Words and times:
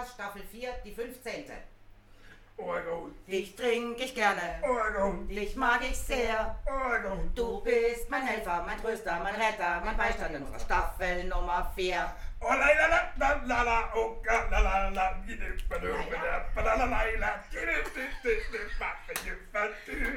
Podcast 0.00 0.14
Staffel 0.14 0.42
4, 0.42 0.70
die 0.84 0.94
15. 0.94 1.44
Orgo. 2.56 3.10
Dich 3.26 3.54
trinke 3.54 4.04
ich 4.04 4.14
gerne. 4.14 4.40
Orgo. 4.62 5.24
Dich 5.24 5.54
mag 5.56 5.80
ich 5.82 5.98
sehr. 5.98 6.58
Orgo. 6.66 7.16
Du 7.34 7.60
bist 7.60 8.08
mein 8.08 8.22
Helfer, 8.22 8.62
mein 8.66 8.80
Tröster, 8.80 9.20
mein 9.22 9.34
Retter, 9.34 9.82
mein 9.84 9.96
Beistand 9.98 10.34
in 10.34 10.42
unserer 10.42 10.60
Staffel 10.60 11.24
Nummer 11.24 11.70
4. 11.74 12.14
Oh, 12.40 12.46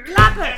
Klappe! 0.05 0.53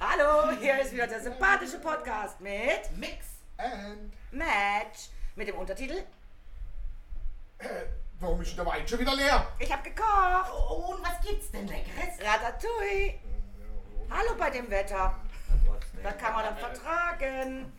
Hallo, 0.00 0.56
hier 0.60 0.80
ist 0.80 0.92
wieder 0.92 1.08
der 1.08 1.20
sympathische 1.20 1.80
Podcast 1.80 2.40
mit 2.40 2.96
Mix 2.96 3.26
and 3.56 4.12
Match 4.30 5.08
mit 5.34 5.48
dem 5.48 5.56
Untertitel 5.56 6.04
warum 8.20 8.40
ist 8.40 8.50
denn 8.50 8.64
der 8.64 8.66
Wein 8.66 8.86
schon 8.86 8.98
wieder 8.98 9.14
leer? 9.14 9.46
Ich 9.58 9.72
hab 9.72 9.82
gekocht. 9.84 10.50
Oh, 10.52 10.94
und 10.94 11.02
was 11.02 11.20
gibt's 11.26 11.50
denn 11.50 11.66
Leckeres? 11.66 12.18
Ratatouille. 12.20 13.14
Hallo 14.10 14.34
bei 14.38 14.50
dem 14.50 14.70
Wetter. 14.70 15.14
Das 16.02 16.16
kann 16.16 16.32
man 16.32 16.44
dann 16.44 16.56
vertragen. 16.56 17.72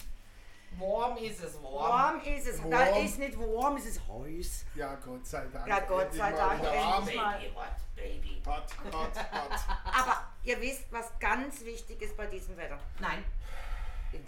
Warm 0.78 1.18
ist 1.18 1.44
es, 1.44 1.62
warm. 1.62 1.74
Warm 1.74 2.22
ist 2.22 2.48
es. 2.48 2.62
Da 2.62 2.70
Warm. 2.70 3.06
ist 3.06 3.18
nicht 3.18 3.38
warm, 3.38 3.76
es 3.78 3.86
ist 3.86 4.02
heiß. 4.08 4.66
Ja, 4.76 4.96
Gott 4.96 5.26
sei 5.26 5.46
Dank. 5.48 5.68
Ja, 5.68 5.80
Gott 5.80 6.14
sei 6.14 6.32
Dank, 6.32 6.64
endlich. 6.64 7.16
Baby, 7.16 7.56
what, 7.56 7.96
baby. 7.96 8.42
Hot, 8.46 8.94
hot, 8.94 9.18
hot. 9.18 9.60
Aber 9.86 10.24
ihr 10.44 10.62
wisst, 10.62 10.92
was 10.92 11.12
ganz 11.20 11.66
wichtig 11.66 12.02
ist 12.02 12.16
bei 12.16 12.28
diesem 12.28 12.56
Wetter. 12.56 12.78
Nein, 13.00 13.26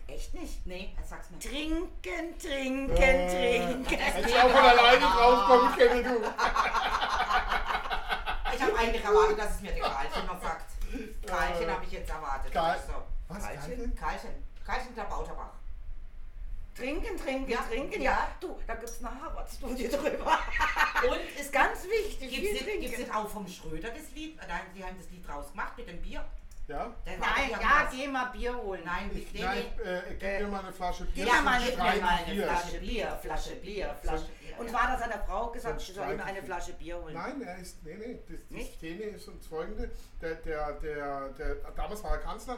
Echt 0.07 0.33
nicht? 0.33 0.65
nee, 0.65 0.95
sag's 1.07 1.29
mir. 1.31 1.39
Trinken, 1.39 2.37
trinken, 2.39 2.95
Äh, 2.97 3.59
trinken. 3.59 3.95
Hätte 3.97 4.29
ich 4.29 4.35
auch 4.35 4.49
von 4.49 4.59
alleine 4.59 4.99
draufkommen 5.05 5.75
können, 5.75 6.03
du. 6.03 6.27
Ich 8.53 8.61
habe 8.61 8.77
eigentlich 8.77 9.03
erwartet, 9.03 9.39
dass 9.39 9.55
es 9.55 9.61
mir 9.61 9.71
der 9.71 9.83
Karlchen 9.83 10.25
noch 10.27 10.41
sagt. 10.41 10.71
Karlchen 11.25 11.71
habe 11.71 11.85
ich 11.85 11.91
jetzt 11.91 12.09
erwartet. 12.09 12.51
Karl- 12.53 12.79
So. 12.85 12.93
Was, 13.29 13.43
Karlchen? 13.43 13.95
Karlchen? 13.95 14.29
Karlchen. 14.65 14.95
Der 14.95 15.03
Bauterbach. 15.03 15.49
Trinken, 16.75 17.17
trinken, 17.17 17.49
Ja, 17.51 17.59
trinken. 17.69 18.01
ja. 18.01 18.11
Ja, 18.11 18.27
du, 18.39 18.57
da 18.65 18.75
gibt's 18.75 18.99
eine 19.03 19.21
Harvard-Studie 19.21 19.89
drüber. 19.89 20.39
Und 21.09 21.39
Ist 21.39 21.51
ganz 21.51 21.83
wichtig. 21.85 22.29
Gibt 22.81 22.99
es 22.99 23.11
auch 23.13 23.27
vom 23.29 23.47
Schröder 23.47 23.89
das 23.89 24.11
Lied? 24.15 24.37
Nein, 24.37 24.61
die 24.75 24.83
haben 24.83 24.97
das 24.97 25.09
Lied 25.09 25.27
draus 25.27 25.49
gemacht 25.51 25.73
mit 25.77 25.87
dem 25.87 26.01
Bier. 26.01 26.23
Ja? 26.67 26.95
Der 27.05 27.17
Nein, 27.17 27.29
die 27.47 27.51
ja, 27.51 27.89
geh 27.91 28.07
mal 28.07 28.25
Bier 28.25 28.55
holen. 28.55 28.81
Nein, 28.85 29.11
Ich, 29.13 29.31
dem 29.31 29.41
nein, 29.41 29.57
äh, 29.83 30.01
gib 30.11 30.23
äh, 30.23 30.41
mir 30.41 30.47
mal 30.47 30.59
eine 30.59 30.71
Flasche 30.71 31.05
Bier. 31.05 31.25
Gib 31.25 31.33
mir 31.33 31.41
mal, 31.41 31.59
eine. 31.59 32.43
Flasche 32.43 32.77
Bier, 32.79 33.19
Flasche 33.21 33.55
Bier, 33.55 33.95
Flasche 34.01 34.25
Bier, 34.39 34.59
Und 34.59 34.67
ja. 34.67 34.73
war 34.73 34.87
das 34.91 34.99
seiner 35.01 35.23
Frau 35.23 35.47
gesagt, 35.51 35.81
sie 35.81 35.91
soll 35.91 36.13
ihm 36.13 36.21
eine. 36.21 36.41
Flasche 36.43 36.73
Bier 36.73 37.01
holen? 37.01 37.13
Nein, 37.13 37.41
er 37.41 37.57
ist, 37.57 37.83
nee, 37.83 37.95
nee, 37.95 38.19
das, 38.27 38.37
das 38.39 38.49
Nicht? 38.49 38.73
Szene 38.77 39.03
ist 39.03 39.27
und 39.27 39.43
folgende. 39.43 39.91
Der, 40.21 40.35
der, 40.35 40.73
der, 40.73 41.29
der, 41.29 41.55
damals 41.75 42.03
war 42.03 42.11
er 42.11 42.17
Kanzler. 42.19 42.57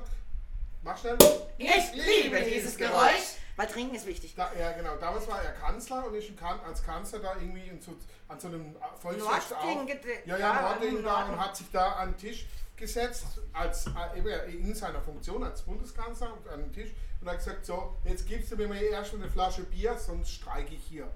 Mach 0.84 0.98
schnell. 0.98 1.18
Ich 1.58 1.94
liebe 1.94 2.42
dieses 2.42 2.78
Geräusch. 2.78 3.38
Weil 3.56 3.68
trinken 3.68 3.96
ist 3.96 4.06
wichtig. 4.06 4.36
Da, 4.36 4.52
ja, 4.60 4.72
genau. 4.72 4.96
Damals 4.98 5.28
war 5.28 5.42
er 5.42 5.52
Kanzler 5.54 6.06
und 6.08 6.16
kan 6.36 6.60
als 6.62 6.84
Kanzler 6.84 7.20
da 7.20 7.36
irgendwie 7.36 7.68
in 7.68 7.80
so, 7.80 7.94
an 8.28 8.40
so 8.40 8.48
einem 8.48 8.76
Volksfest 9.00 9.52
gete- 9.88 10.26
Ja, 10.26 10.38
ja, 10.38 10.52
im 10.82 11.04
da 11.04 11.26
und 11.26 11.40
hat 11.40 11.56
sich 11.56 11.70
da 11.72 11.94
an 11.94 12.12
den 12.12 12.18
Tisch 12.18 12.48
gesetzt, 12.84 13.40
als, 13.54 13.88
äh, 13.88 14.18
eben 14.18 14.30
in 14.68 14.76
seiner 14.76 15.02
Funktion 15.02 15.44
als 15.44 15.62
Bundeskanzler 15.64 16.34
an 16.52 16.60
den 16.60 16.74
Tisch 16.74 16.92
und 17.22 17.30
hat 17.30 17.38
gesagt: 17.38 17.66
So, 17.66 17.98
jetzt 18.04 18.28
gibst 18.28 18.52
du 18.52 18.56
mir 18.58 18.68
mal 18.68 18.78
erst 18.82 19.14
mal 19.14 19.22
eine 19.24 19.32
Flasche 19.32 19.64
Bier, 19.64 19.98
sonst 19.98 20.30
streike 20.32 20.76
ich 20.76 20.84
hier. 20.84 21.08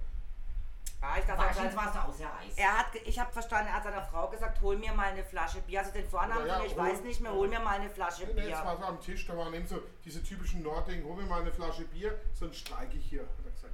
Ja, 1.00 1.16
ich 1.20 1.26
dachte, 1.26 1.44
er, 1.44 1.50
es 1.68 1.94
da 1.94 2.04
auch 2.06 2.14
sehr 2.14 2.40
heiß. 2.40 2.54
er 2.58 2.78
hat, 2.80 2.88
ich 3.06 3.20
habe 3.20 3.32
verstanden, 3.32 3.68
er 3.68 3.76
hat 3.76 3.84
seiner 3.84 4.02
Frau 4.04 4.28
gesagt, 4.30 4.60
hol 4.62 4.76
mir 4.78 4.92
mal 4.94 5.12
eine 5.12 5.24
Flasche 5.24 5.60
Bier. 5.62 5.80
Also 5.82 5.92
den 5.92 6.10
Vornamen 6.10 6.48
Ja, 6.48 6.58
ja, 6.60 6.66
ich 6.66 6.76
hol- 6.76 6.80
weiß 6.90 7.02
nicht 7.02 7.22
mehr, 7.22 7.32
hol 7.32 7.48
mir 7.48 7.60
mal 7.60 7.80
eine 7.80 7.90
Flasche 7.90 8.26
Nee, 8.26 8.34
nee, 8.34 8.50
das 8.50 8.60
Bier. 8.62 8.66
war 8.68 8.78
so 8.78 8.84
am 8.84 9.00
Tisch, 9.00 9.28
da 9.28 9.38
waren 9.38 9.54
eben 9.54 9.68
so 9.68 9.80
diese 10.04 10.24
typischen 10.24 10.64
Nordring: 10.64 11.04
Hol 11.04 11.16
mir 11.18 11.28
mal 11.28 11.42
eine 11.42 11.52
Flasche 11.52 11.84
Bier, 11.86 12.20
sonst 12.34 12.58
streike 12.60 12.98
ich 12.98 13.06
hier, 13.06 13.22
hat 13.22 13.46
er 13.46 13.52
gesagt. 13.52 13.74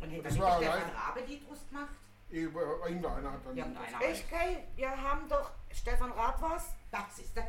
Und 0.00 0.08
hinter 0.10 0.28
das 0.28 0.38
war 0.40 0.56
Stefan. 0.56 0.80
Rabe 1.06 1.20
Lied 1.20 1.42
gemacht. 1.68 1.88
Über- 1.92 2.09
Irgendeiner 2.30 3.32
hat 3.32 3.44
dann. 3.44 3.56
Irgendeiner. 3.56 4.00
Ich, 4.10 4.24
okay, 4.24 4.64
wir 4.76 4.90
haben 4.90 5.28
doch 5.28 5.50
Stefan 5.72 6.12
Rath 6.12 6.40
was. 6.40 6.74
Das 6.90 7.18
ist 7.18 7.36
der. 7.36 7.48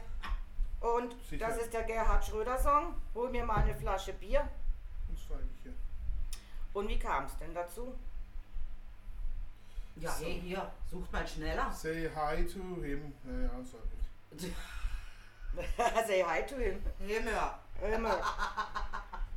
Und 0.80 1.16
Sicher. 1.30 1.48
das 1.48 1.58
ist 1.58 1.74
der 1.74 1.84
Gerhard 1.84 2.26
Schröder 2.26 2.58
Song. 2.58 2.96
Hol 3.14 3.30
mir 3.30 3.46
mal 3.46 3.58
eine 3.58 3.76
Flasche 3.76 4.14
Bier. 4.14 4.48
Sonst 5.08 5.22
streike 5.24 5.44
ich 5.56 5.62
hier. 5.64 5.74
Und 6.74 6.88
wie 6.90 6.98
kam 6.98 7.26
es 7.26 7.38
denn 7.38 7.54
dazu? 7.54 7.94
Ja, 9.98 10.10
So. 10.12 10.26
hey, 10.26 10.42
hier, 10.42 10.72
sucht 10.90 11.12
mal 11.12 11.28
schneller. 11.28 11.72
Say 11.72 12.10
hi 12.16 12.46
to 12.46 12.60
him. 12.82 13.14
Ja, 13.26 13.42
ja, 13.42 13.50
sag 13.64 13.82
ich. 14.38 14.54
Say 16.08 16.24
hi 16.24 16.42
to 16.46 16.56
him. 16.56 16.82
Himmel. 17.00 17.34
Immer. 17.94 18.22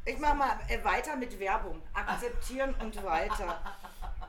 Ich 0.06 0.18
mach 0.18 0.34
mal 0.34 0.58
äh, 0.68 0.82
weiter 0.84 1.16
mit 1.16 1.38
Werbung. 1.40 1.82
Akzeptieren 1.92 2.74
und 2.80 3.02
weiter. 3.02 3.58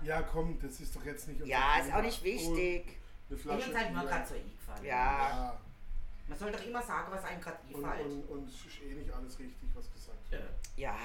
Ja, 0.03 0.21
komm, 0.21 0.59
das 0.61 0.79
ist 0.79 0.95
doch 0.95 1.03
jetzt 1.05 1.27
nicht 1.27 1.41
unser 1.41 1.51
Ja, 1.51 1.77
ist 1.79 1.85
Thema. 1.85 1.97
auch 1.97 2.01
nicht 2.01 2.23
wichtig. 2.23 2.85
Oh, 2.87 3.27
eine 3.29 3.37
Ich 3.37 3.41
Flasche 3.41 3.69
uns 3.69 3.77
halt 3.77 3.91
nur 3.91 4.01
Bier. 4.01 4.09
gerade 4.11 4.27
so 4.27 4.33
eingefallen. 4.35 4.85
Ja. 4.85 4.93
Ja, 5.29 5.59
Man 6.27 6.37
soll 6.39 6.51
doch 6.51 6.63
immer 6.65 6.81
sagen, 6.81 7.07
was 7.11 7.23
einem 7.23 7.41
gerade 7.41 7.57
und, 7.71 7.85
einfällt. 7.85 8.05
und, 8.11 8.23
und 8.29 8.47
es 8.49 8.55
ist 8.65 8.81
eh 8.81 8.93
nicht 8.93 9.11
alles 9.11 9.39
richtig, 9.39 9.69
was 9.73 9.91
gesagt 9.93 10.31
wird. 10.31 10.43
Ja. 10.77 10.95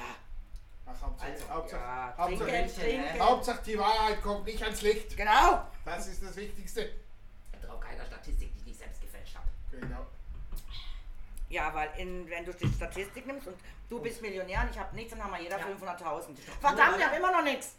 Ach, 0.87 1.03
Hauptsache, 1.03 1.31
Also, 1.33 1.49
Hauptsache, 1.51 1.81
Ja. 1.83 2.15
Hauptsache, 2.19 2.49
Trinken, 2.51 2.75
trinken. 2.81 3.21
Hauptsache, 3.21 3.62
die 3.65 3.78
Wahrheit 3.78 4.23
kommt 4.23 4.45
nicht 4.47 4.62
ans 4.62 4.83
Licht. 4.83 5.17
Genau. 5.17 5.67
Das 5.84 6.09
ist 6.09 6.22
das 6.22 6.37
Wichtigste. 6.37 6.91
Ich 7.53 7.61
traue 7.67 7.78
keiner 7.81 8.05
Statistik, 8.07 8.51
die 8.65 8.71
ich 8.71 8.77
selbst 8.78 9.01
gefälscht 9.01 9.37
habe. 9.37 9.47
Genau. 9.71 10.07
Ja, 11.49 11.72
weil 11.75 11.91
in, 11.99 12.28
wenn 12.31 12.45
du 12.45 12.53
die 12.55 12.69
Statistik 12.72 13.27
nimmst 13.27 13.47
und 13.49 13.57
du 13.89 14.01
bist 14.01 14.22
Millionär 14.22 14.62
und 14.62 14.71
ich 14.71 14.78
habe 14.78 14.95
nichts, 14.95 15.11
dann 15.12 15.22
haben 15.22 15.33
wir 15.33 15.41
jeder 15.43 15.59
Ja. 15.59 15.67
500.000. 15.67 15.99
doch 15.99 16.61
Verdammt, 16.61 16.81
haben 16.81 16.95
oder? 16.95 17.17
immer 17.17 17.33
noch 17.33 17.43
nichts. 17.45 17.75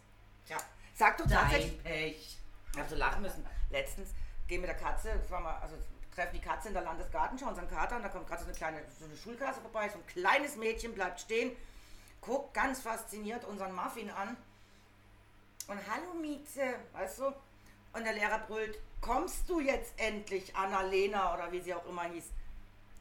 Tja, 0.46 0.58
Sag 1.02 1.18
doch 1.18 1.26
tatsächlich. 1.26 1.82
dein 1.84 1.94
Pech. 1.94 2.38
Ich 2.74 2.78
habe 2.78 2.88
so 2.88 2.96
lachen 2.96 3.24
müssen. 3.24 3.44
Letztens 3.72 4.10
gehen 4.48 4.62
mit 4.62 4.70
der 4.70 4.78
Katze, 4.78 5.20
mal, 5.32 5.58
also 5.60 5.76
treffen 6.14 6.36
die 6.36 6.42
Katze 6.42 6.68
in 6.68 6.76
der 6.76 6.84
Landesgartenschau, 6.84 7.48
unseren 7.48 7.68
Kater, 7.68 7.96
und 7.96 8.04
da 8.04 8.10
kommt 8.10 8.28
gerade 8.28 8.44
so 8.44 8.48
eine 8.48 8.56
kleine 8.56 8.84
so 9.00 9.06
eine 9.06 9.18
Schulklasse 9.18 9.62
vorbei, 9.62 9.90
so 9.90 9.98
ein 9.98 10.06
kleines 10.06 10.58
Mädchen 10.58 10.94
bleibt 10.94 11.20
stehen, 11.20 11.58
guckt 12.22 12.54
ganz 12.54 12.82
fasziniert 12.82 13.46
unseren 13.46 13.74
Muffin 13.74 14.12
an 14.12 14.38
und 15.70 15.80
hallo 15.92 16.14
Mieze, 16.22 16.76
weißt 16.94 17.18
du? 17.18 17.34
Und 17.94 18.04
der 18.04 18.14
Lehrer 18.14 18.38
brüllt, 18.38 18.78
kommst 19.02 19.50
du 19.50 19.60
jetzt 19.60 20.00
endlich, 20.00 20.56
Annalena 20.56 21.34
oder 21.34 21.52
wie 21.52 21.62
sie 21.62 21.74
auch 21.74 21.86
immer 21.88 22.04
hieß. 22.04 22.26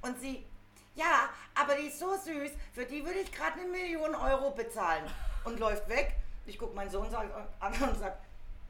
Und 0.00 0.18
sie, 0.18 0.46
ja, 0.94 1.28
aber 1.54 1.74
die 1.74 1.88
ist 1.88 1.98
so 1.98 2.16
süß, 2.16 2.52
für 2.72 2.86
die 2.86 3.04
würde 3.04 3.18
ich 3.18 3.30
gerade 3.30 3.60
eine 3.60 3.68
Million 3.68 4.14
Euro 4.14 4.52
bezahlen. 4.52 5.04
Und 5.44 5.58
läuft 5.58 5.86
weg. 5.90 6.19
Ich 6.46 6.58
gucke 6.58 6.74
meinen 6.74 6.90
Sohn 6.90 7.10
sag- 7.10 7.30
an 7.60 7.72
und 7.82 7.98
sage, 7.98 8.16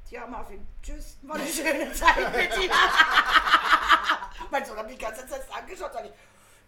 Tja, 0.08 0.26
Muffin, 0.26 0.66
tschüss, 0.82 1.18
war 1.22 1.36
eine 1.36 1.46
schöne 1.46 1.92
Zeit 1.92 2.16
mit 2.34 2.56
dir. 2.56 2.70
mein 4.50 4.64
Sohn 4.64 4.76
hat 4.76 4.86
mich 4.86 4.96
die 4.98 5.04
ganze 5.04 5.26
Zeit 5.28 5.42
angeschaut, 5.54 5.92
sag 5.92 6.04
ich, 6.04 6.10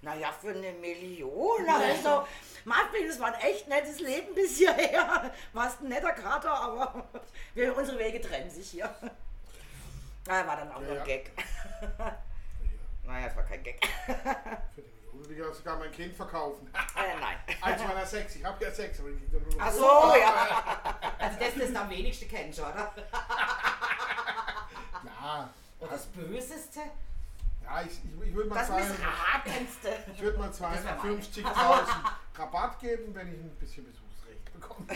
naja, 0.01 0.31
für 0.33 0.51
eine 0.51 0.73
Million, 0.73 1.69
also, 1.69 2.27
Muffin, 2.65 3.09
das 3.09 3.19
war 3.19 3.29
ein 3.35 3.41
echt 3.41 3.67
nettes 3.69 3.99
Leben 4.01 4.35
bis 4.35 4.59
hierher. 4.59 5.33
Warst 5.53 5.81
ein 5.81 5.89
netter 5.89 6.13
Kater, 6.13 6.53
aber 6.55 7.05
wir, 7.55 7.77
unsere 7.77 7.99
Wege 7.99 8.21
trennen 8.21 8.51
sich 8.51 8.71
hier. 8.71 8.95
Na, 10.27 10.47
war 10.47 10.57
dann 10.57 10.71
auch 10.71 10.81
Ja, 10.81 10.87
nur 10.87 10.95
ja. 10.97 11.01
ein 11.03 11.07
Gag. 11.07 11.31
Ja, 11.99 12.19
Naja, 13.05 13.27
es 13.27 13.37
war 13.37 13.43
kein 13.43 13.63
Gag. 13.65 13.81
Will 15.37 15.53
sogar 15.53 15.76
mein 15.78 15.93
Kind 15.93 16.15
verkaufen. 16.15 16.70
äh, 16.75 17.20
nein. 17.20 17.37
Eins 17.60 17.82
meiner 17.84 18.06
sechs. 18.06 18.37
Ich 18.37 18.44
habe 18.44 18.65
ja 18.65 18.70
sechs. 18.70 18.98
Aber 19.00 19.09
ich 19.10 19.16
Ach 19.59 19.70
so, 19.72 20.15
ja. 20.16 20.94
Also 21.19 21.38
das 21.38 21.54
ist 21.69 21.76
am 21.76 21.88
wenigsten 21.91 22.28
kennst, 22.28 22.59
oder? 22.60 22.93
Ja, 25.04 25.48
Und 25.80 25.91
das 25.92 26.07
Böseste? 26.07 26.80
ja 27.65 27.83
ich, 27.83 27.92
ich, 28.04 28.28
ich 28.28 28.34
würde 28.34 28.48
mal 28.51 28.59
würde 30.21 30.39
mal 30.39 30.48
Das 30.48 30.60
wär 30.60 30.97
meine. 30.97 31.15
250.000 31.16 31.86
Rabatt 32.39 32.78
geben, 32.80 33.15
wenn 33.15 33.28
ich 33.28 33.34
ein 33.41 33.57
bisschen 33.60 33.84
Besuchsrecht 33.84 34.53
bekomme. 34.53 34.86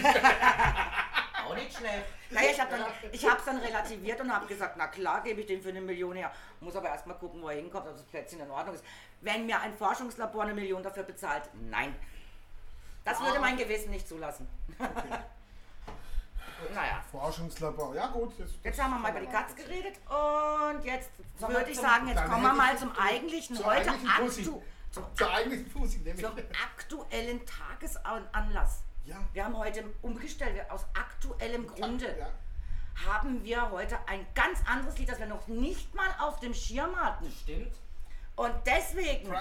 Auch 1.47 1.55
nicht 1.55 1.77
schlecht. 1.77 2.05
Naja, 2.31 2.51
ich 2.51 2.61
habe 2.61 2.71
dann, 2.71 2.85
ich 3.13 3.29
hab's 3.29 3.45
dann 3.45 3.59
relativiert 3.59 4.21
und 4.21 4.33
habe 4.33 4.47
gesagt, 4.47 4.77
na 4.77 4.89
klar, 4.89 5.23
gebe 5.23 5.41
ich 5.41 5.47
den 5.47 5.63
für 5.63 5.69
eine 5.69 5.81
Million 5.81 6.17
her. 6.17 6.33
Muss 6.61 6.75
aber 6.77 6.89
erstmal 6.89 7.17
gucken, 7.19 7.41
wo 7.43 7.49
er 7.49 7.57
hinkommt, 7.57 7.87
ob 7.87 7.93
das 7.93 8.03
Plätzchen 8.05 8.41
in 8.41 8.51
Ordnung 8.51 8.75
ist. 8.75 8.85
Wenn 9.21 9.47
mir 9.47 9.61
ein 9.61 9.75
Forschungslabor 9.75 10.43
eine 10.43 10.55
Million 10.55 10.83
dafür 10.83 11.05
bezahlt, 11.05 11.45
nein. 11.71 11.95
Das 13.05 13.21
würde 13.21 13.39
mein 13.39 13.57
Gewissen 13.57 13.91
nicht 13.91 14.09
zulassen. 14.09 14.49
naja, 16.75 17.05
Forschungslabor. 17.11 17.95
Ja 17.95 18.09
gut. 18.09 18.33
Das, 18.39 18.51
jetzt 18.65 18.83
haben 18.83 18.91
wir 18.91 18.99
mal 18.99 19.11
über 19.13 19.21
die 19.21 19.27
Katz 19.27 19.55
geredet 19.55 19.95
und 20.09 20.85
jetzt 20.85 21.11
würde 21.39 21.71
ich 21.71 21.79
sagen, 21.79 22.09
jetzt 22.09 22.25
kommen 22.25 22.43
wir 22.43 22.53
mal 22.53 22.77
zum 22.77 22.91
eigentlichen, 22.99 23.65
heute 23.65 23.91
aktu, 23.91 24.61
zum, 24.91 25.05
Zur 25.15 25.33
eigentlichen 25.33 25.71
Fusi, 25.71 25.99
nämlich. 25.99 26.25
zum 26.25 26.35
aktuellen 26.65 27.43
Tagesanlass. 27.47 28.83
Ja. 29.07 29.17
Wir 29.33 29.45
haben 29.45 29.57
heute 29.57 29.85
umgestellt, 30.03 30.69
aus 30.71 30.85
aktuellem 30.95 31.67
Grunde 31.67 32.17
Ja. 32.19 32.29
haben 33.07 33.45
wir 33.45 33.71
heute 33.71 33.97
ein 34.09 34.27
ganz 34.35 34.59
anderes 34.67 34.99
Lied, 34.99 35.09
das 35.09 35.19
wir 35.19 35.27
noch 35.27 35.47
nicht 35.47 35.95
mal 35.95 36.11
auf 36.19 36.41
dem 36.41 36.53
Schirm 36.55 36.95
hatten. 36.97 37.31
Stimmt. 37.31 37.75
Und 38.35 38.53
deswegen 38.67 39.33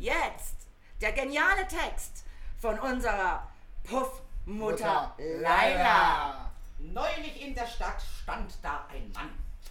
jetzt 0.00 0.56
der 1.00 1.12
geniale 1.12 1.66
Text 1.68 2.24
von 2.58 2.78
unserer 2.78 3.46
Puffmutter 3.84 4.22
Mutter 4.46 5.14
Laila. 5.18 6.52
Neulich 6.78 7.42
in 7.42 7.54
der 7.54 7.66
Stadt 7.66 8.00
stand 8.22 8.52
da 8.62 8.86
ein 8.92 9.10
Mann. 9.12 9.30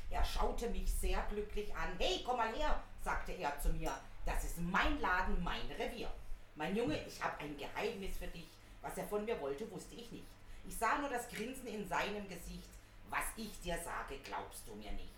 Er 0.10 0.24
schaute 0.24 0.70
mich 0.70 0.92
sehr 0.92 1.22
glücklich 1.30 1.74
an. 1.76 1.90
Hey, 1.98 2.24
komm 2.26 2.38
mal 2.38 2.54
her, 2.54 2.82
sagte 3.04 3.32
er 3.34 3.58
zu 3.60 3.70
mir. 3.70 3.92
Das 4.26 4.44
ist 4.44 4.60
mein 4.60 5.00
Laden, 5.00 5.42
mein 5.44 5.62
Revier. 5.78 6.10
Mein 6.56 6.76
Junge, 6.76 6.98
ich 7.06 7.22
habe 7.24 7.38
ein 7.40 7.56
Geheimnis 7.58 8.18
für 8.18 8.28
dich. 8.28 8.48
Was 8.86 8.98
er 9.00 9.08
von 9.08 9.26
mir 9.26 9.40
wollte, 9.42 9.70
wusste 9.72 9.96
ich 9.96 10.12
nicht. 10.12 10.28
Ich 10.68 10.78
sah 10.78 11.00
nur 11.00 11.10
das 11.10 11.28
Grinsen 11.28 11.66
in 11.66 11.88
seinem 11.88 12.30
Gesicht. 12.30 12.70
Was 13.10 13.26
ich 13.36 13.60
dir 13.62 13.78
sage, 13.84 14.20
glaubst 14.24 14.68
du 14.68 14.76
mir 14.76 14.92
nicht. 14.92 15.16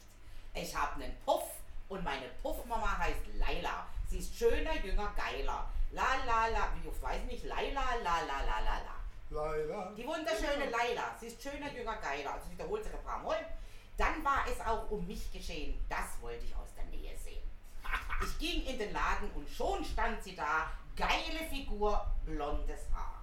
Ich 0.54 0.74
habe 0.74 1.04
einen 1.04 1.14
Puff 1.26 1.44
und 1.90 2.02
meine 2.02 2.30
Puffmama 2.42 2.98
heißt 2.98 3.28
Laila. 3.34 3.86
Sie 4.10 4.20
ist 4.20 4.34
schöner, 4.38 4.74
jünger, 4.86 5.14
geiler. 5.18 5.70
La 5.92 6.16
la 6.26 6.48
la, 6.48 6.70
wie 6.76 6.88
ich 6.88 7.02
weiß 7.02 7.24
nicht, 7.26 7.44
Laila, 7.44 7.96
la 8.04 8.22
la 8.22 8.40
la 8.46 8.60
la 8.62 8.78
la. 8.88 8.96
Laila. 9.30 9.92
Die 9.98 10.08
wunderschöne 10.08 10.70
Laila. 10.70 11.16
Sie 11.20 11.28
ist 11.28 11.42
schöner, 11.42 11.72
jünger, 11.74 11.98
geiler. 11.98 12.36
Also 12.36 12.50
wiederholt 12.50 12.86
sich 12.86 12.94
ein 12.94 13.04
paar 13.04 13.20
Mal. 13.22 13.46
Dann 13.98 14.24
war 14.24 14.46
es 14.50 14.62
auch 14.62 14.90
um 14.90 15.06
mich 15.06 15.30
geschehen. 15.34 15.78
Das 15.90 16.22
wollte 16.22 16.46
ich 16.46 16.56
aus 16.56 16.74
der 16.78 16.86
Nähe 16.86 17.18
sehen. 17.18 17.44
Ich 18.24 18.40
ging 18.40 18.66
in 18.66 18.80
den 18.80 18.94
Laden 18.94 19.30
und 19.32 19.50
schon 19.50 19.84
stand 19.84 20.24
sie 20.24 20.36
da. 20.38 20.72
Geile 20.96 21.48
Figur, 21.50 22.06
blondes 22.26 22.82
Haar. 22.94 23.17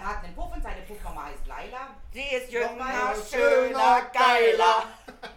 Er 0.00 0.06
hat 0.06 0.24
einen 0.24 0.34
Puff 0.34 0.50
und 0.52 0.62
seine 0.62 0.80
Puffmama 0.82 1.24
heißt 1.26 1.46
Laila. 1.46 1.88
Sie 2.12 2.22
ist 2.22 2.50
jünger, 2.50 2.68
Nochmal 2.70 3.14
schöner, 3.30 4.02
geiler. 4.12 4.84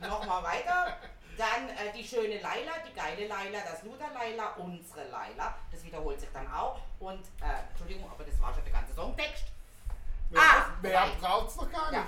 Nochmal 0.10 0.44
weiter. 0.44 0.98
Dann 1.38 1.68
äh, 1.70 1.92
die 1.94 2.04
schöne 2.04 2.40
Laila, 2.40 2.72
die 2.88 2.94
geile 2.94 3.28
Laila, 3.28 3.60
das 3.70 3.84
Luder 3.84 4.06
Laila, 4.14 4.54
unsere 4.58 5.04
Laila. 5.10 5.54
Das 5.72 5.84
wiederholt 5.84 6.20
sich 6.20 6.30
dann 6.32 6.48
auch. 6.54 6.80
Und, 7.00 7.26
äh, 7.42 7.70
Entschuldigung, 7.72 8.10
aber 8.10 8.24
das 8.24 8.40
war 8.40 8.54
schon 8.54 8.64
der 8.64 8.74
ganze 8.74 8.94
Songtext. 8.94 9.46
Mehr, 10.30 10.42
Ah, 10.42 10.66
mehr 10.82 11.00
nein. 11.08 11.12
braucht's 11.20 11.56
noch 11.58 11.70
gar 11.72 11.92
nicht. 11.92 12.00
Ja. 12.00 12.08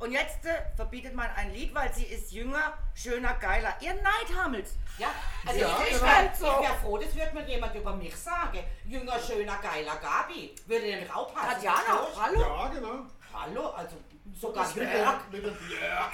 Und 0.00 0.12
jetzt 0.12 0.44
äh, 0.46 0.62
verbietet 0.76 1.14
man 1.14 1.28
ein 1.36 1.52
Lied, 1.52 1.74
weil 1.74 1.92
sie 1.92 2.04
ist 2.06 2.32
jünger, 2.32 2.72
schöner, 2.94 3.34
geiler. 3.34 3.74
Ihr 3.80 3.94
Neidhammelt. 3.94 4.66
Ja, 4.98 5.08
also 5.46 5.60
Ja, 5.60 5.78
ich, 5.82 5.92
ich 5.94 6.00
genau. 6.00 6.12
wäre 6.12 6.30
So. 6.38 6.44
wär 6.62 6.74
froh, 6.82 6.96
das 6.98 7.14
würde 7.14 7.32
mir 7.34 7.46
jemand 7.46 7.74
über 7.74 7.94
mich 7.94 8.16
sagen. 8.16 8.64
Jünger, 8.86 9.18
schöner, 9.18 9.58
geiler 9.62 9.96
Gabi. 9.96 10.54
Würde 10.66 10.86
nämlich 10.86 11.14
auch 11.14 11.32
passen. 11.34 11.50
Tatjana, 11.62 12.06
hallo? 12.18 12.40
Ja, 12.40 12.68
genau. 12.68 12.94
Hallo, 13.32 13.68
also 13.70 13.96
sogar 14.34 14.64
Das 14.64 14.74
mit 14.74 14.90
Jörg. 14.92 15.18
dem, 15.30 15.32
mit 15.32 15.44
dem 15.44 15.70
Jörg. 15.70 16.10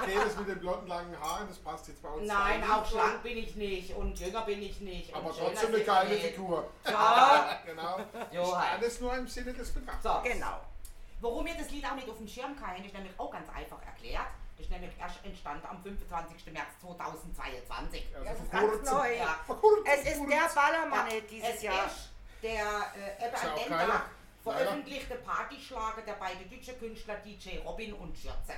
Okay, 0.00 0.14
das 0.24 0.36
mit 0.36 0.48
den 0.48 0.58
blonden 0.60 0.86
langen 0.88 1.20
Haaren, 1.20 1.48
das 1.48 1.58
passt 1.58 1.88
jetzt 1.88 2.02
bei 2.02 2.08
uns. 2.08 2.26
Nein, 2.28 2.62
auch 2.68 2.84
schlank 2.84 3.22
bin 3.22 3.38
ich 3.38 3.54
nicht 3.56 3.94
und 3.94 4.18
jünger 4.18 4.42
bin 4.42 4.60
ich 4.62 4.80
nicht. 4.80 5.14
Aber 5.14 5.30
trotzdem 5.32 5.74
eine 5.74 5.84
geile. 5.84 6.16
Figur. 6.16 6.68
Ja, 6.84 7.58
Genau. 7.64 8.00
Jo, 8.32 8.56
halt. 8.58 8.72
Alles 8.80 9.00
nur 9.00 9.14
im 9.16 9.26
Sinne 9.28 9.52
des 9.54 9.72
Betrachters. 9.72 10.02
So, 10.02 10.20
Genau. 10.28 10.60
Warum 11.20 11.44
mir 11.44 11.56
das 11.56 11.70
Lied 11.70 11.84
auch 11.84 11.94
nicht 11.94 12.08
auf 12.08 12.16
dem 12.18 12.28
Schirm 12.28 12.56
kam, 12.56 12.76
ist 12.84 12.94
nämlich 12.94 13.12
auch 13.18 13.30
ganz 13.30 13.48
einfach 13.50 13.82
erklärt. 13.84 14.26
Das 14.56 14.66
ist 14.66 14.70
nämlich 14.70 14.90
erst 14.98 15.24
entstanden 15.24 15.66
am 15.66 15.82
25. 15.82 16.52
März 16.52 16.66
2022. 16.80 18.06
Also 18.14 18.24
Das 18.28 18.40
ist 18.40 18.50
ganz 18.50 18.90
neu. 18.90 19.16
Ja. 19.16 19.36
Es 19.84 20.00
ist 20.00 20.28
der. 20.28 20.48
Ballermann 20.54 21.10
Ja, 21.10 21.20
dieses 21.30 21.48
es 21.48 21.62
Jahr. 21.62 21.86
ist 21.86 22.10
der 22.42 22.52
äh, 22.54 23.22
ja. 23.22 23.28
Tag 23.30 23.68
Geiler. 23.68 24.02
veröffentlichte 24.42 25.14
Partyschlager 25.16 26.02
der 26.02 26.14
beiden 26.14 26.48
deutschen 26.50 26.78
Künstler 26.78 27.16
DJ 27.16 27.58
Robin 27.58 27.92
und 27.94 28.16
Schürze. 28.16 28.54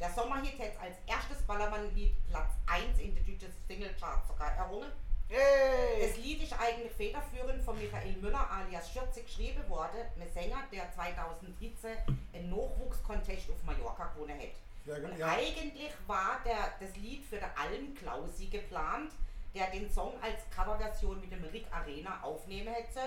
Der 0.00 0.10
Sommerhit 0.10 0.58
hat 0.58 0.72
als 0.82 0.96
erstes 1.06 1.42
Ballermann-Lied 1.46 2.12
Platz 2.28 2.50
1 2.66 2.98
in 2.98 3.14
den 3.14 3.24
deutschen 3.24 3.54
Singlecharts 3.68 4.28
sogar 4.28 4.52
errungen. 4.56 4.90
Hey. 5.28 6.08
Das 6.08 6.16
Lied 6.18 6.42
ist 6.42 6.52
eigentlich 6.52 6.92
federführend 6.92 7.62
von 7.64 7.78
Michael 7.78 8.16
Müller 8.20 8.50
alias 8.50 8.92
Schürze 8.92 9.22
geschrieben 9.22 9.68
worden, 9.68 10.00
ein 10.20 10.30
Sänger, 10.32 10.64
der 10.70 10.92
2013 10.92 11.96
einen 12.32 12.50
Nachwuchskontest 12.50 13.50
auf 13.50 13.62
Mallorca 13.64 14.12
gewonnen 14.14 14.38
hat. 14.38 14.54
Ja, 14.86 14.96
Und 14.96 15.18
ja. 15.18 15.28
eigentlich 15.28 15.90
war 16.06 16.40
der, 16.44 16.74
das 16.78 16.94
Lied 16.96 17.24
für 17.24 17.36
den 17.36 17.48
Alm 17.56 17.94
Klausi 17.94 18.46
geplant, 18.46 19.12
der 19.54 19.70
den 19.70 19.90
Song 19.90 20.12
als 20.20 20.42
Coverversion 20.54 21.20
mit 21.20 21.32
dem 21.32 21.42
Rick 21.44 21.66
Arena 21.70 22.20
aufnehmen 22.22 22.74
hätte. 22.74 23.00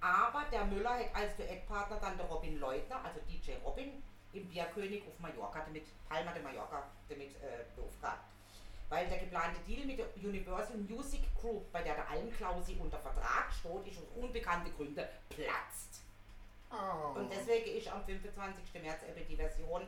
Aber 0.00 0.44
der 0.52 0.64
Müller 0.66 0.90
hat 0.90 1.14
als 1.14 1.36
Duettpartner 1.36 1.98
dann 2.00 2.16
der 2.16 2.26
Robin 2.26 2.58
Leutner, 2.60 3.02
also 3.04 3.20
DJ 3.28 3.52
Robin, 3.64 4.02
im 4.32 4.48
Bierkönig 4.48 5.02
auf 5.08 5.18
Mallorca, 5.18 5.60
damit 5.64 5.86
Palma 6.08 6.32
de 6.32 6.42
Mallorca, 6.42 6.84
damit 7.08 7.30
äh, 7.36 7.64
beauftragt. 7.74 8.20
Weil 8.88 9.06
der 9.08 9.18
geplante 9.18 9.60
Deal 9.66 9.86
mit 9.86 9.98
der 9.98 10.06
Universal 10.16 10.78
Music 10.78 11.20
Group, 11.38 11.70
bei 11.72 11.82
der 11.82 11.94
der 11.94 12.08
Alm 12.08 12.30
Klausi 12.32 12.76
unter 12.80 12.98
Vertrag 12.98 13.52
steht, 13.52 13.92
ist 13.92 13.98
aus 13.98 14.08
unbekannten 14.16 14.74
Gründen 14.74 15.04
platzt. 15.28 16.00
Oh. 16.70 17.18
Und 17.18 17.30
deswegen 17.30 17.76
ist 17.76 17.88
am 17.88 18.02
25. 18.04 18.82
März 18.82 19.02
eben 19.08 19.26
die 19.28 19.36
Version 19.36 19.82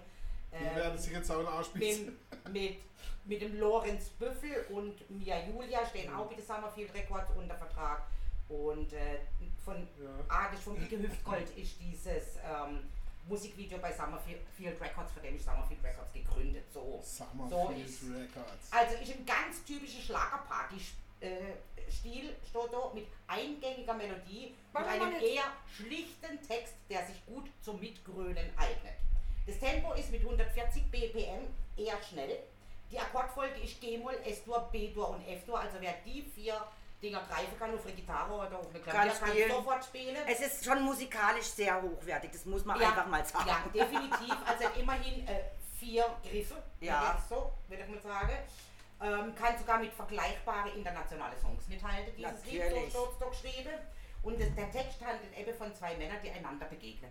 Die 0.53 0.65
ähm, 0.65 0.77
werden 0.77 0.99
sich 0.99 1.13
jetzt 1.13 1.31
auch 1.31 1.47
anspitzen. 1.51 2.19
mit, 2.45 2.53
mit, 2.53 2.77
mit 3.25 3.43
dem 3.43 3.59
Lorenz 3.59 4.09
Büffel 4.11 4.67
und 4.71 5.09
Mia 5.11 5.47
Julia 5.47 5.85
stehen 5.87 6.13
auch 6.13 6.29
mit 6.29 6.39
der 6.39 6.45
Summerfield 6.45 6.93
Records 6.95 7.31
unter 7.37 7.55
Vertrag. 7.55 8.03
Und 8.49 8.93
äh, 8.93 9.19
von 9.65 9.77
Ja. 10.03 10.11
ah, 10.29 10.49
das 10.51 10.61
von 10.61 10.77
Ike 10.77 10.99
Hüftgold 10.99 11.49
ist 11.57 11.81
dieses 11.81 12.37
ähm, 12.45 12.89
Musikvideo 13.31 13.79
bei 13.79 13.91
Summerfield 13.93 14.41
Records, 14.81 15.13
von 15.13 15.23
dem 15.23 15.37
ist 15.37 15.45
Summerfield 15.45 15.81
Records 15.83 16.13
gegründet. 16.13 16.65
So, 16.75 17.01
so 17.03 17.25
Summerfield 17.25 17.89
ist. 17.89 18.03
Records. 18.03 18.71
Also 18.71 18.97
ist 18.97 19.15
ein 19.15 19.25
ganz 19.25 19.65
typischer 19.65 20.03
Schlagerparty-Stil, 20.03 22.37
da 22.53 22.91
mit 22.93 23.07
eingängiger 23.29 23.95
Melodie 23.95 24.55
und 24.75 24.85
einem 24.85 25.15
eher 25.15 25.45
schlichten 25.75 26.43
Text, 26.43 26.75
der 26.91 27.07
sich 27.07 27.25
gut 27.25 27.49
zum 27.63 27.81
Mitgrölen 27.81 28.53
eignet. 28.57 28.97
Das 29.47 29.59
Tempo 29.59 29.95
ist 29.95 30.11
mit 30.11 30.21
140 30.21 30.91
BPM 30.91 31.47
eher 31.77 32.03
schnell. 32.03 32.41
Die 32.91 32.99
Akkordfolge 32.99 33.61
ist 33.61 33.81
G-Moll, 33.81 34.19
S-Dur, 34.25 34.69
B-Dur 34.73 35.11
und 35.11 35.25
F-Dur. 35.27 35.61
Also 35.61 35.77
wer 35.81 35.95
die 36.05 36.23
vier 36.23 36.61
Dinger 37.03 37.21
greifen 37.29 37.59
kann 37.59 37.75
auf 37.75 37.85
eine 37.85 37.95
Gitarre 37.95 38.33
oder 38.35 38.59
auf 38.59 38.69
eine 38.71 38.81
Klavier, 38.81 39.11
kann 39.13 39.29
spielen. 39.31 39.51
sofort 39.51 39.85
spielen. 39.85 40.17
Es 40.29 40.41
ist 40.41 40.65
schon 40.65 40.83
musikalisch 40.83 41.47
sehr 41.47 41.81
hochwertig, 41.81 42.31
das 42.33 42.45
muss 42.45 42.65
man 42.65 42.81
einfach 42.81 43.07
mal 43.07 43.25
sagen. 43.25 43.49
Ja, 43.49 43.65
definitiv. 43.73 44.35
Also 44.47 44.65
immerhin 44.79 45.27
äh, 45.27 45.45
vier 45.79 46.05
Griffe, 46.23 46.63
Ja. 46.81 47.23
so, 47.29 47.53
würde 47.69 47.85
ich 47.85 47.89
mal 47.89 48.01
sagen. 48.03 48.33
Ähm, 49.03 49.35
kann 49.35 49.57
sogar 49.59 49.79
mit 49.79 49.93
vergleichbaren 49.95 50.75
internationalen 50.75 51.39
Songs 51.41 51.67
mithalten, 51.69 52.15
dieses 52.17 52.45
Lied, 52.45 52.61
Natürlich. 52.61 52.93
so 52.93 53.07
steht's 53.07 53.19
da 53.19 53.27
geschrieben. 53.27 53.79
Und 54.23 54.39
das, 54.39 54.55
der 54.55 54.71
Text 54.71 55.01
handelt 55.01 55.35
eben 55.39 55.55
von 55.57 55.75
zwei 55.75 55.97
Männern, 55.97 56.19
die 56.23 56.31
einander 56.31 56.67
begegnen. 56.67 57.11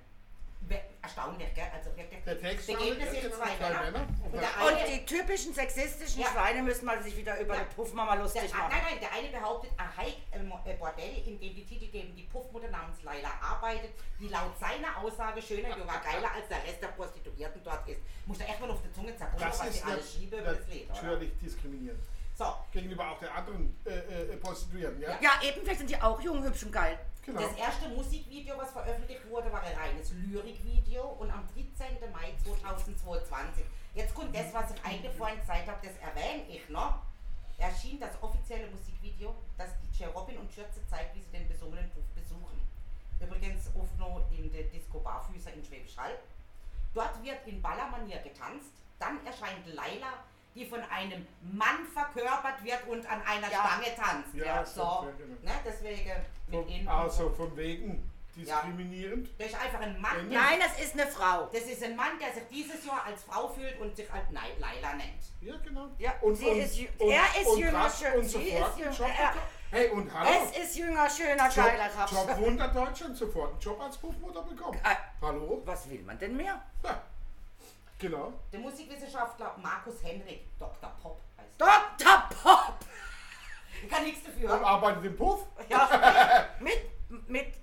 Erstaunlich, 1.01 1.47
gell? 1.55 1.65
Also 1.73 1.95
wirklich. 1.97 2.23
Der 2.23 2.39
Text 2.39 2.67
begegnen 2.67 2.91
handelt- 3.01 3.09
sich 3.11 3.21
zwei 3.33 3.57
zwei 3.57 3.69
Männer. 3.69 3.83
Männer. 3.91 4.07
Und 4.25 4.33
der 4.33 4.49
Und 4.67 4.75
eine, 4.75 4.89
die 4.99 5.05
typischen 5.05 5.53
sexistischen 5.53 6.21
Ja. 6.21 6.27
Schweine 6.27 6.61
müssen 6.61 6.85
mal 6.85 7.01
sich 7.01 7.17
wieder 7.17 7.39
über 7.39 7.55
Ja. 7.55 7.61
eine 7.61 7.69
Puffmama 7.69 8.13
der, 8.15 8.23
lustig 8.23 8.41
ah, 8.53 8.57
machen. 8.57 8.69
nein, 8.73 8.81
nein, 8.91 8.99
der 8.99 9.11
eine 9.13 9.27
behauptet, 9.29 9.71
ein 9.79 10.47
Mo- 10.47 10.59
ein 10.63 10.77
Bordell, 10.77 11.17
in 11.25 11.39
dem 11.39 11.55
die 11.55 11.65
Titelgebende 11.65 12.15
die 12.15 12.23
Puffmutter 12.27 12.67
namens 12.69 13.01
Laila 13.01 13.31
arbeitet, 13.41 13.91
die 14.19 14.27
laut 14.27 14.59
seiner 14.59 14.97
Aussage 14.97 15.41
schöner, 15.41 15.69
junger, 15.75 15.99
geiler 16.03 16.31
als 16.33 16.47
der 16.47 16.61
Rest 16.63 16.81
der 16.83 16.89
Prostituierten 16.89 17.63
dort 17.63 17.87
ist. 17.87 18.01
Muss 18.27 18.37
da 18.37 18.45
erstmal 18.45 18.69
auf 18.69 18.81
der 18.83 18.93
Zunge 18.93 19.15
zerbrüllen, 19.17 19.47
Das 19.49 19.59
was 19.59 19.67
ist 19.69 19.73
sie 19.77 19.83
alles 19.91 20.13
schiebe 20.13 20.37
über 20.37 20.53
das 20.53 20.67
Lied, 20.67 20.91
oder? 20.91 21.01
natürlich 21.01 21.37
diskriminierend. 21.39 22.03
So, 22.39 22.55
Gegenüber 22.71 23.11
auch 23.11 23.19
der 23.19 23.35
anderen 23.35 23.75
äh, 23.85 23.89
äh, 24.31 24.37
Prostituierten, 24.37 25.01
ja? 25.01 25.19
Ja, 25.19 25.31
ebenfalls 25.43 25.79
sind 25.79 25.89
die 25.89 26.01
auch 26.01 26.21
jung, 26.21 26.41
hübsch 26.41 26.63
und 26.63 26.71
geil. 26.71 26.97
Genau. 27.25 27.41
das 27.41 27.53
erste 27.57 27.89
Musikvideo, 27.89 28.57
was 28.57 28.71
veröffentlicht 28.71 29.29
wurde, 29.29 29.51
war 29.51 29.61
ein 29.61 29.75
reines 29.75 30.13
Lyrikvideo 30.13 31.03
und 31.19 31.29
am 31.31 31.43
13. 31.53 31.99
Mai 32.13 32.31
2022. 32.45 33.65
Jetzt 33.93 34.15
kommt 34.15 34.33
das, 34.33 34.53
was 34.53 34.71
ich 34.71 34.85
eigentlich 34.85 35.11
vorhin 35.17 35.37
gesagt 35.41 35.67
habe, 35.67 35.85
das 35.85 35.97
erwähne 35.99 36.47
ich 36.47 36.69
noch. 36.69 36.99
Erschien 37.57 37.99
das 37.99 38.11
offizielle 38.21 38.71
Musikvideo, 38.71 39.35
das 39.57 39.71
DJ 39.83 40.05
Robin 40.05 40.37
und 40.37 40.49
Schürze 40.49 40.79
zeigt, 40.89 41.13
wie 41.15 41.19
sie 41.19 41.31
den 41.31 41.45
besungenen 41.45 41.91
Puff 41.91 42.07
besuchen. 42.15 42.55
Übrigens 43.19 43.67
oft 43.75 43.99
noch 43.99 44.23
in 44.31 44.49
der 44.53 44.63
Disco 44.63 45.01
Barfüßer 45.01 45.51
in 45.51 45.65
Schwäbisch 45.65 45.97
Hall. 45.97 46.17
Dort 46.93 47.21
wird 47.21 47.45
in 47.47 47.61
Ballermanier 47.61 48.19
getanzt. 48.19 48.71
Dann 48.97 49.25
erscheint 49.25 49.67
Laila, 49.67 50.23
die 50.59 50.65
von 50.65 50.81
einem 50.83 51.25
Mann 51.41 51.85
verkörpert 51.93 52.63
wird 52.63 52.85
und 52.87 53.09
an 53.09 53.21
einer 53.25 53.49
Ja. 53.49 53.65
Stange 53.65 53.95
tanzt. 53.95 54.33
Ja, 54.33 54.65
so. 54.65 54.81
ja, 54.81 55.07
genau. 55.17 55.35
Ne, 55.41 55.51
deswegen 55.65 56.11
mit 56.47 56.59
Von, 56.61 56.67
ihnen. 56.69 56.87
also 56.87 57.29
von 57.31 57.55
wegen 57.55 58.11
diskriminierend. 58.35 59.29
Der 59.39 59.47
ist 59.47 59.55
einfach 59.59 59.79
ein 59.79 59.99
Mann. 60.01 60.29
Ja. 60.31 60.41
Nein, 60.41 60.59
das 60.59 60.79
ist 60.83 60.93
eine 60.93 61.07
Frau. 61.07 61.45
Das 61.51 61.63
ist 61.63 61.83
ein 61.83 61.95
Mann, 61.95 62.19
der 62.19 62.33
sich 62.33 62.43
dieses 62.51 62.85
Jahr 62.85 63.03
als 63.05 63.23
Frau 63.23 63.47
fühlt 63.47 63.79
und 63.79 63.95
sich 63.95 64.11
als 64.11 64.29
Nei- 64.31 64.53
Laila 64.59 64.93
nennt. 64.95 65.23
Ja, 65.41 65.55
genau. 65.63 65.87
Ja, 65.97 66.13
sie 66.33 66.47
ist 66.47 66.75
jü- 66.75 66.87
er 66.99 67.41
ist 67.41 67.47
und 67.47 67.59
jünger, 67.59 67.79
rasch 67.79 67.99
schön, 67.99 68.13
und 68.19 68.23
sie 68.25 68.49
ist 68.49 68.77
jünger, 68.77 69.07
ja. 69.09 69.33
Hey, 69.71 69.89
und 69.89 70.11
hallo. 70.13 70.29
Es 70.51 70.57
ist 70.57 70.77
jünger, 70.77 71.07
schöner, 71.09 71.47
Job, 71.49 71.65
geiler. 71.65 71.89
Job 72.11 72.37
Wunder 72.39 72.67
Deutschland 72.69 73.15
sofort 73.15 73.51
einen 73.51 73.59
Job 73.61 73.79
als 73.79 73.97
Puffmutter 73.97 74.41
bekommen. 74.41 74.79
Äh. 74.83 74.95
Hallo? 75.21 75.61
Was 75.65 75.89
will 75.89 76.01
man 76.01 76.17
denn 76.17 76.35
mehr? 76.35 76.61
Ja. 76.83 77.01
Genau. 77.99 78.33
Der 78.53 78.59
Musikwissenschaftler 78.61 79.55
Markus 79.61 80.01
Henrik, 80.03 80.57
Dr. 80.57 80.89
Pop 81.01 81.21
heißt 81.37 81.49
Dr. 81.59 82.29
Pop! 82.41 82.75
Ich 83.83 83.89
kann 83.89 84.03
nichts 84.03 84.25
Und 84.25 84.33
dafür. 84.43 84.65
arbeitet 84.67 85.05
im 85.05 85.15
Puff. 85.17 85.45
Ja, 85.67 86.47
mit, 86.59 87.29
mit. 87.29 87.53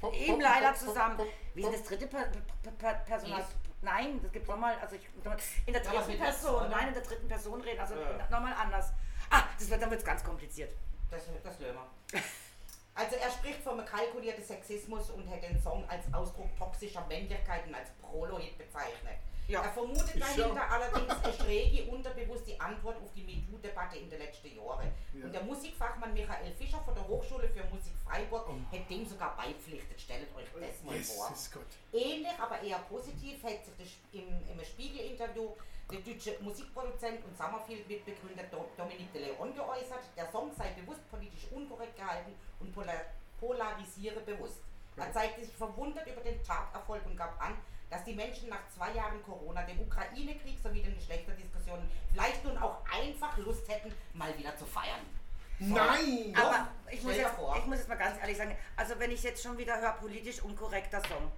Pop, 0.00 0.14
ihm 0.14 0.32
Pop, 0.34 0.42
leider 0.42 0.68
Pop, 0.68 0.76
zusammen. 0.78 1.16
Pop, 1.18 1.26
Wie 1.54 1.62
ist 1.62 1.72
das 1.72 1.82
dritte 1.84 2.06
per 2.06 2.24
per 2.62 2.72
per 2.72 2.94
Personal? 2.94 3.40
Yes. 3.40 3.48
Nein, 3.82 4.20
das 4.22 4.32
gibt 4.32 4.46
nochmal, 4.48 4.76
also 4.80 4.94
ich, 4.96 5.02
in 5.66 5.72
der 5.72 5.82
Ja, 5.82 5.90
dritten 6.02 6.12
S, 6.12 6.18
Person, 6.18 6.70
nein, 6.70 6.88
in 6.88 6.94
der 6.94 7.02
dritten 7.02 7.28
Person 7.28 7.60
reden, 7.62 7.80
also 7.80 7.94
Ja. 7.94 8.28
nochmal 8.30 8.54
anders. 8.54 8.92
Ah, 9.28 9.42
das 9.58 9.68
wird, 9.68 9.82
dann 9.82 9.90
wird 9.90 10.00
es 10.00 10.06
ganz 10.06 10.22
kompliziert. 10.22 10.72
Das, 11.10 11.22
das 11.42 11.58
lösen 11.58 11.76
wir. 12.10 12.22
Also 12.94 13.16
er 13.16 13.30
spricht 13.30 13.60
vom 13.62 13.84
kalkulierten 13.84 14.44
Sexismus 14.44 15.10
und 15.10 15.28
hat 15.30 15.42
den 15.42 15.60
Song 15.60 15.88
als 15.88 16.04
Ausdruck 16.12 16.54
toxischer 16.58 17.04
Männlichkeit 17.06 17.66
und 17.66 17.74
als 17.74 17.88
Prolo-Hit 18.02 18.58
bezeichnet. 18.58 19.18
Ja. 19.52 19.62
Er 19.62 19.72
vermutet 19.72 20.20
dahinter 20.20 20.66
schau. 20.68 20.74
allerdings 20.74 21.12
eine 21.24 21.32
schräge, 21.34 21.84
unterbewusste 21.90 22.58
Antwort 22.60 22.96
auf 22.96 23.12
die 23.14 23.22
MeToo-Debatte 23.22 23.98
in 23.98 24.08
den 24.08 24.18
letzten 24.18 24.48
Jahren. 24.56 24.90
Ja. 25.12 25.24
Und 25.26 25.32
der 25.32 25.42
Musikfachmann 25.42 26.12
Michael 26.14 26.52
Fischer 26.54 26.80
von 26.80 26.94
der 26.94 27.06
Hochschule 27.06 27.48
für 27.48 27.64
Musik 27.64 27.92
Freiburg 28.04 28.48
hat 28.48 28.90
dem 28.90 29.06
sogar 29.06 29.36
beipflichtet. 29.36 30.00
Stellt 30.00 30.34
euch 30.34 30.46
das 30.54 30.82
mal 30.82 30.94
vor. 31.16 31.28
Ähnlich, 31.92 32.32
aber 32.38 32.62
eher 32.62 32.78
positiv 32.90 33.42
hat 33.44 33.64
sich 33.64 33.74
das 33.78 33.88
im, 34.12 34.28
im 34.50 34.64
Spiegel-Interview 34.64 35.50
der 35.90 36.00
deutsche 36.00 36.38
Musikproduzent 36.40 37.22
und 37.24 37.36
Summerfield-Mitbegründer 37.36 38.44
Do- 38.44 38.70
Dominique 38.76 39.12
de 39.12 39.26
Leon 39.26 39.54
geäußert, 39.54 40.00
der 40.16 40.30
Song 40.30 40.50
sei 40.56 40.70
bewusst 40.72 41.06
politisch 41.10 41.46
unkorrekt 41.50 41.96
gehalten 41.96 42.32
und 42.60 42.72
polar 42.74 42.94
polarisiere 43.38 44.20
bewusst. 44.20 44.60
Er 44.96 45.12
zeigte 45.12 45.44
sich 45.44 45.54
verwundert 45.54 46.06
über 46.06 46.20
den 46.20 46.42
Taterfolg 46.44 47.04
und 47.06 47.16
gab 47.16 47.40
an, 47.42 47.56
dass 47.92 48.04
die 48.04 48.14
Menschen 48.14 48.48
nach 48.48 48.66
zwei 48.74 48.90
Jahren 48.92 49.22
Corona, 49.22 49.62
dem 49.64 49.78
Ukraine-Krieg 49.80 50.58
sowie 50.62 50.80
den 50.80 50.94
Geschlechterdiskussionen 50.94 51.86
vielleicht 52.10 52.42
nun 52.42 52.56
auch 52.56 52.78
einfach 52.90 53.36
Lust 53.36 53.68
hätten, 53.68 53.92
mal 54.14 54.36
wieder 54.38 54.56
zu 54.56 54.64
feiern. 54.64 55.00
Nein! 55.58 56.32
Doch, 56.34 56.42
Aber 56.42 56.68
ich 56.90 57.02
muss, 57.02 57.16
jetzt, 57.16 57.34
vor. 57.34 57.54
ich 57.58 57.66
muss 57.66 57.78
jetzt 57.78 57.88
mal 57.88 57.96
ganz 57.96 58.18
ehrlich 58.18 58.38
sagen, 58.38 58.56
also 58.76 58.98
wenn 58.98 59.10
ich 59.10 59.22
jetzt 59.22 59.42
schon 59.42 59.58
wieder 59.58 59.78
höre, 59.78 59.92
politisch 59.92 60.42
unkorrekter 60.42 61.02
Song. 61.02 61.30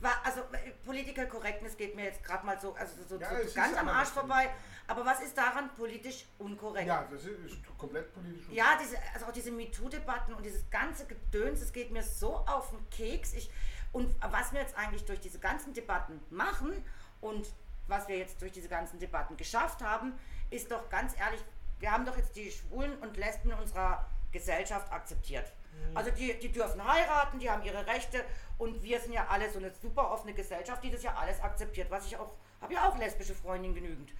War, 0.00 0.14
also 0.24 0.40
äh, 0.40 0.70
Political 0.86 1.26
Correctness 1.26 1.76
geht 1.76 1.94
mir 1.94 2.04
jetzt 2.04 2.24
gerade 2.24 2.46
mal 2.46 2.58
so, 2.58 2.72
also 2.74 2.94
so, 3.06 3.20
Ja, 3.20 3.28
so, 3.44 3.54
ganz 3.54 3.76
am 3.76 3.88
Arsch 3.88 4.08
vorbei. 4.08 4.48
Aber 4.86 5.04
was 5.04 5.20
ist 5.20 5.36
daran 5.36 5.74
politisch 5.74 6.24
unkorrekt? 6.38 6.86
Ja, 6.86 7.06
das 7.10 7.24
ist, 7.24 7.52
ist 7.52 7.56
komplett 7.76 8.14
politisch. 8.14 8.46
Ja, 8.50 8.78
diese, 8.80 8.96
also 9.12 9.26
auch 9.26 9.32
diese 9.32 9.50
MeToo-Debatten 9.50 10.32
und 10.32 10.42
dieses 10.46 10.70
ganze 10.70 11.04
Gedöns, 11.04 11.60
es 11.60 11.72
geht 11.72 11.90
mir 11.90 12.02
so 12.02 12.36
auf 12.46 12.70
den 12.70 12.88
Keks. 12.88 13.34
Ich, 13.34 13.50
und 13.92 14.14
was 14.30 14.52
wir 14.52 14.60
jetzt 14.60 14.76
eigentlich 14.76 15.04
durch 15.04 15.20
diese 15.20 15.38
ganzen 15.38 15.72
Debatten 15.74 16.20
machen 16.30 16.72
und 17.20 17.48
was 17.86 18.06
wir 18.08 18.18
jetzt 18.18 18.40
durch 18.42 18.52
diese 18.52 18.68
ganzen 18.68 18.98
Debatten 18.98 19.36
geschafft 19.36 19.82
haben, 19.82 20.12
ist 20.50 20.70
doch 20.70 20.88
ganz 20.90 21.18
ehrlich, 21.18 21.42
wir 21.80 21.90
haben 21.90 22.04
doch 22.04 22.16
jetzt 22.16 22.36
die 22.36 22.50
Schwulen 22.50 22.98
und 22.98 23.16
Lesben 23.16 23.50
in 23.50 23.58
unserer 23.58 24.04
Gesellschaft 24.32 24.92
akzeptiert. 24.92 25.50
Also 25.94 26.10
die, 26.10 26.36
die 26.38 26.50
dürfen 26.50 26.84
heiraten, 26.84 27.38
die 27.38 27.48
haben 27.48 27.62
ihre 27.62 27.86
Rechte 27.86 28.24
und 28.58 28.82
wir 28.82 29.00
sind 29.00 29.12
ja 29.12 29.26
alle 29.28 29.48
so 29.48 29.58
eine 29.58 29.72
super 29.80 30.10
offene 30.10 30.34
Gesellschaft, 30.34 30.82
die 30.82 30.90
das 30.90 31.02
ja 31.04 31.14
alles 31.14 31.40
akzeptiert. 31.40 31.88
Was 31.90 32.04
ich 32.06 32.16
auch, 32.16 32.32
habe 32.60 32.74
ja 32.74 32.88
auch 32.88 32.98
lesbische 32.98 33.34
Freundinnen 33.34 33.74
genügend. 33.76 34.10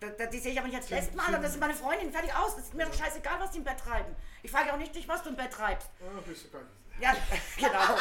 Da, 0.00 0.08
da, 0.10 0.26
die 0.26 0.38
sehe 0.38 0.52
ich 0.52 0.58
aber 0.58 0.66
nicht 0.68 0.76
als 0.76 0.88
Sind- 0.88 0.98
Lesben 0.98 1.20
an, 1.20 1.32
sind- 1.32 1.42
das 1.42 1.52
ist 1.54 1.60
meine 1.60 1.74
Freundin, 1.74 2.12
fertig 2.12 2.34
aus. 2.34 2.54
Das 2.56 2.64
ist 2.66 2.74
mir 2.74 2.84
doch 2.84 2.92
scheißegal, 2.94 3.40
was 3.40 3.52
die 3.52 3.58
im 3.58 3.64
Bett 3.64 3.78
treiben. 3.78 4.14
Ich 4.42 4.50
frage 4.50 4.72
auch 4.72 4.76
nicht 4.76 4.94
dich, 4.94 5.08
was 5.08 5.22
du 5.22 5.30
im 5.30 5.36
Bett 5.36 5.52
treibst. 5.52 5.88
Ah, 6.00 6.20
bist 6.26 6.44
du 6.44 6.50
gar 6.50 6.60
nicht. 6.60 6.72
Ja, 7.02 7.16
genau. 7.56 7.98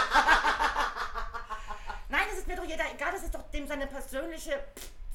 Nein, 2.09 2.21
es 2.31 2.37
ist 2.39 2.47
mir 2.47 2.55
doch 2.55 2.65
jeder 2.65 2.83
egal, 2.93 3.11
das 3.11 3.23
ist 3.23 3.33
doch 3.33 3.49
dem 3.49 3.67
seine 3.67 3.87
persönliche 3.87 4.63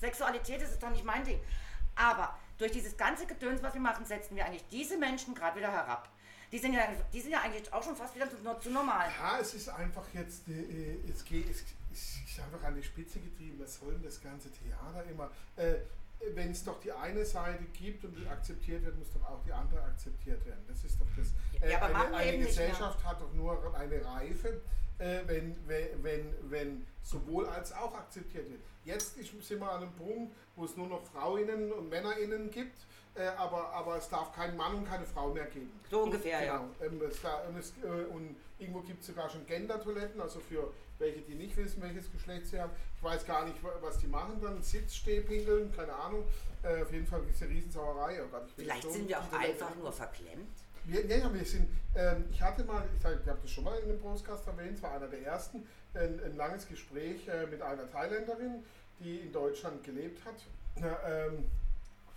Sexualität, 0.01 0.61
das 0.61 0.73
ist 0.73 0.83
doch 0.83 0.91
nicht 0.91 1.05
mein 1.05 1.25
Ding. 1.25 1.39
Aber 1.95 2.37
durch 2.59 2.73
dieses 2.73 2.97
ganze 2.97 3.27
Gedöns, 3.27 3.63
was 3.63 3.75
wir 3.75 3.81
machen, 3.81 4.05
setzen 4.05 4.35
wir 4.35 4.45
eigentlich 4.45 4.67
diese 4.71 4.99
Menschen 4.99 5.37
gerade 5.37 5.57
wieder 5.57 5.71
herab. 5.71 6.09
Die 6.51 6.59
sind, 6.59 6.73
ja, 6.73 6.83
die 7.13 7.21
sind 7.21 7.31
ja 7.31 7.43
eigentlich 7.43 7.73
auch 7.73 7.83
schon 7.83 7.95
fast 7.95 8.17
wieder 8.17 8.29
zu, 8.29 8.37
zu 8.61 8.71
normal. 8.71 9.09
Ja, 9.21 9.39
es 9.39 9.55
ist 9.55 9.69
einfach 9.69 10.05
jetzt, 10.15 10.49
äh, 10.49 10.99
es 11.09 11.25
geht, 11.25 11.49
es 11.49 11.63
ist 11.93 12.41
einfach 12.41 12.67
an 12.67 12.75
die 12.75 12.83
Spitze 12.83 13.21
getrieben. 13.21 13.61
Was 13.63 13.77
soll 13.77 13.93
denn 13.93 14.03
das 14.03 14.21
ganze 14.21 14.51
Theater 14.51 15.05
immer? 15.09 15.31
Äh, 15.57 15.77
Wenn 16.35 16.51
es 16.51 16.65
doch 16.65 16.81
die 16.81 16.93
eine 16.93 17.25
Seite 17.25 17.65
gibt 17.73 18.05
und 18.05 18.15
die 18.17 18.27
akzeptiert 18.27 18.85
wird, 18.85 18.99
muss 18.99 19.13
doch 19.13 19.25
auch 19.29 19.45
die 19.45 19.53
andere 19.53 19.83
akzeptiert 19.83 20.45
werden. 20.45 20.65
Das. 20.67 20.76
Äh, 21.61 21.71
Ja, 21.73 21.81
aber 21.83 21.93
machen 21.93 22.07
eine 22.09 22.17
eine 22.17 22.33
eben 22.35 22.43
nicht 22.45 22.57
mehr. 22.57 22.67
Gesellschaft 22.69 23.05
hat 23.05 23.21
doch 23.21 23.33
nur 23.33 23.75
eine 23.75 24.05
Reife, 24.05 24.61
äh, 24.99 25.21
wenn, 25.27 25.57
wenn, 25.67 26.03
wenn, 26.03 26.35
wenn 26.51 26.87
sowohl 27.03 27.47
als 27.47 27.73
auch 27.73 27.95
akzeptiert 27.95 28.49
wird. 28.51 28.61
Jetzt 28.85 29.17
ist, 29.19 29.31
sind 29.47 29.61
wir 29.61 29.71
an 29.71 29.83
einem 29.83 29.93
Punkt, 29.93 30.35
wo 30.55 30.65
es 30.65 30.77
nur 30.77 30.87
noch 30.89 31.03
Frauen 31.05 31.73
und 31.73 31.89
Männerinnen 31.89 32.51
gibt, 32.51 32.79
äh, 33.15 33.27
aber, 33.37 33.71
aber 33.73 33.97
es 33.97 34.09
darf 34.09 34.33
keinen 34.35 34.57
Mann 34.57 34.75
und 34.77 34.89
keine 34.89 35.05
Frau 35.05 35.29
mehr 35.33 35.47
geben. 35.47 35.73
So 35.91 36.03
ungefähr, 36.03 36.45
ja. 36.45 36.57
Genau. 36.81 37.03
Ähm, 37.03 37.03
es 37.09 37.19
und, 37.49 37.57
es, 37.59 37.73
äh, 37.83 38.05
und 38.15 38.37
irgendwo 38.59 38.81
gibt 38.81 39.01
es 39.01 39.07
sogar 39.09 39.29
schon 39.29 39.45
Gender-Toiletten, 39.47 40.21
also 40.21 40.41
für 40.41 40.73
welche, 40.99 41.21
die 41.23 41.35
nicht 41.35 41.57
wissen, 41.57 41.83
welches 41.83 42.11
Geschlecht 42.11 42.47
sie 42.47 42.61
haben. 42.61 42.73
Ich 42.97 43.03
weiß 43.03 43.27
gar 43.27 43.45
nicht, 43.45 43.63
wa- 43.63 43.75
was 43.83 43.99
die 43.99 44.07
machen 44.07 44.41
dann. 44.41 44.63
Sitz, 44.63 44.95
Stehpingeln, 44.95 45.71
keine 45.75 45.93
Ahnung. 45.95 46.25
Äh, 46.63 46.83
auf 46.83 46.91
jeden 46.93 47.07
Fall 47.07 47.21
ist 47.29 47.43
eine 47.43 47.51
Riesensauerei. 47.53 48.23
Oh 48.25 48.29
Gott, 48.31 48.45
ich 48.49 48.55
Vielleicht 48.55 48.83
so 48.83 48.91
sind 48.91 49.09
wir 49.09 49.21
auch 49.21 49.33
einfach 49.33 49.75
nur 49.77 49.93
verklemmt. 49.93 50.49
Wir, 50.87 51.07
ja, 51.07 51.17
ja, 51.17 51.35
wir 51.35 51.45
sind, 51.45 51.69
ähm, 51.95 52.25
ich 52.31 52.41
hatte 52.41 52.65
mal, 52.65 52.85
ich, 52.95 53.01
ich 53.01 53.05
habe 53.05 53.39
das 53.43 53.51
schon 53.51 53.65
mal 53.65 53.79
in 53.79 53.91
einem 53.91 54.01
Podcast 54.01 54.47
erwähnt, 54.47 54.77
es 54.77 54.83
war 54.83 54.93
einer 54.93 55.09
der 55.09 55.23
ersten, 55.23 55.67
ein, 55.95 56.21
ein 56.25 56.37
langes 56.37 56.69
Gespräch 56.69 57.27
äh, 57.29 57.47
mit 57.47 57.61
einer 57.61 57.91
Thailänderin, 57.91 58.63
die 59.01 59.19
in 59.19 59.33
Deutschland 59.33 59.83
gelebt 59.85 60.21
hat, 60.25 60.35
äh, 60.83 61.27
ähm, 61.27 61.45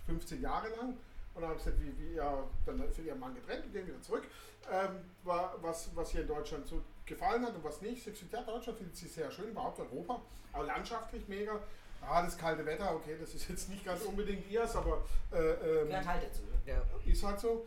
15 0.06 0.40
Jahre 0.40 0.68
lang. 0.70 0.96
Und 1.34 1.42
dann 1.42 1.50
habe 1.50 1.58
ich 1.58 1.64
gesagt, 1.64 1.80
wie, 1.82 1.98
wie 1.98 2.14
ja, 2.14 2.44
dann 2.66 2.82
für 2.92 3.02
ihren 3.02 3.18
Mann 3.18 3.34
getrennt 3.34 3.64
und 3.64 3.72
gehen 3.72 3.86
wieder 3.86 4.00
zurück, 4.02 4.24
ähm, 4.70 5.00
war, 5.24 5.54
was, 5.62 5.90
was 5.94 6.12
ihr 6.14 6.22
in 6.22 6.28
Deutschland 6.28 6.66
so 6.66 6.82
gefallen 7.06 7.44
hat 7.44 7.54
und 7.54 7.64
was 7.64 7.80
nicht. 7.80 8.02
Sie 8.02 8.10
hat 8.10 8.18
gesagt, 8.18 8.32
ja, 8.32 8.42
Deutschland 8.42 8.78
findet 8.78 8.96
sie 8.96 9.08
sehr 9.08 9.30
schön, 9.30 9.50
überhaupt 9.50 9.78
Europa, 9.80 10.20
aber 10.52 10.64
landschaftlich 10.64 11.26
mega. 11.28 11.58
Ah, 12.02 12.22
das 12.22 12.36
kalte 12.36 12.64
Wetter, 12.64 12.94
okay, 12.94 13.16
das 13.20 13.34
ist 13.34 13.48
jetzt 13.48 13.68
nicht 13.68 13.84
ganz 13.84 14.02
unbedingt 14.02 14.50
ihrs, 14.50 14.74
aber 14.74 15.04
äh, 15.32 15.82
ähm, 15.82 16.08
halt 16.08 16.24
dazu. 16.24 16.42
Ja. 16.66 16.82
ist 17.04 17.22
halt 17.22 17.38
so. 17.38 17.66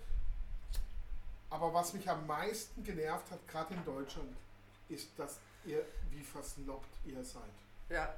Aber 1.54 1.72
was 1.72 1.94
mich 1.94 2.10
am 2.10 2.26
meisten 2.26 2.84
genervt 2.84 3.30
hat, 3.30 3.48
gerade 3.48 3.76
in 3.76 3.86
Deutschland, 3.86 4.36
ist, 4.90 5.08
dass 5.18 5.38
ihr, 5.66 5.86
wie 6.10 6.24
versnobbt 6.24 6.90
ihr 7.06 7.24
seid. 7.24 7.44
ja. 7.90 8.14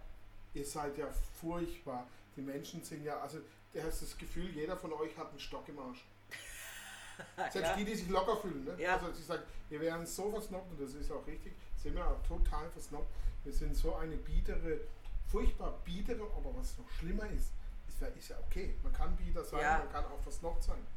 Ihr 0.54 0.66
seid 0.66 0.98
ja 0.98 1.08
furchtbar. 1.42 2.08
Die 2.38 2.42
Menschen 2.42 2.82
sind 2.82 3.04
ja, 3.04 3.20
also 3.20 3.40
du 3.74 3.84
hast 3.84 4.02
das 4.02 4.18
Gefühl, 4.18 4.50
jeder 4.52 4.78
von 4.78 4.94
euch 4.94 5.18
hat 5.18 5.30
einen 5.32 5.40
Stock 5.42 5.68
im 5.68 5.78
Arsch. 5.80 6.06
Selbst 7.36 7.56
ja. 7.56 7.76
die, 7.76 7.84
die 7.84 7.94
sich 7.96 8.08
locker 8.08 8.38
fühlen. 8.38 8.64
Ne? 8.64 8.82
Ja. 8.82 8.96
Also 8.96 9.12
sie 9.12 9.24
sagen, 9.24 9.44
wir 9.68 9.82
wären 9.82 10.06
so 10.06 10.32
versnobbt, 10.32 10.72
und 10.72 10.80
das 10.80 10.94
ist 10.94 11.12
auch 11.12 11.28
richtig, 11.28 11.52
sind 11.76 11.94
wir 11.96 12.08
auch 12.08 12.22
total 12.26 12.70
versnobbt. 12.70 13.10
Wir 13.44 13.52
sind 13.52 13.76
so 13.76 13.96
eine 13.98 14.16
biedere, 14.16 14.80
furchtbar 15.30 15.74
biedere, 15.84 16.24
aber 16.38 16.56
was 16.56 16.78
noch 16.78 16.90
schlimmer 16.90 17.30
ist, 17.32 17.52
ist, 17.90 18.00
ja- 18.00 18.08
ist 18.08 18.30
ja 18.30 18.38
okay. 18.48 18.76
Man 18.82 18.94
kann 18.94 19.14
bieder 19.18 19.44
sein, 19.44 19.60
Ja. 19.60 19.80
man 19.80 19.92
kann 19.92 20.06
auch 20.06 20.22
versnobbt 20.22 20.64
sein. 20.64 20.88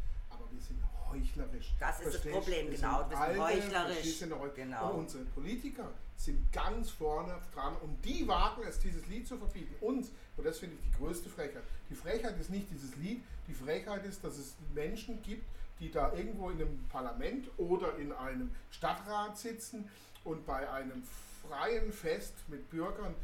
Wir 0.50 0.61
sind 0.61 0.83
heuchlerisch. 1.11 1.75
Das 1.78 2.00
ist 2.00 2.25
das? 2.25 2.33
Problem, 2.33 2.71
genau. 2.71 3.07
Wir 3.09 3.17
sind 3.17 3.40
alte, 3.40 3.40
heuchlerisch. 3.40 4.21
Genau. 4.55 4.90
Und 4.90 4.99
unsere 5.00 5.25
Politiker 5.25 5.90
sind 6.17 6.52
ganz 6.52 6.90
vorne 6.90 7.38
dran 7.55 7.76
und 7.76 8.05
die 8.05 8.26
wagen 8.26 8.62
es, 8.69 8.78
dieses 8.81 9.07
Lied 9.07 9.26
zu 9.26 9.37
verbieten. 9.38 9.75
Uns, 9.81 10.11
und 10.37 10.45
das 10.45 10.59
finde 10.59 10.76
ich 10.76 10.90
die 10.90 10.99
größte 10.99 11.28
Frechheit. 11.28 11.62
Die 11.88 11.95
Frechheit 11.95 12.38
ist 12.38 12.50
nicht 12.50 12.71
dieses 12.71 12.97
Lied, 12.97 13.23
die 13.47 13.55
Frechheit 13.55 14.05
ist, 14.05 14.25
dass 14.25 14.37
es 14.37 14.55
Menschen 14.75 15.23
gibt, 15.23 15.47
die 15.81 15.90
da 15.90 16.12
irgendwo 16.12 16.50
in 16.50 16.61
einem 16.61 16.88
Parlament 16.88 17.49
oder 17.57 17.97
in 17.99 18.12
einem 18.12 18.50
Stadtrat 18.71 19.38
sitzen 19.38 19.88
und 20.25 20.45
bei 20.45 20.69
einem 20.71 21.05
freien 21.49 21.93
Fest 21.93 22.35
mit 22.49 22.69
Bürgern 22.69 23.14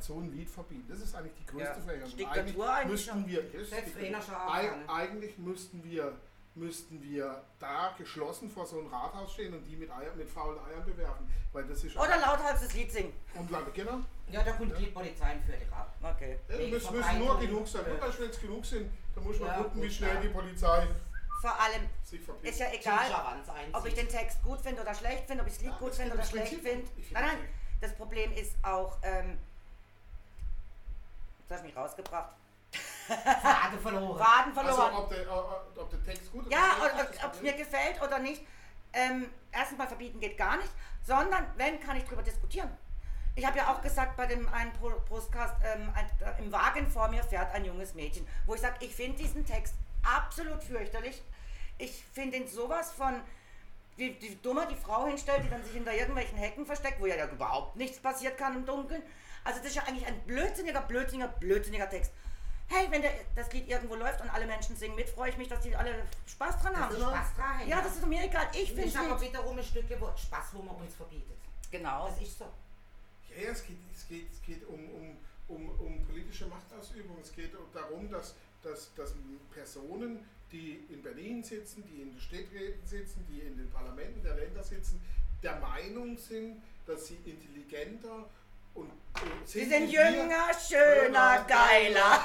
so 0.00 0.18
ein 0.18 0.32
Lied 0.32 0.48
verbieten. 0.48 0.86
Das 0.88 1.00
ist 1.00 1.14
eigentlich 1.14 1.34
die 1.40 1.46
größte 1.46 1.74
Ja. 1.76 1.80
Frechheit. 1.80 2.18
Diktatur 2.18 2.72
eigentlich 2.72 2.90
müssten 2.90 3.26
wir, 3.26 3.54
ist 3.54 3.72
eigentlich 4.88 5.38
müssten 5.38 5.84
wir, 5.84 6.16
müssten 6.56 7.02
wir 7.02 7.42
da 7.58 7.94
geschlossen 7.98 8.48
vor 8.50 8.64
so 8.66 8.78
einem 8.78 8.86
Rathaus 8.88 9.32
stehen 9.32 9.52
und 9.54 9.64
die 9.64 9.76
mit, 9.76 9.90
Eier, 9.90 10.12
mit 10.14 10.28
faulen 10.30 10.58
Eiern 10.64 10.84
bewerfen. 10.84 11.28
Weil 11.52 11.64
das 11.66 11.82
ist 11.82 11.96
Oder 11.96 12.16
lauthals 12.18 12.60
das 12.62 12.72
Lied 12.74 12.90
singen. 12.92 13.12
und 13.34 13.50
lange, 13.50 13.70
genau. 13.72 13.98
Ja, 14.28 14.42
da 14.44 14.52
kommt 14.52 14.76
die 14.78 14.86
Polizei 14.86 15.36
für 15.44 15.52
dich 15.52 15.72
ab. 15.72 15.92
Okay. 16.02 16.38
Ja, 16.48 16.56
müssen, 16.68 16.96
müssen 16.96 17.18
nur 17.18 17.38
genug 17.38 17.66
sein. 17.66 17.84
Und 17.84 18.00
wenn 18.20 18.30
es 18.30 18.40
genug 18.40 18.64
sind, 18.64 18.90
dann 19.14 19.24
muss 19.24 19.38
man 19.40 19.48
Ja, 19.48 19.56
gucken, 19.58 19.82
wie 19.82 19.86
gut, 19.86 19.94
schnell 19.96 20.14
ja. 20.14 20.20
die 20.20 20.28
Polizei 20.28 20.86
Vor 21.40 21.60
allem 21.60 21.82
ist 22.42 22.58
ja 22.60 22.66
egal, 22.72 23.42
ob 23.72 23.86
ich 23.86 23.94
den 23.94 24.08
Text 24.08 24.42
gut 24.42 24.60
finde 24.60 24.82
oder 24.82 24.94
schlecht 24.94 25.26
finde, 25.26 25.42
ob 25.42 25.48
ich 25.48 25.54
das 25.54 25.62
Lied 25.62 25.72
Ja, 25.72 25.78
gut 25.78 25.94
finde 25.94 26.14
oder 26.14 26.24
schlecht 26.24 26.54
finde. 26.54 26.88
Nein, 27.12 27.24
nein, 27.26 27.38
das- 27.80 27.90
das 27.90 27.98
Problem 27.98 28.32
ist 28.32 28.54
auch, 28.62 28.96
ähm, 29.02 29.38
jetzt 31.40 31.50
hast 31.50 31.60
du 31.62 31.66
mich 31.66 31.76
rausgebracht. 31.76 32.34
Frage 33.06 33.78
verloren. 33.78 34.18
Waden 34.18 34.54
verloren. 34.54 34.80
Also 34.80 34.98
ob 34.98 35.08
der, 35.10 35.82
ob 35.82 35.90
der 35.90 36.04
Text 36.04 36.32
gut 36.32 36.50
Ja, 36.50 36.76
oder 36.80 36.90
schlecht 36.90 37.24
ob 37.24 37.30
ist, 37.30 37.36
es 37.36 37.42
mir 37.42 37.52
gefällt 37.52 38.02
oder 38.02 38.18
nicht. 38.18 38.42
Ähm, 38.92 39.30
erstens 39.52 39.78
mal 39.78 39.88
verbieten 39.88 40.20
geht 40.20 40.38
gar 40.38 40.56
nicht, 40.56 40.70
sondern 41.02 41.46
wenn, 41.56 41.80
kann 41.80 41.96
ich 41.96 42.04
drüber 42.04 42.22
diskutieren. 42.22 42.70
Ich 43.36 43.44
habe 43.44 43.58
ja 43.58 43.72
auch 43.72 43.82
gesagt 43.82 44.16
bei 44.16 44.26
dem 44.26 44.48
einen 44.48 44.72
Postcast, 45.08 45.54
ähm, 45.64 45.92
ein, 45.94 46.06
äh, 46.20 46.40
im 46.40 46.52
Wagen 46.52 46.86
vor 46.86 47.08
mir 47.08 47.24
fährt 47.24 47.52
ein 47.52 47.64
junges 47.64 47.94
Mädchen, 47.94 48.26
wo 48.46 48.54
ich 48.54 48.60
sage, 48.60 48.76
ich 48.80 48.94
finde 48.94 49.18
diesen 49.18 49.44
Text 49.44 49.74
absolut 50.04 50.62
fürchterlich. 50.62 51.20
Ich 51.78 52.04
finde 52.12 52.36
ihn 52.36 52.46
sowas 52.46 52.92
von, 52.92 53.20
wie, 53.96 54.16
wie 54.20 54.36
dummer 54.36 54.66
die 54.66 54.76
Frau 54.76 55.06
hinstellt, 55.06 55.42
die 55.44 55.50
dann 55.50 55.64
sich 55.64 55.72
hinter 55.72 55.92
irgendwelchen 55.92 56.38
Hecken 56.38 56.64
versteckt, 56.64 57.00
wo 57.00 57.06
ja, 57.06 57.16
ja 57.16 57.26
überhaupt 57.26 57.74
nichts 57.74 57.98
passiert 57.98 58.38
kann 58.38 58.54
im 58.54 58.64
Dunkeln. 58.64 59.02
Also 59.42 59.58
das 59.58 59.68
ist 59.68 59.76
ja 59.76 59.82
eigentlich 59.82 60.06
ein 60.06 60.20
blödsinniger, 60.20 60.82
blödsinniger, 60.82 61.28
blödsinniger 61.28 61.90
Text. 61.90 62.12
Hey, 62.68 62.86
wenn 62.90 63.02
der, 63.02 63.12
das 63.36 63.52
Lied 63.52 63.68
irgendwo 63.68 63.94
läuft 63.94 64.20
und 64.22 64.30
alle 64.30 64.46
Menschen 64.46 64.74
singen 64.76 64.96
mit, 64.96 65.08
freue 65.08 65.30
ich 65.30 65.36
mich, 65.36 65.48
dass 65.48 65.60
die 65.62 65.76
alle 65.76 66.04
Spaß 66.26 66.60
dran 66.62 66.76
haben. 66.76 66.94
sie 66.94 67.00
Spaß 67.02 67.34
dran 67.36 67.60
Ja, 67.60 67.66
ja. 67.76 67.82
das 67.82 67.96
ist 67.96 68.06
mir 68.06 68.24
egal. 68.24 68.46
Ich 68.52 68.72
finde 68.72 68.82
finde 68.90 68.98
aber 69.00 69.16
es 69.16 69.22
wiederum 69.22 69.58
ein 69.58 69.64
Stück 69.64 69.84
wo- 70.00 70.16
Spaß, 70.16 70.46
wo 70.52 70.62
man 70.62 70.76
uns 70.76 70.94
verbietet. 70.94 71.36
Genau. 71.70 72.08
Das 72.08 72.20
ist 72.26 72.38
so. 72.38 72.46
Ja, 73.30 73.42
ja, 73.44 73.50
es 73.50 73.66
geht, 73.66 73.76
es 73.94 74.08
geht, 74.08 74.32
es 74.32 74.42
geht 74.42 74.66
um, 74.66 74.80
um, 74.94 75.16
um, 75.48 75.80
um 75.80 76.06
politische 76.06 76.46
Machtausübung. 76.46 77.18
Es 77.20 77.32
geht 77.34 77.52
darum, 77.74 78.10
dass, 78.10 78.34
dass, 78.62 78.94
dass 78.94 79.12
Personen, 79.52 80.26
die 80.50 80.86
in 80.88 81.02
Berlin 81.02 81.42
sitzen, 81.42 81.84
die 81.88 82.02
in 82.02 82.12
den 82.12 82.20
Städträten 82.20 82.86
sitzen, 82.86 83.26
die 83.28 83.40
in 83.40 83.56
den 83.58 83.70
Parlamenten 83.70 84.22
der 84.22 84.36
Länder 84.36 84.62
sitzen, 84.62 85.02
der 85.42 85.56
Meinung 85.56 86.16
sind, 86.16 86.62
dass 86.86 87.06
sie 87.08 87.16
intelligenter 87.24 88.24
und, 88.74 88.90
und 88.90 89.46
Sie 89.48 89.60
sind 89.60 89.70
sind 89.70 89.88
wie 89.88 89.92
wir. 89.92 90.10
jünger, 90.10 90.48
schöner, 90.54 91.44
geiler. 91.48 92.24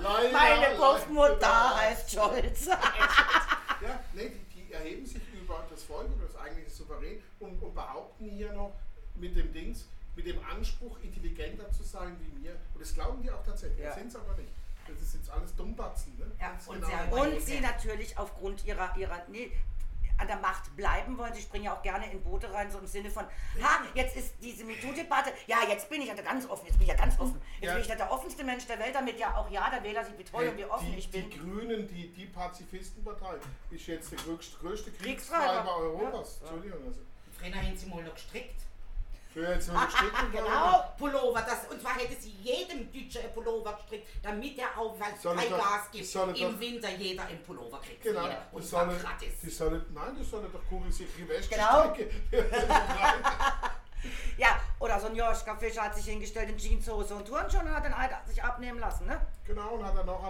Leider, 0.00 0.32
meine. 0.32 0.76
Großmutter 0.76 1.76
heißt 1.76 2.10
Scholz. 2.12 2.66
Ja, 2.66 4.00
nee, 4.14 4.30
die, 4.54 4.62
die 4.66 4.72
erheben 4.72 5.06
sich 5.06 5.22
über 5.32 5.64
das 5.70 5.82
Volk 5.84 6.08
oder 6.16 6.26
das 6.26 6.36
eigentliche 6.36 6.70
Souverän 6.70 7.22
und, 7.38 7.62
und 7.62 7.74
behaupten 7.74 8.28
hier 8.28 8.52
noch 8.52 8.72
mit 9.16 9.36
dem 9.36 9.52
Dings, 9.52 9.86
mit 10.16 10.26
dem 10.26 10.38
Anspruch, 10.44 10.98
intelligenter 11.02 11.70
zu 11.72 11.82
sein 11.82 12.16
wie 12.20 12.44
wir. 12.44 12.52
Und 12.74 12.80
das 12.82 12.94
glauben 12.94 13.22
die 13.22 13.30
auch 13.30 13.44
tatsächlich, 13.44 13.80
Ja. 13.80 13.86
das 13.86 13.96
sind 13.96 14.08
es 14.08 14.16
aber 14.16 14.34
nicht. 14.34 14.52
Das 14.88 15.00
ist 15.00 15.14
jetzt 15.14 15.30
alles 15.30 15.54
Dummbatzen. 15.54 16.18
Ne? 16.18 16.30
Ja, 16.40 16.58
und 16.66 16.84
sehr 16.84 17.12
Und 17.12 17.40
sie 17.40 17.60
natürlich 17.60 18.18
aufgrund 18.18 18.64
ihrer, 18.64 18.96
ihrer 18.96 19.22
nee, 19.28 19.52
an 20.20 20.26
der 20.26 20.36
Macht 20.36 20.74
bleiben 20.76 21.16
wollen. 21.18 21.32
Sie 21.34 21.42
springen 21.42 21.64
ja 21.64 21.74
auch 21.76 21.82
gerne 21.82 22.10
in 22.12 22.22
Boote 22.22 22.52
rein, 22.52 22.70
so 22.70 22.78
im 22.78 22.86
Sinne 22.86 23.10
von, 23.10 23.24
ha, 23.24 23.80
jetzt 23.94 24.16
ist 24.16 24.34
diese 24.40 24.64
MeToo-Debatte, 24.64 25.32
ja, 25.46 25.58
jetzt 25.68 25.88
bin 25.88 26.02
ich 26.02 26.08
ja 26.08 26.14
ganz 26.14 26.48
offen, 26.48 26.66
jetzt 26.66 26.78
bin 26.78 26.86
ich 26.86 26.92
ja 26.92 26.98
ganz 26.98 27.18
offen. 27.18 27.40
Jetzt 27.60 27.66
Ja. 27.68 27.72
bin 27.74 27.82
ich 27.82 27.88
ja 27.88 27.94
der 27.96 28.12
offenste 28.12 28.44
Mensch 28.44 28.66
der 28.66 28.78
Welt, 28.78 28.94
damit 28.94 29.18
ja 29.18 29.36
auch 29.36 29.50
ja 29.50 29.70
der 29.70 29.82
Wähler 29.82 30.04
sieht, 30.04 30.18
wie 30.18 30.24
toll 30.24 30.48
und 30.48 30.56
wie 30.56 30.64
offen 30.64 30.92
die, 30.92 30.98
ich 30.98 31.10
bin. 31.10 31.28
Die 31.30 31.38
Grünen, 31.38 31.88
die, 31.88 32.08
die 32.12 32.26
Pazifistenpartei, 32.26 33.36
ist 33.70 33.86
jetzt 33.86 34.12
der 34.12 34.18
größte, 34.18 34.58
größte 34.58 34.90
Kriegstreiber. 34.92 35.44
Kriegstreiber 35.62 35.76
Europas. 35.76 36.40
Ja. 36.42 36.48
Entschuldigung. 36.50 36.86
Also. 36.86 37.00
Früher 37.38 37.54
haben 37.54 37.76
sie 37.76 37.86
mal 37.86 38.02
noch 38.02 38.14
gestrickt. 38.14 38.60
Für 39.32 39.48
jetzt 39.52 39.66
so 39.66 39.72
eine 39.72 39.88
Stimmung. 39.90 40.32
Genau, 40.32 40.92
Pullover. 40.98 41.42
Das, 41.42 41.70
und 41.70 41.80
zwar 41.80 41.94
hätte 41.94 42.20
sie 42.20 42.30
jedem 42.30 42.90
Deutschen 42.92 43.22
ein 43.22 43.32
Pullover 43.32 43.74
gestrickt, 43.74 44.08
damit 44.22 44.58
er 44.58 44.76
auch, 44.76 44.98
weil 44.98 45.12
es 45.16 45.22
kein 45.22 45.50
Gas 45.50 45.90
gibt, 45.92 46.14
im 46.40 46.52
doch- 46.52 46.60
Winter 46.60 46.90
jeder 46.90 47.24
einen 47.26 47.42
Pullover 47.42 47.78
kriegt. 47.80 48.02
Genau, 48.02 48.22
Jeder. 48.24 48.42
Und 48.50 48.64
die 48.64 48.68
zwar 48.68 48.86
sollen, 48.86 49.00
gratis. 49.00 49.32
die 49.42 49.50
sollen, 49.50 49.84
nein, 49.94 50.16
die 50.18 50.24
sollen 50.24 50.52
doch 50.52 50.66
kugelsichere 50.68 51.28
Weste 51.28 51.54
Genau. 51.54 51.94
stricken. 51.94 52.10
Ja, 54.38 54.58
oder 54.78 54.98
so 54.98 55.08
ein 55.08 55.14
Joschka 55.14 55.54
Fischer 55.56 55.82
hat 55.82 55.94
sich 55.94 56.06
hingestellt 56.06 56.48
in 56.48 56.56
Jeanshose 56.56 57.14
und 57.14 57.26
Turnschuhe 57.28 57.60
und 57.60 57.70
hat 57.70 57.84
den 57.84 57.92
Eid 57.92 58.10
sich 58.26 58.42
abnehmen 58.42 58.78
lassen, 58.78 59.04
ne? 59.06 59.20
Genau, 59.44 59.74
und 59.74 59.84
hat 59.84 59.94
er 59.94 60.04
noch, 60.04 60.22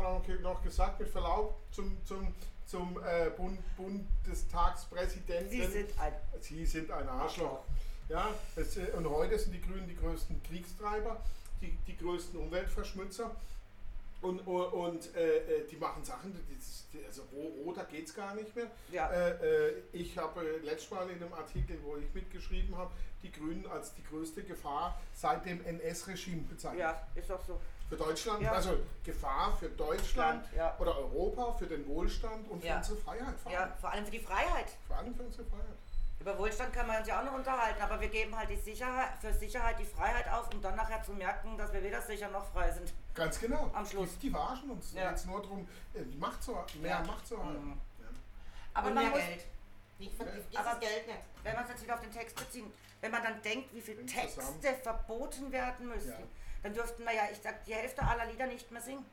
noch, 0.42 0.62
gesagt, 0.62 0.98
mit 0.98 1.08
Verlaub 1.08 1.54
zum, 1.70 2.04
zum, 2.04 2.34
zum 2.66 3.00
äh, 3.04 3.30
Bund, 3.30 3.60
Bundestagspräsidenten. 3.76 5.50
Sie 5.50 5.64
sind 5.66 5.90
ein 6.00 6.12
Sie 6.40 6.66
sind 6.66 6.90
ein 6.90 7.08
Arschloch. 7.08 7.60
Ja, 8.10 8.34
es, 8.56 8.76
äh, 8.76 8.90
und 8.96 9.08
heute 9.08 9.38
sind 9.38 9.52
die 9.52 9.60
Grünen 9.60 9.86
die 9.86 9.96
größten 9.96 10.42
Kriegstreiber, 10.42 11.16
die, 11.60 11.70
die 11.86 11.96
größten 11.96 12.40
Umweltverschmutzer. 12.40 13.30
Und, 14.20 14.40
und, 14.40 15.14
äh, 15.16 15.38
äh, 15.38 15.66
die 15.70 15.76
machen 15.76 16.04
Sachen, 16.04 16.34
die, 16.34 16.98
die, 16.98 17.06
also 17.06 17.22
roter 17.64 17.84
geht 17.84 18.06
es 18.08 18.14
gar 18.14 18.34
nicht 18.34 18.54
mehr. 18.54 18.66
Ja. 18.90 19.08
Äh, 19.10 19.68
äh, 19.68 19.82
ich 19.92 20.18
habe 20.18 20.42
letztes 20.62 20.90
Mal 20.90 21.08
in 21.08 21.22
einem 21.22 21.32
Artikel, 21.32 21.78
wo 21.84 21.96
ich 21.96 22.12
mitgeschrieben 22.12 22.76
habe, 22.76 22.90
die 23.22 23.30
Grünen 23.32 23.64
als 23.68 23.94
die 23.94 24.02
größte 24.04 24.42
Gefahr 24.42 25.00
seit 25.14 25.46
dem 25.46 25.64
NS-Regime 25.64 26.42
bezeichnet. 26.42 26.80
Ja, 26.80 27.06
ist 27.14 27.30
doch 27.30 27.42
so. 27.46 27.60
Für 27.88 27.96
Deutschland, 27.96 28.42
Ja. 28.42 28.52
also 28.52 28.76
Gefahr 29.04 29.56
für 29.56 29.68
Deutschland 29.70 30.44
Ja. 30.54 30.76
oder 30.78 30.98
Europa, 30.98 31.52
für 31.54 31.66
den 31.66 31.86
Wohlstand 31.86 32.48
und 32.50 32.62
für 32.62 32.74
unsere 32.74 32.96
Freiheit. 32.98 33.34
Vor 33.42 33.52
allem. 33.52 33.60
Ja, 33.70 33.76
vor 33.80 33.90
allem 33.92 34.04
für 34.04 34.10
die 34.10 34.20
Freiheit. 34.20 34.66
Vor 34.86 34.96
allem 34.96 35.14
für 35.14 35.22
unsere 35.22 35.44
Freiheit. 35.44 35.76
Über 36.20 36.38
Wohlstand 36.38 36.72
kann 36.74 36.86
man 36.86 36.98
uns 36.98 37.08
ja 37.08 37.18
auch 37.20 37.24
noch 37.24 37.32
unterhalten, 37.32 37.80
aber 37.80 37.98
wir 37.98 38.08
geben 38.08 38.36
halt 38.36 38.50
die 38.50 38.56
Sicherheit, 38.56 39.08
für 39.20 39.32
Sicherheit 39.32 39.78
die 39.78 39.86
Freiheit 39.86 40.28
auf, 40.30 40.52
um 40.52 40.60
dann 40.60 40.76
nachher 40.76 41.02
zu 41.02 41.12
merken, 41.12 41.56
dass 41.56 41.72
wir 41.72 41.82
weder 41.82 42.02
sicher 42.02 42.28
noch 42.28 42.44
frei 42.52 42.70
sind. 42.70 42.92
Ganz 43.14 43.40
genau. 43.40 43.70
Am 43.72 43.86
Schluss. 43.86 44.18
Die, 44.18 44.26
die 44.26 44.30
verarschen 44.30 44.70
uns. 44.70 44.92
Ja. 44.92 45.10
Jetzt 45.10 45.26
nur 45.26 45.40
darum, 45.40 45.66
äh, 45.94 46.02
Macht 46.18 46.42
zu, 46.42 46.54
mehr 46.82 46.90
Ja. 46.90 47.02
Macht 47.04 47.26
zu 47.26 47.38
haben. 47.38 47.64
Mhm. 47.70 47.80
Ja. 48.00 48.06
Aber 48.74 48.88
und 48.88 48.94
man 48.94 49.04
mehr 49.04 49.12
muss, 49.12 49.20
Geld. 49.26 49.46
Nicht 49.98 50.20
das 50.20 50.66
Aber- 50.66 50.78
Geld 50.80 51.06
nicht. 51.06 51.18
wenn 51.42 51.54
man 51.54 51.64
es 51.64 51.70
jetzt 51.70 51.82
wieder 51.84 51.94
auf 51.94 52.00
den 52.02 52.12
Text 52.12 52.36
beziehen, 52.36 52.70
wenn 53.00 53.10
man 53.10 53.22
dann 53.22 53.40
denkt, 53.40 53.74
wie 53.74 53.80
viele 53.80 54.04
Texte 54.04 54.40
zusammen. 54.40 54.60
verboten 54.82 55.50
werden 55.52 55.88
müssen, 55.88 56.10
Ja. 56.10 56.18
dann 56.62 56.74
dürften 56.74 57.02
wir 57.04 57.14
ja, 57.14 57.22
ich 57.32 57.38
sag, 57.40 57.64
die 57.64 57.74
Hälfte 57.74 58.02
aller 58.02 58.26
Lieder 58.26 58.46
nicht 58.46 58.70
mehr 58.70 58.82
singen. 58.82 59.06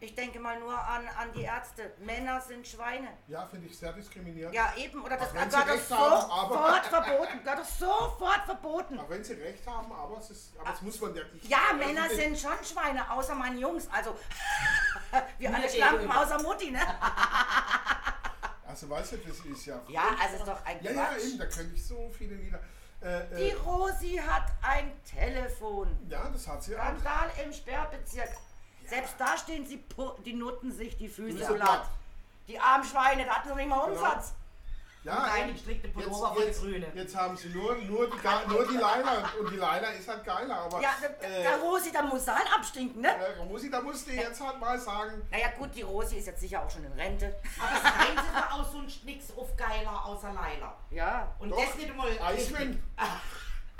Ich 0.00 0.14
denke 0.14 0.38
mal 0.38 0.58
nur 0.60 0.78
an, 0.78 1.08
an 1.08 1.32
die 1.32 1.42
Ärzte. 1.42 1.92
Männer 1.98 2.40
sind 2.40 2.64
Schweine. 2.66 3.08
Ja, 3.26 3.46
finde 3.46 3.66
ich 3.66 3.76
sehr 3.76 3.92
diskriminierend. 3.92 4.54
Ja, 4.54 4.72
eben. 4.76 5.02
Oder 5.02 5.16
das 5.16 5.32
gehört 5.32 5.52
doch 5.52 5.76
sofort 5.76 6.86
verboten. 6.86 7.42
Gehört 7.42 7.58
doch 7.58 7.64
sofort 7.64 8.44
verboten. 8.44 9.00
Auch 9.00 9.08
wenn 9.10 9.24
sie 9.24 9.32
recht 9.34 9.66
haben, 9.66 9.90
aber 9.92 10.18
es 10.18 10.30
ist, 10.30 10.52
aber 10.58 10.72
es 10.72 10.82
muss 10.82 11.00
man 11.00 11.14
ja 11.16 11.22
nicht. 11.32 11.44
Ja, 11.48 11.58
also 11.72 11.84
Männer 11.84 12.08
die- 12.08 12.14
sind 12.14 12.38
schon 12.38 12.64
Schweine, 12.64 13.10
außer 13.10 13.34
meine 13.34 13.58
Jungs. 13.58 13.88
Also, 13.90 14.16
wir 15.38 15.52
alle 15.54 15.68
Schlampen 15.68 16.10
außer 16.10 16.42
Mutti, 16.42 16.70
ne? 16.70 16.80
Also 18.64 18.90
weißt 18.90 19.12
du, 19.12 19.16
das 19.16 19.38
ist 19.40 19.66
ja. 19.66 19.80
Ja, 19.88 20.02
also 20.22 20.36
ist 20.36 20.46
doch 20.46 20.64
ein 20.64 20.78
Ja, 20.84 20.90
ja, 20.92 21.16
eben, 21.16 21.38
da 21.38 21.46
könnte 21.46 21.74
ich 21.74 21.84
so 21.84 22.08
viele 22.16 22.34
Lieder. 22.36 22.60
Äh, 23.00 23.22
Die 23.36 23.50
äh, 23.50 23.54
Rosi 23.54 24.16
hat 24.24 24.46
ein 24.62 24.92
Telefon. 25.04 25.98
ja, 26.08 26.28
das 26.28 26.46
hat 26.46 26.62
sie 26.62 26.76
auch. 26.76 26.82
Skandal 26.82 27.30
im 27.44 27.52
Sperrbezirk. 27.52 28.28
Selbst 28.88 29.14
da 29.18 29.36
stehen 29.36 29.66
sie, 29.66 29.84
die 30.24 30.32
nutten 30.32 30.72
sich 30.72 30.96
die 30.96 31.08
Füße 31.08 31.38
Füße 31.38 31.54
platt. 31.54 31.88
Die 32.46 32.58
armen 32.58 32.84
Schweine, 32.84 33.24
da 33.26 33.36
hatten 33.36 33.48
sie 33.48 33.54
nicht 33.54 33.68
mal 33.68 33.86
Genau. 33.86 33.98
Umsatz. 33.98 34.32
Ja, 35.04 35.32
Und 35.46 35.52
gestrickte 35.54 35.88
Pullover 35.88 36.10
jetzt, 36.12 36.60
von 36.60 36.72
jetzt, 36.72 36.82
Grüne. 36.82 36.86
jetzt 36.94 37.16
haben 37.16 37.36
sie 37.36 37.48
nur, 37.50 37.76
nur, 37.76 38.10
die, 38.10 38.48
nur 38.52 38.66
die 38.66 38.76
Leila. 38.76 39.30
Und 39.38 39.50
die 39.52 39.56
Leila 39.56 39.90
ist 39.90 40.08
halt 40.08 40.24
geiler. 40.24 40.56
Aber 40.56 40.80
Ja, 40.82 40.90
der, 41.00 41.22
äh, 41.22 41.42
der 41.42 41.56
Rosi, 41.58 41.92
da 41.92 42.02
muss 42.02 42.26
halt 42.26 42.52
abstinken, 42.52 43.00
ne? 43.02 43.08
äh, 43.08 43.38
Rosi, 43.42 43.70
da 43.70 43.80
musst 43.80 44.06
du 44.08 44.12
jetzt 44.12 44.40
halt 44.40 44.58
mal 44.58 44.78
sagen, 44.78 45.22
Naja 45.30 45.48
gut, 45.56 45.74
die 45.74 45.82
Rosi 45.82 46.16
ist 46.16 46.26
jetzt 46.26 46.40
sicher 46.40 46.62
auch 46.62 46.70
schon 46.70 46.84
in 46.84 46.92
Rente. 46.92 47.36
Aber 47.60 47.76
es 47.76 47.84
reimt 48.08 48.18
sich 48.20 48.34
doch 48.34 48.50
auch 48.58 48.72
so 48.72 48.78
ein 48.78 48.88
auf 49.36 49.56
Geiler 49.56 50.04
außer 50.04 50.32
Leila. 50.32 50.76
Ja. 50.90 51.34
Und 51.38 51.50
Doch, 51.50 51.64
das 51.64 51.74
nicht 51.76 51.96
mal. 51.96 52.08
Eismann. 52.20 52.82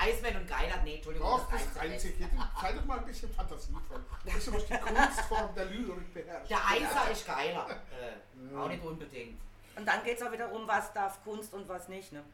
Eismann 0.09 0.37
und 0.37 0.49
Geiler, 0.49 0.83
nee, 0.85 0.97
Entschuldigung. 0.97 1.29
Doch, 1.29 1.51
das 1.51 1.62
Einzige. 1.79 2.25
Einzige. 2.25 2.31
Sei 2.61 2.73
doch 2.73 2.85
mal 2.85 2.99
ein 2.99 3.05
bisschen 3.05 3.33
fantasievoll. 3.33 3.83
Du 4.25 4.51
musst 4.53 4.71
die 4.71 4.79
Kunstform 4.79 5.55
der 5.55 5.64
Lyrik 5.66 6.14
beherrschen. 6.14 6.49
Der 6.49 6.66
Eiser 6.66 7.11
ist 7.11 7.27
geiler. 7.27 7.66
Äh, 7.71 8.57
auch 8.57 8.68
nicht 8.68 8.85
unbedingt. 8.85 9.40
Und 9.77 9.87
dann 9.87 10.03
geht 10.05 10.16
es 10.16 10.27
auch 10.27 10.33
wieder 10.33 10.51
um, 10.53 10.66
was 10.66 10.92
darf 10.92 11.23
Kunst 11.23 11.55
und 11.55 11.68
was 11.68 11.88
nicht, 11.88 12.12
ne? 12.12 12.25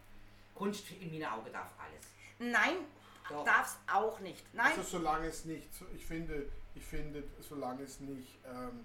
Kunst 0.55 0.91
in 0.93 1.11
meinen 1.11 1.31
Augen 1.31 1.53
darf 1.53 1.73
alles. 1.79 2.07
Nein, 2.39 2.77
Doch. 3.29 3.45
darf's 3.45 3.77
auch 3.93 4.19
nicht. 4.21 4.43
Nein. 4.55 4.73
Also 4.77 4.83
solange 4.83 5.27
es 5.27 5.45
nicht, 5.45 5.69
ich 5.95 6.07
finde, 6.07 6.47
ich 6.75 6.85
finde, 6.85 7.25
solange 7.41 7.83
es 7.83 8.01
nicht 8.01 8.39
ähm, 8.47 8.85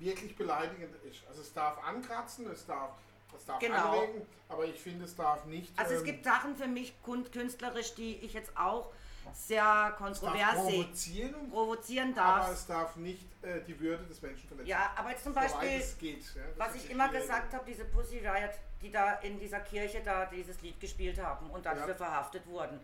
wirklich 0.00 0.34
beleidigend 0.36 0.94
ist. 1.04 1.20
Also 1.28 1.42
es 1.42 1.52
darf 1.52 1.82
ankratzen, 1.84 2.50
es 2.50 2.66
darf, 2.66 2.90
es 3.36 3.44
darf 3.44 3.58
Genau. 3.58 4.00
anregen, 4.02 4.26
aber 4.48 4.64
ich 4.64 4.80
finde, 4.80 5.04
es 5.04 5.14
darf 5.16 5.44
nicht. 5.46 5.78
Also 5.78 5.94
es 5.94 6.00
ähm, 6.00 6.06
gibt 6.06 6.24
Sachen 6.24 6.56
für 6.56 6.66
mich 6.68 6.94
künstlerisch, 7.02 7.94
die 7.94 8.16
ich 8.18 8.32
jetzt 8.34 8.56
auch 8.56 8.90
sehr 9.32 9.90
es 9.92 9.98
kontrovers 9.98 10.66
sehe, 10.66 10.82
provozieren, 10.82 11.50
provozieren 11.50 12.18
aber 12.18 12.40
darf. 12.40 12.52
es 12.52 12.66
darf 12.66 12.96
nicht 12.96 13.24
äh, 13.42 13.60
die 13.62 13.78
Würde 13.78 14.04
des 14.04 14.20
Menschen 14.20 14.46
verletzen. 14.48 14.68
Ja, 14.68 14.90
aber 14.96 15.10
jetzt 15.10 15.24
zum 15.24 15.32
Beispiel, 15.32 15.68
es 15.78 15.96
geht. 15.96 16.22
Ja, 16.34 16.42
das 16.56 16.58
was 16.68 16.74
ich 16.76 16.90
immer 16.90 17.08
gesagt 17.08 17.52
habe, 17.54 17.64
diese 17.66 17.84
Pussy 17.84 18.18
Riot, 18.18 18.50
die 18.80 18.90
da 18.90 19.12
in 19.20 19.38
dieser 19.38 19.60
Kirche 19.60 20.02
da 20.04 20.26
dieses 20.26 20.60
Lied 20.60 20.78
gespielt 20.80 21.22
haben 21.22 21.48
und 21.50 21.64
dafür 21.64 21.88
Ja. 21.88 21.94
verhaftet 21.94 22.46
wurden. 22.46 22.80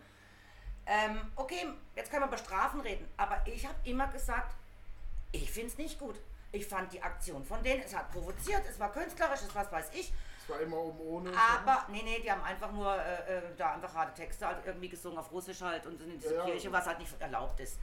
Ähm, 0.85 1.19
okay, 1.35 1.67
jetzt 1.95 2.09
können 2.09 2.23
wir 2.23 2.27
über 2.27 2.37
Strafen 2.37 2.79
reden, 2.81 3.05
aber 3.17 3.41
ich 3.45 3.65
habe 3.65 3.75
immer 3.83 4.07
gesagt, 4.07 4.55
ich 5.31 5.51
finde 5.51 5.67
es 5.69 5.77
nicht 5.77 5.99
gut. 5.99 6.15
Ich 6.51 6.65
fand 6.65 6.91
die 6.91 7.01
Aktion 7.03 7.45
von 7.45 7.61
denen, 7.61 7.83
es 7.83 7.95
hat 7.95 8.11
provoziert, 8.11 8.63
es 8.67 8.79
war 8.79 8.91
künstlerisch, 8.91 9.41
es 9.41 9.53
was 9.53 9.71
weiß 9.71 9.91
ich, 9.93 10.11
Immer 10.57 10.77
um 10.77 10.99
ohne. 11.01 11.31
aber 11.37 11.85
nee, 11.89 12.01
nee, 12.03 12.19
die 12.21 12.31
haben 12.31 12.43
einfach 12.43 12.71
nur 12.71 12.95
äh, 12.95 13.37
äh, 13.37 13.41
da 13.57 13.73
einfach 13.73 13.91
gerade 13.93 14.13
Texte 14.13 14.47
halt 14.47 14.57
irgendwie 14.65 14.89
gesungen 14.89 15.17
auf 15.19 15.31
Russisch 15.31 15.61
halt 15.61 15.85
und 15.85 15.97
sind 15.97 16.11
in 16.13 16.19
dieser 16.19 16.35
Ja, 16.35 16.39
ja. 16.39 16.45
Kirche, 16.45 16.71
was 16.71 16.85
halt 16.85 16.99
nicht 16.99 17.19
erlaubt 17.21 17.59
ist. 17.59 17.77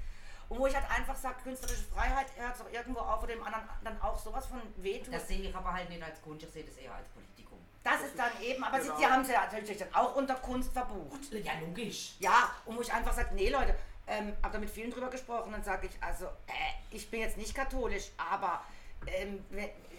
Und 0.48 0.58
wo 0.60 0.66
ich 0.66 0.74
halt 0.74 0.88
einfach 0.90 1.16
sage, 1.16 1.36
künstlerische 1.42 1.82
Freiheit 1.84 2.26
hört 2.36 2.54
es 2.54 2.60
auch 2.60 2.70
irgendwo 2.70 3.00
auf, 3.00 3.22
wo 3.22 3.26
dem 3.26 3.42
anderen 3.42 3.64
dann 3.82 4.00
auch 4.00 4.16
sowas 4.18 4.46
von 4.46 4.60
wehtut. 4.76 5.12
Das 5.12 5.26
sehe 5.26 5.40
ich 5.40 5.54
aber 5.56 5.72
halt 5.72 5.88
nicht 5.88 6.02
als 6.02 6.20
Kunst, 6.22 6.44
ich 6.44 6.50
sehe 6.52 6.64
das 6.64 6.76
eher 6.76 6.94
als 6.94 7.08
Politikum. 7.08 7.58
Das 7.82 8.00
ist 8.02 8.18
dann 8.18 8.30
eben, 8.42 8.62
aber 8.62 8.78
Genau. 8.78 8.94
sie, 8.96 9.00
sie 9.02 9.06
haben 9.10 9.22
es 9.22 9.28
ja 9.28 9.40
natürlich 9.52 9.76
dann 9.78 9.94
auch 9.94 10.14
unter 10.16 10.34
Kunst 10.36 10.72
verbucht. 10.72 11.32
Ja, 11.32 11.52
logisch. 11.60 12.14
Ja, 12.20 12.50
und 12.64 12.76
wo 12.76 12.80
ich 12.80 12.92
einfach 12.92 13.12
sage, 13.12 13.34
nee 13.34 13.48
Leute, 13.50 13.74
ähm, 14.08 14.36
habe 14.42 14.52
da 14.52 14.58
mit 14.60 14.70
vielen 14.70 14.92
drüber 14.92 15.08
gesprochen, 15.10 15.50
dann 15.50 15.64
sage 15.64 15.88
ich, 15.88 16.00
also 16.02 16.26
äh, 16.26 16.50
ich 16.92 17.10
bin 17.10 17.20
jetzt 17.20 17.36
nicht 17.36 17.52
katholisch, 17.54 18.10
aber 18.30 18.62
ähm, 19.08 19.44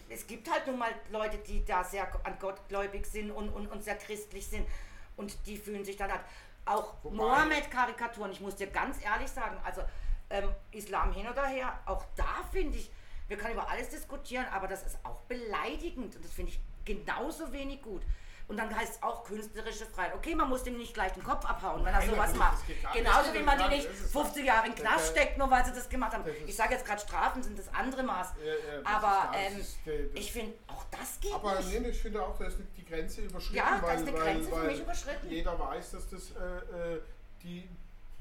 es 0.10 0.28
gibt 0.28 0.52
halt 0.52 0.68
nun 0.68 0.78
mal 0.78 0.92
Leute, 1.12 1.38
die 1.38 1.64
da 1.66 1.84
sehr 1.84 2.08
an 2.26 2.38
Gott 2.40 2.68
gläubig 2.68 3.06
sind 3.06 3.32
und, 3.32 3.50
und, 3.50 3.68
und 3.68 3.84
sehr 3.84 3.96
christlich 3.96 4.48
sind. 4.48 4.68
Und 5.16 5.36
die 5.48 5.58
fühlen 5.58 5.84
sich 5.84 5.98
dann 5.98 6.12
halt 6.12 6.22
auch 6.66 6.96
Mohammed-Karikaturen, 7.04 8.32
ich 8.32 8.42
muss 8.42 8.56
dir 8.56 8.68
ganz 8.68 9.04
ehrlich 9.04 9.30
sagen, 9.30 9.58
also 9.64 9.82
ähm, 10.30 10.50
Islam 10.72 11.14
hin 11.14 11.28
oder 11.28 11.46
her, 11.46 11.80
auch 11.86 12.04
da 12.16 12.44
finde 12.52 12.78
ich, 12.78 12.92
wir 13.28 13.38
können 13.38 13.54
über 13.54 13.70
alles 13.70 13.90
diskutieren, 13.90 14.46
aber 14.52 14.68
das 14.68 14.86
ist 14.86 14.98
auch 15.04 15.20
beleidigend. 15.28 16.16
Und 16.16 16.24
das 16.24 16.32
finde 16.32 16.52
ich 16.52 16.60
genauso 16.86 17.52
wenig 17.52 17.82
gut. 17.82 18.02
Und 18.48 18.58
dann 18.58 18.74
heißt 18.74 18.96
es 18.96 19.04
auch 19.04 19.24
künstlerische 19.24 19.86
Freiheit. 19.86 20.16
Okay, 20.16 20.36
man 20.36 20.48
muss 20.50 20.64
dem 20.64 20.78
nicht 20.78 20.94
gleich 20.94 21.12
den 21.14 21.24
Kopf 21.24 21.46
abhauen, 21.46 21.84
wenn 21.84 21.94
er 21.94 22.00
Nein, 22.00 22.10
sowas 22.10 22.34
macht. 22.36 22.64
Genauso 22.94 23.34
wie 23.34 23.40
man 23.44 23.58
die 23.58 23.68
nicht 23.76 23.78
nicht. 23.78 23.90
Das 23.90 24.06
ist 24.06 24.12
50 24.12 24.46
Jahre 24.46 24.68
in 24.68 24.74
den 24.74 24.84
Knast 24.84 25.12
steckt, 25.12 25.38
nur 25.38 25.50
weil 25.50 25.66
sie 25.66 25.72
das 25.72 25.90
gemacht 25.90 26.14
haben. 26.14 26.24
Ich 26.46 26.56
sage 26.56 26.74
jetzt 26.74 26.86
gerade, 26.86 27.02
Strafen 27.02 27.44
sind 27.44 27.58
das 27.58 27.74
andere 27.74 28.04
Maß. 28.04 28.34
Ja, 28.40 28.46
ja, 28.46 28.82
das 28.82 28.94
aber 28.94 29.32
ähm, 29.36 30.12
ich 30.14 30.32
finde, 30.32 30.54
auch 30.68 30.84
das 30.92 31.20
geht 31.20 31.34
Aber 31.34 31.56
nicht. 31.56 31.80
nee, 31.82 31.90
ich 31.90 32.02
finde 32.02 32.22
auch, 32.24 32.38
da 32.38 32.46
ist 32.46 32.58
die 32.76 32.86
Grenze 32.86 33.22
überschritten. 33.22 33.56
Ja, 33.56 33.80
da 33.82 33.92
ist 33.94 34.08
eine 34.08 34.14
weil, 34.14 34.22
Grenze 34.22 34.50
für 34.50 34.56
weil 34.56 34.68
mich 34.68 34.80
überschritten. 34.82 35.30
Jeder 35.30 35.60
weiß, 35.60 35.92
dass 35.92 36.10
das 36.10 36.32
äh, 36.32 36.94
äh, 36.96 37.02
die, 37.44 37.70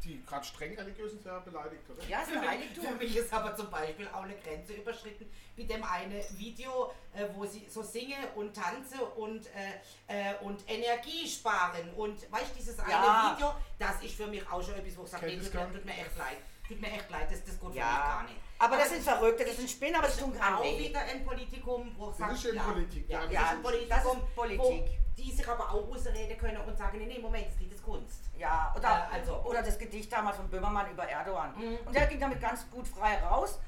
die 0.06 0.24
gerade 0.24 0.44
streng 0.44 0.74
religiösen 0.78 1.20
sehr 1.22 1.40
beleidigt, 1.40 1.82
oder? 1.90 2.02
Ja, 2.08 2.20
ist 2.22 2.32
ein 2.32 2.48
Heiligtum. 2.48 2.84
für 2.86 2.94
mich 2.94 3.16
ist 3.16 3.32
aber 3.32 3.54
zum 3.56 3.70
Beispiel 3.70 4.08
auch 4.08 4.22
eine 4.22 4.36
Grenze 4.36 4.74
überschritten 4.74 5.30
mit 5.56 5.68
dem 5.70 5.82
eine 5.84 6.24
Video, 6.30 6.92
äh, 7.14 7.26
wo 7.34 7.44
sie 7.44 7.66
so 7.68 7.82
singe 7.82 8.14
und 8.36 8.54
tanze 8.54 9.04
und, 9.04 9.46
äh, 9.46 9.70
äh, 10.30 10.34
und 10.42 10.62
Energie 10.68 11.28
sparen. 11.28 11.92
Und 11.94 12.30
weißt 12.30 12.50
du, 12.52 12.58
dieses 12.58 12.76
Ja. 12.76 12.84
eine 12.84 13.36
Video, 13.36 13.52
das 13.78 14.02
ist 14.02 14.14
für 14.14 14.26
mich 14.26 14.46
auch 14.50 14.62
schon 14.62 14.74
etwas, 14.74 14.96
wo 14.96 15.04
ich 15.04 15.10
sage, 15.10 15.26
nee, 15.26 15.34
es 15.34 15.44
tut, 15.44 15.54
mir, 15.54 15.60
gar 15.60 15.72
tut 15.72 15.84
mir 15.84 15.92
echt 15.92 16.16
leid. 16.18 16.36
Tut 16.68 16.80
mir 16.80 16.88
echt 16.90 17.10
leid, 17.10 17.30
das, 17.30 17.40
das 17.44 17.50
geht 17.52 17.60
für 17.60 17.66
mich 17.68 17.76
Ja, 17.76 17.96
gar 17.96 18.22
nicht. 18.24 18.36
aber 18.58 18.76
das 18.76 18.88
sind 18.90 19.02
Verrückte, 19.02 19.44
das 19.44 19.56
sind 19.56 19.70
Spinner, 19.70 19.98
aber 19.98 20.08
das 20.08 20.18
tun 20.18 20.32
keinem 20.36 20.56
auch 20.56 20.64
weh. 20.64 20.78
wieder 20.88 21.00
ein 21.00 21.24
Politikum, 21.24 21.94
wo 21.96 22.10
ich 22.10 22.16
Das 22.16 22.42
sage, 22.42 22.56
ja, 22.56 22.62
Politik, 22.64 23.08
Ja, 23.08 23.18
ja, 23.20 23.24
das 23.24 23.32
ja, 23.32 23.40
ist 23.42 23.50
ein 23.50 23.62
Politikum, 23.62 23.88
das 23.88 24.04
ist 24.28 24.34
Politik. 24.34 24.58
Wo 24.60 25.05
die 25.16 25.32
sich 25.32 25.48
aber 25.48 25.70
auch 25.70 25.88
ausreden 25.88 26.36
können 26.38 26.58
und 26.58 26.76
sagen, 26.76 26.98
nee, 26.98 27.06
nee, 27.06 27.18
Moment, 27.18 27.46
das 27.48 27.58
Lied 27.58 27.72
ist 27.72 27.82
Kunst. 27.82 28.20
Ja, 28.36 28.72
oder, 28.76 29.08
Äh, 29.10 29.14
also- 29.14 29.36
oder 29.44 29.62
das 29.62 29.78
Gedicht 29.78 30.12
damals 30.12 30.36
von 30.36 30.48
Böhmermann 30.48 30.90
über 30.90 31.04
Erdogan. 31.08 31.54
Mhm. 31.56 31.78
Und 31.86 31.94
der 31.94 32.06
ging 32.06 32.20
damit 32.20 32.40
ganz 32.40 32.68
gut 32.70 32.86
frei 32.86 33.18
raus, 33.22 33.58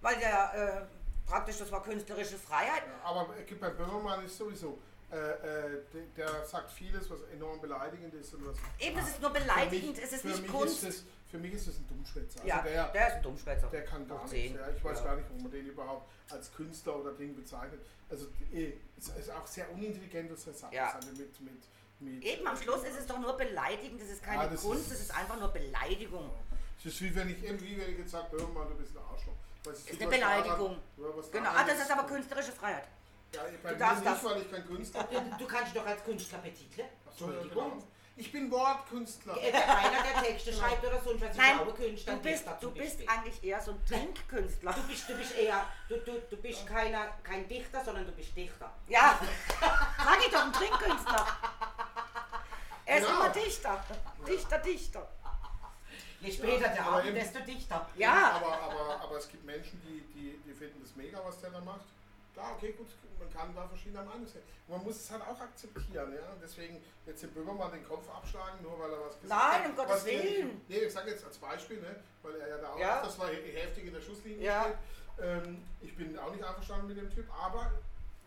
weil 0.00 0.16
der 0.16 0.86
äh, 0.86 1.28
praktisch, 1.28 1.58
das 1.58 1.72
war 1.72 1.82
künstlerische 1.82 2.38
Freiheit. 2.38 2.82
Aber 3.04 3.26
bei 3.60 3.70
Böhmermann 3.70 4.24
ist 4.24 4.36
sowieso, 4.38 4.78
äh, 5.10 5.16
äh, 5.16 5.82
der, 5.92 6.02
der 6.28 6.44
sagt 6.46 6.70
vieles, 6.70 7.10
was 7.10 7.20
enorm 7.32 7.60
beleidigend 7.60 8.14
ist. 8.14 8.34
Und 8.34 8.46
was, 8.46 8.56
Eben, 8.78 8.98
es 8.98 9.08
ist 9.08 9.20
nur 9.20 9.30
beleidigend, 9.30 9.96
mich- 9.96 10.04
es 10.04 10.12
ist 10.12 10.24
nicht 10.24 10.46
Kunst. 10.48 10.84
Ist 10.84 11.00
das, 11.00 11.04
für 11.32 11.38
mich 11.38 11.54
ist 11.54 11.66
es 11.66 11.78
ein 11.78 11.88
Dummschwätzer. 11.88 12.40
Also 12.42 12.48
ja, 12.48 12.60
der, 12.62 12.88
der 12.88 13.08
ist 13.08 13.14
ein 13.14 13.22
Dummschwätzer. 13.22 13.66
Der 13.68 13.84
kann 13.86 14.06
gar 14.06 14.28
nichts. 14.28 14.54
Ja. 14.54 14.68
Ich 14.68 14.84
weiß 14.84 14.98
Ja. 14.98 15.04
gar 15.06 15.16
nicht, 15.16 15.26
warum 15.30 15.42
man 15.44 15.50
den 15.50 15.66
überhaupt 15.66 16.10
als 16.30 16.52
Künstler 16.52 16.96
oder 17.00 17.12
Ding 17.14 17.34
bezeichnet. 17.34 17.80
Also 18.10 18.26
eh, 18.52 18.74
es 18.98 19.08
ist 19.08 19.30
auch 19.30 19.46
sehr 19.46 19.72
unintelligent, 19.72 20.30
was 20.30 20.46
er 20.46 20.52
sagt. 20.52 20.74
Ja. 20.74 20.92
Also 20.92 21.08
mit, 21.12 21.40
mit, 21.40 21.62
mit, 22.00 22.22
Eben, 22.22 22.46
am 22.46 22.54
Schluss 22.56 22.84
ist 22.84 22.98
es 23.00 23.06
doch 23.06 23.18
nur 23.18 23.34
beleidigend, 23.38 23.98
das 24.02 24.10
ist 24.10 24.22
keine 24.22 24.42
Ja, 24.42 24.48
das 24.50 24.60
Kunst, 24.60 24.88
ist- 24.88 24.92
es 24.92 25.00
ist 25.04 25.16
einfach 25.16 25.40
nur 25.40 25.48
Beleidigung. 25.48 26.30
Es 26.78 26.84
ist 26.86 27.00
wie 27.00 27.14
wenn 27.14 27.30
ich, 27.30 27.42
eben 27.42 27.58
wie 27.62 27.78
wenn 27.80 27.92
ich 27.92 27.98
jetzt 27.98 28.10
sage, 28.10 28.26
hör 28.36 28.48
mal, 28.48 28.66
du 28.68 28.74
bist 28.74 28.94
ein 28.94 29.02
Arschloch. 29.02 29.32
Weil 29.64 29.72
es 29.72 29.78
Ist 29.80 29.86
sieht 29.88 30.02
eine 30.02 30.18
daran- 30.20 30.42
Beleidigung. 30.42 30.76
was 30.98 31.30
Genau, 31.30 31.44
daran 31.44 31.64
ah, 31.64 31.66
das 31.66 31.80
ist 31.80 31.90
aber 31.90 32.06
künstlerische 32.06 32.52
Freiheit. 32.52 32.84
Ja, 33.34 33.42
bei 33.62 33.70
Du 33.70 33.74
mir 33.74 33.78
darfst 33.78 34.04
nicht, 34.04 34.14
das. 34.16 34.24
weil 34.24 34.42
ich 34.42 34.50
kein 34.50 34.66
Künstler 34.66 35.04
bin. 35.10 35.34
Du 35.38 35.46
kannst 35.46 35.66
dich 35.68 35.80
doch 35.80 35.86
als 35.86 36.04
Künstler 36.04 36.38
betiteln. 36.40 36.88
Ach 37.08 37.12
so, 37.16 37.24
ja, 37.26 37.30
Entschuldigung. 37.32 37.70
genau. 37.70 37.84
Ich 38.16 38.30
bin 38.30 38.50
Wortkünstler. 38.50 39.36
Äh, 39.42 39.52
Einer, 39.52 40.02
der 40.02 40.22
Texte 40.22 40.52
schreibt 40.52 40.84
oder 40.84 41.00
sonst 41.00 41.22
was, 41.22 41.36
Nein, 41.36 41.60
ein 41.60 41.74
Künstler. 41.74 42.14
du 42.14 42.20
bist, 42.20 42.44
du 42.60 42.70
bist 42.72 43.08
eigentlich 43.08 43.42
eher 43.42 43.60
so 43.60 43.70
ein 43.72 43.84
Trinkkünstler. 43.86 44.72
Du 44.72 44.82
bist, 44.82 45.08
du 45.08 45.14
bist 45.16 45.34
eher, 45.36 45.66
du, 45.88 45.96
du, 45.98 46.20
du 46.30 46.36
bist 46.36 46.66
keiner, 46.66 47.08
kein 47.22 47.48
Dichter, 47.48 47.82
sondern 47.84 48.04
du 48.06 48.12
bist 48.12 48.36
Dichter. 48.36 48.70
Ja, 48.88 49.18
sag 50.04 50.18
ich 50.26 50.30
doch, 50.30 50.44
ein 50.44 50.52
Trinkkünstler. 50.52 51.26
Er 52.84 52.98
ist 52.98 53.08
Ja. 53.08 53.14
immer 53.14 53.28
Dichter. 53.30 53.84
Dichter, 54.28 54.58
Dichter. 54.58 55.08
Je 56.20 56.30
später 56.32 56.68
der 56.68 56.86
aber 56.86 56.98
Abend, 56.98 57.16
desto 57.16 57.40
dichter. 57.40 57.88
Ja. 57.96 58.32
Aber, 58.36 58.52
aber, 58.62 59.00
aber 59.00 59.16
es 59.16 59.28
gibt 59.28 59.44
Menschen, 59.44 59.80
die, 59.84 60.00
die, 60.14 60.38
die 60.46 60.54
finden 60.54 60.80
das 60.80 60.94
mega, 60.94 61.20
was 61.24 61.40
der 61.40 61.50
da 61.50 61.60
macht. 61.60 61.80
Klar, 62.34 62.52
okay, 62.56 62.72
gut, 62.72 62.88
man 63.18 63.30
kann 63.32 63.54
da 63.54 63.68
verschiedener 63.68 64.04
Meinung 64.04 64.26
sein. 64.26 64.42
Man 64.66 64.82
muss 64.84 64.96
es 64.96 65.10
halt 65.10 65.22
auch 65.22 65.38
akzeptieren, 65.38 66.12
ja. 66.14 66.32
Und 66.32 66.42
deswegen 66.42 66.82
jetzt 67.06 67.22
dem 67.22 67.30
Böhmermann 67.32 67.72
den 67.72 67.86
Kopf 67.86 68.08
abschlagen, 68.08 68.62
nur 68.62 68.78
weil 68.78 68.90
er 68.90 69.00
was 69.00 69.20
gesagt 69.20 69.28
Nein, 69.28 69.62
hat. 69.64 69.68
um 69.70 69.76
Gottes 69.76 70.04
Willen. 70.06 70.60
Nee, 70.68 70.78
ich 70.78 70.92
sage 70.92 71.10
jetzt 71.10 71.24
als 71.24 71.36
Beispiel, 71.38 71.80
ne, 71.80 71.96
weil 72.22 72.36
er 72.40 72.48
ja 72.48 72.58
da 72.58 72.72
auch 72.72 72.78
Ja. 72.78 73.02
das 73.02 73.18
war 73.18 73.28
heftig 73.28 73.84
in 73.86 73.92
der 73.92 74.00
Schusslinie 74.00 74.42
Ja. 74.44 74.62
steht. 74.64 74.76
Ähm, 75.20 75.62
ich 75.82 75.94
bin 75.94 76.18
auch 76.18 76.32
nicht 76.32 76.42
einverstanden 76.42 76.86
mit 76.88 76.96
dem 76.96 77.10
Typ, 77.10 77.26
aber 77.38 77.70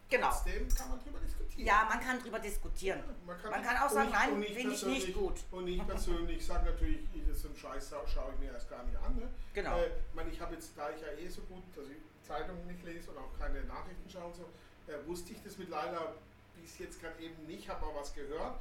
Genau. 0.07 0.29
trotzdem 0.29 0.69
kann 0.69 0.89
man 0.89 0.99
drüber 1.03 1.17
diskutieren. 1.19 1.65
Ja, 1.65 1.87
man 1.89 1.99
kann 1.99 2.19
drüber 2.21 2.37
diskutieren. 2.39 3.03
Man 3.25 3.39
kann 3.41 3.77
auch 3.77 3.89
und 3.89 3.93
sagen, 3.93 4.09
nicht- 4.09 4.19
nein, 4.19 4.43
finde 4.55 4.75
ich 4.75 4.85
nicht 4.85 5.13
gut. 5.15 5.39
Und 5.49 5.67
ich 5.67 5.85
persönlich 5.87 6.45
sage 6.45 6.65
natürlich, 6.69 6.99
ich- 7.11 7.27
das 7.27 7.37
ist 7.37 7.45
ein 7.45 7.55
Scheiß, 7.55 7.89
schaue 7.89 8.05
schau 8.07 8.29
ich 8.33 8.39
mir 8.39 8.51
erst 8.53 8.69
gar 8.69 8.83
nicht 8.83 8.97
an. 8.97 9.15
Ne? 9.15 9.27
Genau. 9.55 9.77
Äh, 9.79 9.87
ich 9.87 10.13
meine, 10.13 10.29
ich 10.29 10.39
habe 10.39 10.53
jetzt, 10.53 10.77
da 10.77 10.91
ich 10.91 11.01
ja 11.01 11.07
eh 11.07 11.27
so 11.27 11.41
gut, 11.41 11.63
dass 11.75 11.85
ich 11.85 11.97
Zeitungen 12.25 12.65
nicht 12.67 12.83
lese 12.83 13.11
und 13.11 13.17
auch 13.17 13.39
keine 13.39 13.63
Nachrichten 13.65 14.09
schaue 14.09 14.25
und 14.25 14.35
so, 14.35 14.45
äh, 14.87 15.07
wusste 15.07 15.33
ich 15.33 15.41
das 15.43 15.57
mit 15.57 15.69
Leila 15.69 16.13
bis 16.61 16.79
jetzt 16.79 16.99
gerade 17.01 17.21
eben 17.21 17.45
nicht, 17.45 17.69
habe 17.69 17.85
mal 17.85 17.95
was 17.95 18.13
gehört. 18.13 18.59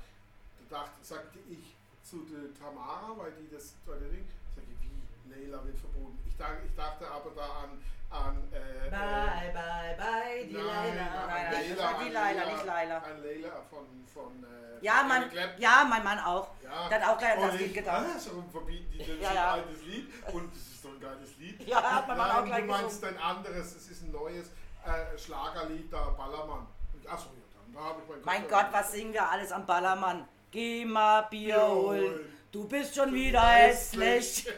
Da 0.68 0.79
dachte, 0.79 1.05
sagte 1.05 1.38
ich 1.48 1.74
zu 2.03 2.24
der 2.24 2.53
Tamara, 2.55 3.16
weil 3.16 3.33
die 3.33 3.48
das, 3.55 3.74
der 3.87 3.96
Ding, 3.96 4.27
ich, 4.57 4.83
wie, 4.83 4.93
Leila 5.31 5.65
wird 5.65 5.79
verboten. 5.79 6.19
Ich 6.27 6.37
dachte, 6.37 6.59
ich 6.67 6.75
dachte 6.75 7.09
aber 7.11 7.31
da 7.35 7.43
an, 7.65 7.81
an 8.11 8.37
äh, 8.53 8.87
äh, 8.87 8.91
Bye, 8.91 9.53
bye, 9.53 9.97
bye, 9.97 10.45
die 10.47 10.53
Nein, 10.55 10.65
Leila. 10.67 10.95
nein, 10.95 11.27
nein, 11.29 11.53
Leila, 11.53 11.75
das 11.75 11.85
war 11.95 12.05
die 12.05 12.11
Leila, 12.11 12.45
nicht 12.53 12.65
Leila. 12.67 12.99
An 12.99 13.23
Leila 13.23 13.51
von, 13.71 13.87
von 14.13 14.45
äh, 14.45 14.85
Ja, 14.85 15.05
mein, 15.09 15.31
ja, 15.59 15.87
mein 15.89 16.05
Mann 16.05 16.19
auch. 16.21 16.49
Ja. 16.63 16.89
Der 16.89 17.01
hat 17.01 17.09
auch 17.15 17.19
gleich 17.19 17.35
an 17.39 17.49
das 17.49 17.59
Lied 17.61 17.75
gedacht. 17.75 18.07
Ah, 18.15 18.19
so 18.19 18.45
verbieten 18.53 18.91
die 18.93 18.99
das 18.99 19.09
ist 19.09 19.21
Ja, 19.23 19.29
ein 19.31 19.35
ja. 19.37 19.53
altes 19.53 19.83
Lied 19.85 20.09
und 20.33 20.55
es 20.55 20.61
ist 20.75 20.85
doch 20.85 20.91
ein 20.91 21.01
geiles 21.01 21.37
Lied. 21.39 21.67
Ja, 21.69 21.83
hat 21.83 22.09
mein 22.09 22.17
Mann 22.19 22.31
auch 22.31 22.45
gleich 22.45 22.61
du 22.61 22.67
meinst 22.67 23.01
gesungen. 23.01 23.17
ein 23.19 23.37
anderes, 23.37 23.75
es 23.77 23.89
ist 23.91 24.03
ein 24.03 24.13
neues 24.13 24.47
äh, 24.85 25.19
Schlagerlied, 25.19 25.93
da 25.93 26.11
Ballermann. 26.11 26.67
Und, 26.93 27.07
achso, 27.09 27.27
ja, 27.31 27.43
dann 27.55 27.73
da 27.75 27.81
habe 27.89 28.03
ich 28.03 28.09
mein 28.09 28.41
Mein. 28.43 28.49
Gott, 28.49 28.67
was 28.73 28.93
singen 28.93 29.13
wir 29.13 29.29
alles 29.29 29.51
am 29.53 29.65
Ballermann? 29.67 30.29
Geh 30.51 30.85
mal 30.85 31.23
Bier 31.23 31.67
holen. 31.67 32.33
Du 32.53 32.69
bist 32.69 32.95
schon 32.95 33.13
wieder 33.13 33.41
hässlich. 33.43 34.47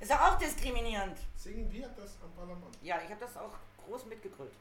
Ist 0.00 0.10
doch 0.10 0.20
auch 0.20 0.38
diskriminierend. 0.38 1.18
Singen 1.36 1.70
wir 1.72 1.88
das 1.88 2.16
am 2.22 2.32
Ballermann? 2.36 2.70
Ja, 2.82 2.96
ich 3.04 3.10
habe 3.10 3.20
das 3.20 3.36
auch 3.36 3.52
groß 3.84 4.06
mitgegrölt. 4.06 4.52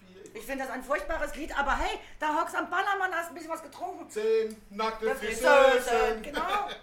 Bier. 0.00 0.22
Ich 0.34 0.44
finde 0.46 0.64
das 0.64 0.72
ein 0.72 0.82
furchtbares 0.82 1.34
Lied, 1.36 1.56
aber 1.58 1.76
hey, 1.76 1.98
da 2.18 2.40
hockst 2.40 2.56
am 2.56 2.70
Ballermann, 2.70 3.12
hast 3.14 3.28
ein 3.28 3.34
bisschen 3.34 3.50
was 3.50 3.62
getrunken. 3.62 4.08
Zehn 4.08 4.56
nackte 4.70 5.14
Friseusen. 5.14 6.22
Genau. 6.22 6.68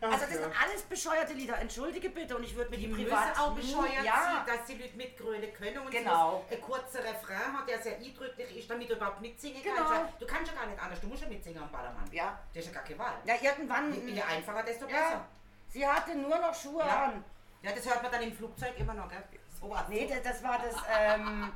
Also 0.00 0.24
das 0.24 0.30
ja. 0.34 0.42
sind 0.44 0.62
alles 0.62 0.82
bescheuerte 0.82 1.34
Lieder. 1.34 1.58
Entschuldige 1.58 2.08
bitte 2.08 2.34
und 2.36 2.42
ich 2.42 2.56
würde 2.56 2.70
mir 2.70 2.76
die, 2.78 2.84
Die 2.84 2.88
müssen 2.88 3.04
privat 3.04 3.38
auch 3.38 3.52
bescheuert 3.54 4.02
ja. 4.02 4.42
sein, 4.46 4.56
dass 4.56 4.66
sie 4.66 4.76
nicht 4.76 4.96
mitgrölen 4.96 5.52
können 5.52 5.78
und 5.78 5.90
Genau. 5.90 6.42
ein 6.50 6.58
kurzer 6.60 7.00
Refrain 7.04 7.52
hat, 7.58 7.68
der 7.68 7.80
sehr 7.82 7.98
eindrücklich 7.98 8.56
ist, 8.56 8.70
damit 8.70 8.88
du 8.88 8.94
überhaupt 8.94 9.20
mitsingen 9.20 9.62
Genau. 9.62 9.84
kannst. 9.84 10.20
Du 10.20 10.26
kannst 10.26 10.50
ja 10.50 10.58
gar 10.58 10.66
nicht 10.66 10.82
anders, 10.82 11.00
du 11.02 11.06
musst 11.06 11.22
ja 11.22 11.28
mitsingen 11.28 11.62
am 11.62 11.70
Ballermann. 11.70 12.10
Ja. 12.10 12.38
Das 12.54 12.64
ist 12.64 12.68
ja 12.72 12.74
gar 12.80 12.82
keine 12.82 12.98
Wahl. 12.98 13.14
Ja, 13.26 13.34
irgendwann. 13.42 13.92
Je, 13.94 14.12
je 14.14 14.22
einfacher, 14.22 14.62
desto 14.62 14.86
Ja. 14.88 15.26
Sie 15.72 15.86
hatte 15.86 16.14
nur 16.14 16.38
noch 16.38 16.54
Schuhe 16.54 16.84
Ja. 16.86 17.04
an. 17.06 17.24
Ja, 17.62 17.72
das 17.72 17.86
hört 17.88 18.02
man 18.02 18.12
dann 18.12 18.22
im 18.22 18.32
Flugzeug 18.32 18.72
immer 18.78 18.94
noch, 18.94 19.08
gell? 19.08 19.22
So. 19.60 19.74
Nee, 19.88 20.06
das, 20.06 20.22
das 20.22 20.42
war 20.42 20.58
das. 20.58 20.74
Ähm, 20.90 21.52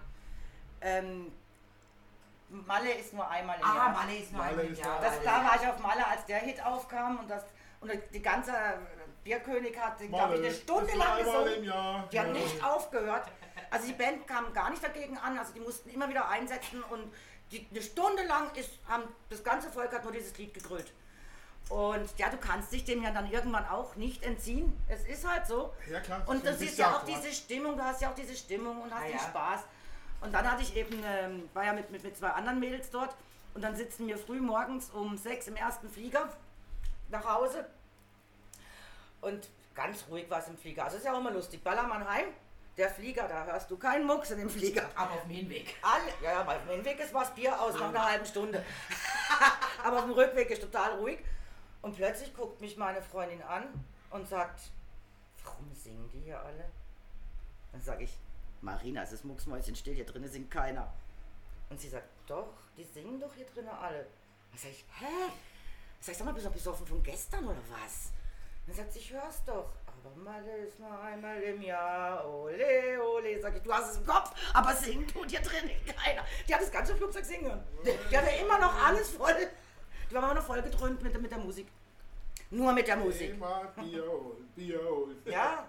ähm, 0.80 1.32
Malle 2.48 2.92
ist 2.92 3.12
nur 3.12 3.28
einmal 3.28 3.58
im 3.58 3.64
Ah, 3.64 3.74
Jahr. 3.74 3.88
Malle 3.90 4.16
ist 4.16 4.32
nur 4.32 4.42
Malle 4.44 4.62
ein 4.62 4.72
ist 4.72 4.78
Jahr. 4.84 5.00
Das, 5.00 5.20
da 5.22 5.44
war 5.44 5.56
ich 5.60 5.68
auf 5.68 5.78
Malle, 5.80 6.06
als 6.06 6.24
der 6.26 6.38
Hit 6.38 6.64
aufkam 6.64 7.18
und 7.18 7.28
das 7.28 7.44
und 7.80 7.90
die 8.14 8.22
ganze 8.22 8.52
Bierkönig 9.24 9.78
hat, 9.78 9.98
glaube 9.98 10.34
ich, 10.36 10.40
eine 10.46 10.54
Stunde 10.54 10.92
lang 10.96 11.08
Einmal 11.18 11.24
gesungen. 11.24 11.54
im 11.54 11.64
Jahr. 11.64 12.08
Die 12.10 12.18
haben 12.20 12.34
Ja. 12.34 12.40
nicht 12.42 12.64
aufgehört. 12.64 13.28
Also 13.70 13.86
die 13.88 13.92
Band 13.92 14.26
kam 14.26 14.52
gar 14.54 14.70
nicht 14.70 14.82
dagegen 14.82 15.18
an, 15.18 15.36
also 15.38 15.52
die 15.52 15.60
mussten 15.60 15.90
immer 15.90 16.08
wieder 16.08 16.28
einsetzen 16.28 16.82
und 16.84 17.12
die, 17.50 17.66
eine 17.70 17.82
Stunde 17.82 18.22
lang 18.24 18.54
ist, 18.54 18.70
haben 18.88 19.04
das 19.28 19.42
ganze 19.44 19.70
Volk 19.70 19.92
hat 19.92 20.04
nur 20.04 20.12
dieses 20.12 20.36
Lied 20.38 20.54
gegrölt. 20.54 20.92
Und 21.68 22.08
ja, 22.18 22.28
du 22.28 22.36
kannst 22.36 22.70
dich 22.72 22.84
dem 22.84 23.02
ja 23.02 23.10
dann 23.10 23.30
irgendwann 23.30 23.66
auch 23.68 23.96
nicht 23.96 24.22
entziehen. 24.22 24.72
Es 24.88 25.04
ist 25.04 25.28
halt 25.28 25.46
so. 25.46 25.72
Ja, 25.90 25.98
klar. 26.00 26.22
Und 26.26 26.44
Du 26.44 26.50
das 26.50 26.60
ist 26.60 26.78
ja 26.78 26.94
auch 26.96 27.04
Quatsch. 27.04 27.16
diese 27.16 27.32
Stimmung, 27.34 27.76
du 27.76 27.82
hast 27.82 28.00
ja 28.00 28.10
auch 28.10 28.14
diese 28.14 28.36
Stimmung 28.36 28.80
und 28.82 28.94
hast 28.94 29.02
Ah, 29.02 29.06
den 29.06 29.16
ja. 29.16 29.18
Spaß. 29.22 29.60
Und 30.20 30.32
dann 30.32 30.50
hatte 30.50 30.62
ich 30.62 30.76
eben, 30.76 31.02
ähm, 31.04 31.48
war 31.54 31.64
ja 31.64 31.72
mit, 31.72 31.90
mit, 31.90 32.02
mit 32.04 32.16
zwei 32.16 32.28
anderen 32.30 32.60
Mädels 32.60 32.90
dort 32.90 33.14
und 33.54 33.62
dann 33.62 33.74
sitzen 33.74 34.06
wir 34.06 34.16
früh 34.16 34.40
morgens 34.40 34.90
um 34.90 35.16
sechs 35.18 35.46
im 35.48 35.56
ersten 35.56 35.90
Flieger 35.90 36.28
nach 37.10 37.24
Hause 37.24 37.66
und 39.20 39.48
ganz 39.74 40.04
ruhig 40.08 40.28
war 40.30 40.38
es 40.38 40.48
im 40.48 40.56
Flieger. 40.56 40.84
Also 40.84 40.96
ist 40.98 41.04
ja 41.04 41.12
auch 41.12 41.18
immer 41.18 41.30
lustig. 41.32 41.62
Ballermann 41.62 42.08
heim, 42.08 42.26
der 42.76 42.90
Flieger, 42.90 43.26
da 43.28 43.44
hörst 43.44 43.70
du 43.70 43.76
keinen 43.76 44.06
Mucks 44.06 44.30
in 44.30 44.38
dem 44.38 44.50
Flieger. 44.50 44.88
Aber 44.94 45.12
auf 45.12 45.22
dem 45.22 45.30
Hinweg. 45.30 45.74
Alle, 45.82 46.12
ja, 46.22 46.32
ja, 46.32 46.42
auf 46.46 46.62
dem 46.66 46.70
Hinweg 46.76 46.98
ist 47.00 47.12
was 47.12 47.34
Bier 47.34 47.60
aus 47.60 47.74
nach 47.74 47.88
einer 47.88 48.04
halben 48.04 48.24
Stunde. 48.26 48.64
Aber 49.84 49.98
auf 49.98 50.04
dem 50.04 50.12
Rückweg 50.12 50.50
ist 50.50 50.62
total 50.62 50.92
ruhig. 50.98 51.18
Und 51.82 51.96
plötzlich 51.96 52.34
guckt 52.34 52.60
mich 52.60 52.76
meine 52.76 53.02
Freundin 53.02 53.42
an 53.42 53.64
und 54.10 54.28
sagt, 54.28 54.70
warum 55.44 55.72
singen 55.74 56.10
die 56.12 56.20
hier 56.20 56.40
alle? 56.40 56.70
Dann 57.72 57.80
sage 57.80 58.04
ich, 58.04 58.18
Marina, 58.60 59.02
es 59.02 59.12
ist 59.12 59.24
mucksmäuschen 59.24 59.76
still, 59.76 59.94
hier 59.94 60.06
drinnen 60.06 60.30
singt 60.30 60.50
keiner. 60.50 60.92
Und 61.68 61.80
sie 61.80 61.88
sagt, 61.88 62.08
doch, 62.26 62.54
die 62.76 62.84
singen 62.84 63.20
doch 63.20 63.34
hier 63.34 63.46
drinnen 63.46 63.68
alle. 63.68 64.06
Dann 64.50 64.58
sage 64.58 64.72
ich, 64.72 64.84
hä? 64.98 65.32
Sag 66.00 66.12
ich, 66.12 66.18
sag 66.18 66.24
mal, 66.24 66.32
bist 66.32 66.46
du 66.46 66.50
besoffen 66.50 66.86
von 66.86 67.02
gestern 67.02 67.44
oder 67.44 67.60
was? 67.70 68.12
Dann 68.66 68.76
sagt 68.76 68.92
sie, 68.92 68.98
ich 69.00 69.12
hör's 69.12 69.44
doch. 69.44 69.70
Aber 69.86 70.14
Malle 70.16 70.56
ist 70.58 70.78
nur 70.78 70.98
einmal 71.00 71.40
im 71.42 71.62
Jahr. 71.62 72.28
Ole, 72.28 73.00
ole. 73.02 73.40
Sag 73.40 73.56
ich, 73.56 73.62
du 73.62 73.72
hast 73.72 73.92
es 73.92 73.98
im 73.98 74.06
Kopf, 74.06 74.32
aber 74.52 74.74
singen 74.74 75.06
tut 75.06 75.30
hier 75.30 75.40
drin 75.40 75.70
keiner. 75.86 76.24
Die 76.48 76.54
hat 76.54 76.62
das 76.62 76.70
ganze 76.70 76.96
Flugzeug 76.96 77.24
singen. 77.24 77.62
Die 78.10 78.16
hatte 78.16 78.30
immer 78.30 78.58
noch 78.58 78.74
alles 78.84 79.10
voll. 79.10 79.48
Die 80.10 80.14
war 80.14 80.22
immer 80.24 80.34
noch 80.34 80.44
voll 80.44 80.62
gedröhnt 80.62 81.02
mit, 81.02 81.12
der- 81.14 81.20
mit 81.20 81.30
der 81.30 81.38
Musik. 81.38 81.68
Nur 82.50 82.72
mit 82.72 82.86
der 82.86 82.96
Musik. 82.96 83.30
Ja. 85.32 85.66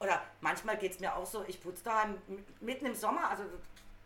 Oder 0.00 0.22
manchmal 0.40 0.76
geht 0.76 0.92
es 0.92 1.00
mir 1.00 1.14
auch 1.14 1.24
so, 1.24 1.44
ich 1.46 1.62
putze 1.62 1.82
daheim 1.84 2.16
mitten 2.60 2.84
im 2.86 2.94
Sommer, 2.94 3.30
also 3.30 3.44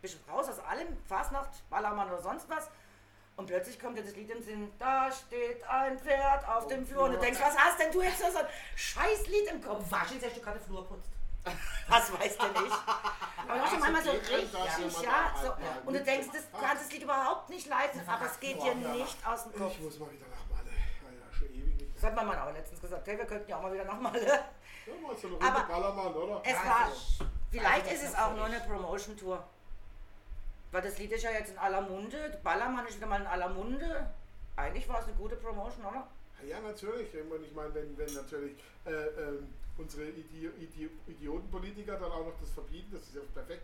bisschen 0.01 0.21
raus 0.31 0.47
aus 0.47 0.59
allem, 0.59 0.87
Fastnacht, 1.07 1.49
Ballermann 1.69 2.07
oder 2.07 2.21
sonst 2.21 2.47
was. 2.49 2.69
Und 3.35 3.47
plötzlich 3.47 3.79
kommt 3.79 3.97
dir 3.97 4.03
das 4.03 4.15
Lied 4.15 4.29
in 4.29 4.37
den 4.37 4.43
Sinn, 4.43 4.71
da 4.79 5.11
steht 5.11 5.61
ein 5.63 5.97
Pferd 5.99 6.47
auf 6.47 6.67
dem 6.67 6.85
Flur. 6.85 7.03
Und 7.03 7.13
du 7.13 7.19
denkst, 7.19 7.39
was 7.41 7.57
hast 7.57 7.79
denn 7.79 7.91
du 7.91 8.01
jetzt 8.01 8.19
so 8.19 8.25
ein 8.37 8.45
scheiß 8.75 9.27
Lied 9.27 9.47
im 9.51 9.61
Kopf? 9.61 9.83
Wahrscheinlich 9.89 10.25
hast 10.25 10.37
du 10.37 10.41
gerade 10.41 10.59
Flur 10.59 10.85
putzt. 10.87 11.09
Was 11.87 12.13
weißt 12.13 12.41
du 12.41 12.61
nicht? 12.61 12.75
Aber 13.47 13.55
Ja, 13.55 13.63
auch 13.63 13.67
schon 13.67 13.79
so 13.79 13.85
manchmal 13.85 14.03
so 14.03 14.11
richtig, 14.11 14.53
ja. 14.53 15.33
So. 15.41 15.47
mal 15.47 15.81
Und 15.85 15.93
du 15.93 16.03
denkst, 16.03 16.27
das 16.33 16.43
kannst 16.61 16.83
das 16.85 16.91
Lied 16.91 17.03
überhaupt 17.03 17.49
nicht 17.49 17.67
leisten, 17.67 18.01
aber 18.07 18.25
es 18.25 18.39
geht 18.39 18.61
dir 18.61 18.75
nicht 18.75 19.17
aus 19.27 19.43
dem 19.43 19.53
Kopf. 19.55 19.71
Ich 19.73 19.79
muss 19.81 19.99
mal 19.99 20.11
wieder 20.11 20.25
nach 20.27 20.55
Malle. 20.57 20.69
Ja, 20.69 21.09
ja, 21.09 21.33
schon 21.37 21.47
ewig 21.47 21.75
nicht. 21.77 21.95
Das 21.95 22.03
hat 22.03 22.15
mein 22.15 22.27
Mann 22.27 22.39
auch 22.39 22.53
letztens 22.53 22.81
gesagt, 22.81 23.07
hey, 23.07 23.17
wir 23.17 23.25
könnten 23.25 23.49
ja 23.49 23.57
auch 23.57 23.63
mal 23.63 23.73
wieder 23.73 23.85
nach 23.85 23.99
Malle. 23.99 24.25
Ja, 24.25 24.93
mal 25.01 25.15
so 25.17 25.27
eine 25.27 25.35
Runde 25.37 25.47
Aber 25.47 25.67
Ballermann, 25.67 26.13
oder? 26.13 26.41
Es 26.43 26.55
Also, 26.55 26.69
war, 26.69 26.91
vielleicht 27.51 27.87
also 27.89 28.03
ist 28.03 28.09
es 28.09 28.15
auch 28.15 28.35
nur 28.35 28.45
eine 28.45 28.59
Promotion-Tour. 28.59 29.43
Weil 30.71 30.81
das 30.83 30.97
Lied 30.99 31.11
ist 31.11 31.23
ja 31.23 31.31
jetzt 31.31 31.49
in 31.51 31.57
aller 31.57 31.81
Munde, 31.81 32.39
Ballermann 32.43 32.85
ist 32.85 32.97
wieder 32.97 33.07
mal 33.07 33.21
in 33.21 33.27
aller 33.27 33.49
Munde. 33.49 34.07
Eigentlich 34.55 34.87
war 34.87 34.99
es 34.99 35.05
eine 35.05 35.13
gute 35.15 35.35
Promotion, 35.37 35.83
oder? 35.85 36.07
Ja, 36.45 36.59
natürlich. 36.59 37.13
Ich 37.13 37.23
meine, 37.29 37.43
ich 37.43 37.53
meine, 37.53 37.73
wenn, 37.73 37.97
wenn 37.97 38.13
natürlich 38.13 38.53
äh, 38.85 38.91
ähm, 38.91 39.53
unsere 39.79 40.09
Idi 40.09 40.47
Idi 40.59 40.89
Idiotenpolitiker 41.07 41.97
dann 41.97 42.11
auch 42.11 42.25
noch 42.25 42.39
das 42.39 42.51
verbieten, 42.51 42.89
das 42.91 43.03
ist 43.03 43.15
ja 43.15 43.21
perfekt. 43.33 43.63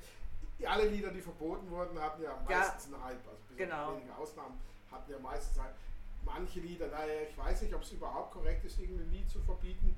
Alle 0.66 0.88
Lieder, 0.88 1.12
die 1.12 1.22
verboten 1.22 1.70
wurden, 1.70 2.00
hatten 2.00 2.24
ja 2.24 2.30
Ja. 2.50 2.60
meistens 2.60 2.94
einen 2.94 3.04
Hype. 3.04 3.28
Also 3.28 3.42
Genau. 3.58 3.96
wenige 3.98 4.16
Ausnahmen 4.16 4.58
hatten 4.92 5.12
ja 5.12 5.20
meistens 5.20 5.60
Hype. 5.62 5.76
Manche 6.24 6.60
Lieder, 6.62 6.88
naja, 6.88 7.22
ich 7.30 7.38
weiß 7.38 7.62
nicht, 7.62 7.74
ob 7.76 7.82
es 7.84 7.92
überhaupt 7.92 8.32
korrekt 8.34 8.64
ist, 8.66 8.80
irgendein 8.80 9.12
Lied 9.12 9.30
zu 9.30 9.40
verbieten, 9.42 9.96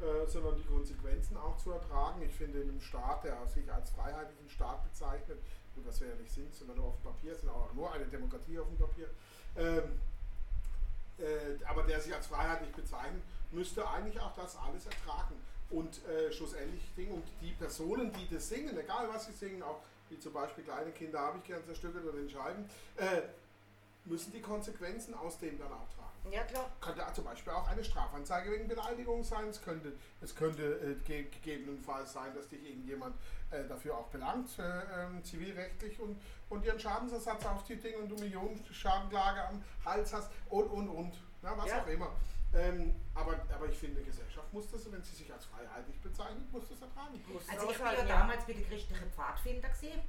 äh, 0.00 0.26
sondern 0.26 0.56
die 0.56 0.64
Konsequenzen 0.64 1.36
auch 1.36 1.56
zu 1.58 1.70
ertragen. 1.72 2.22
Ich 2.22 2.32
finde, 2.34 2.60
in 2.62 2.70
einem 2.70 2.80
Staat, 2.80 3.24
der 3.24 3.46
sich 3.46 3.70
als 3.72 3.90
freiheitlichen 3.90 4.48
Staat 4.48 4.82
bezeichnet, 4.84 5.38
gut, 5.74 5.86
was 5.86 6.00
wir 6.00 6.08
ja 6.08 6.14
nicht 6.16 6.32
sind, 6.32 6.52
sondern 6.54 6.78
nur 6.78 6.86
auf 6.86 6.96
dem 6.96 7.04
Papier, 7.12 7.34
sind 7.36 7.48
auch 7.50 7.72
nur 7.74 7.92
eine 7.92 8.06
Demokratie 8.06 8.58
auf 8.58 8.66
dem 8.66 8.78
Papier, 8.78 9.08
ähm, 9.56 10.00
äh, 11.18 11.62
aber 11.64 11.82
der 11.82 12.00
sich 12.00 12.14
als 12.14 12.26
freiheitlich 12.26 12.72
bezeichnet, 12.74 13.22
müsste 13.52 13.88
eigentlich 13.88 14.18
auch 14.20 14.34
das 14.34 14.56
alles 14.56 14.86
ertragen. 14.86 15.34
Und 15.70 16.04
äh, 16.06 16.32
schlussendlich 16.32 16.82
Ding, 16.96 17.10
und 17.10 17.24
die 17.42 17.52
Personen, 17.52 18.12
die 18.12 18.34
das 18.34 18.48
singen, 18.48 18.76
egal 18.78 19.08
was 19.12 19.26
sie 19.26 19.32
singen, 19.32 19.62
auch 19.62 19.80
wie 20.08 20.18
zum 20.18 20.32
Beispiel 20.32 20.64
kleine 20.64 20.90
Kinder 20.92 21.20
habe 21.20 21.38
ich 21.38 21.44
gern 21.44 21.62
zerstückelt 21.64 22.04
oder 22.04 22.16
den 22.18 22.30
Scheiben, 22.30 22.64
äh, 22.96 23.20
müssen 24.06 24.32
die 24.32 24.40
Konsequenzen 24.40 25.12
aus 25.14 25.38
dem 25.38 25.58
dann 25.58 25.70
auch 25.70 25.86
tragen. 25.94 26.32
Ja, 26.32 26.42
klar. 26.44 26.70
Könnte 26.80 27.02
zum 27.14 27.24
Beispiel 27.24 27.52
auch 27.52 27.68
eine 27.68 27.84
Strafanzeige 27.84 28.50
wegen 28.50 28.68
Beleidigung 28.68 29.22
sein. 29.22 29.48
Es 29.48 29.60
könnte, 29.62 29.92
es 30.20 30.34
könnte 30.34 30.62
äh, 30.80 30.94
ge 31.06 31.24
gegebenenfalls 31.24 32.12
sein, 32.12 32.34
dass 32.34 32.48
dich 32.48 32.64
irgendjemand 32.66 33.14
äh, 33.50 33.64
dafür 33.68 33.96
auch 33.98 34.08
belangt, 34.08 34.48
äh, 34.58 34.62
ähm, 34.62 35.22
zivilrechtlich 35.24 35.98
und, 36.00 36.20
und 36.48 36.68
einen 36.68 36.80
Schadensersatz 36.80 37.44
auf 37.46 37.64
die 37.64 37.76
Dinge 37.76 37.98
und 37.98 38.08
du 38.08 38.16
Millionen 38.16 38.64
Schadenklage 38.72 39.42
am 39.48 39.62
Hals 39.84 40.12
hast 40.12 40.30
und 40.48 40.66
und 40.68 40.88
und. 40.88 41.14
Na, 41.42 41.56
was 41.56 41.68
Ja. 41.68 41.82
auch 41.82 41.86
immer. 41.86 42.10
Ähm, 42.54 42.94
aber, 43.14 43.40
aber 43.54 43.66
ich 43.66 43.76
finde, 43.76 44.02
Gesellschaft 44.02 44.52
muss 44.52 44.70
das, 44.70 44.90
wenn 44.90 45.02
sie 45.02 45.16
sich 45.16 45.32
als 45.32 45.44
freiheitlich 45.44 46.00
bezeichnet, 46.00 46.50
muss 46.50 46.68
das 46.68 46.80
ertragen. 46.80 47.22
Muss 47.32 47.48
Also 47.48 47.70
ich 47.70 47.76
aushalten, 47.76 48.08
ja 48.08 48.18
damals 48.20 48.44
bei 48.46 48.54
der 48.54 48.62
christlichen 48.64 49.10
Pfadfinder 49.12 49.68
gesehen 49.68 50.00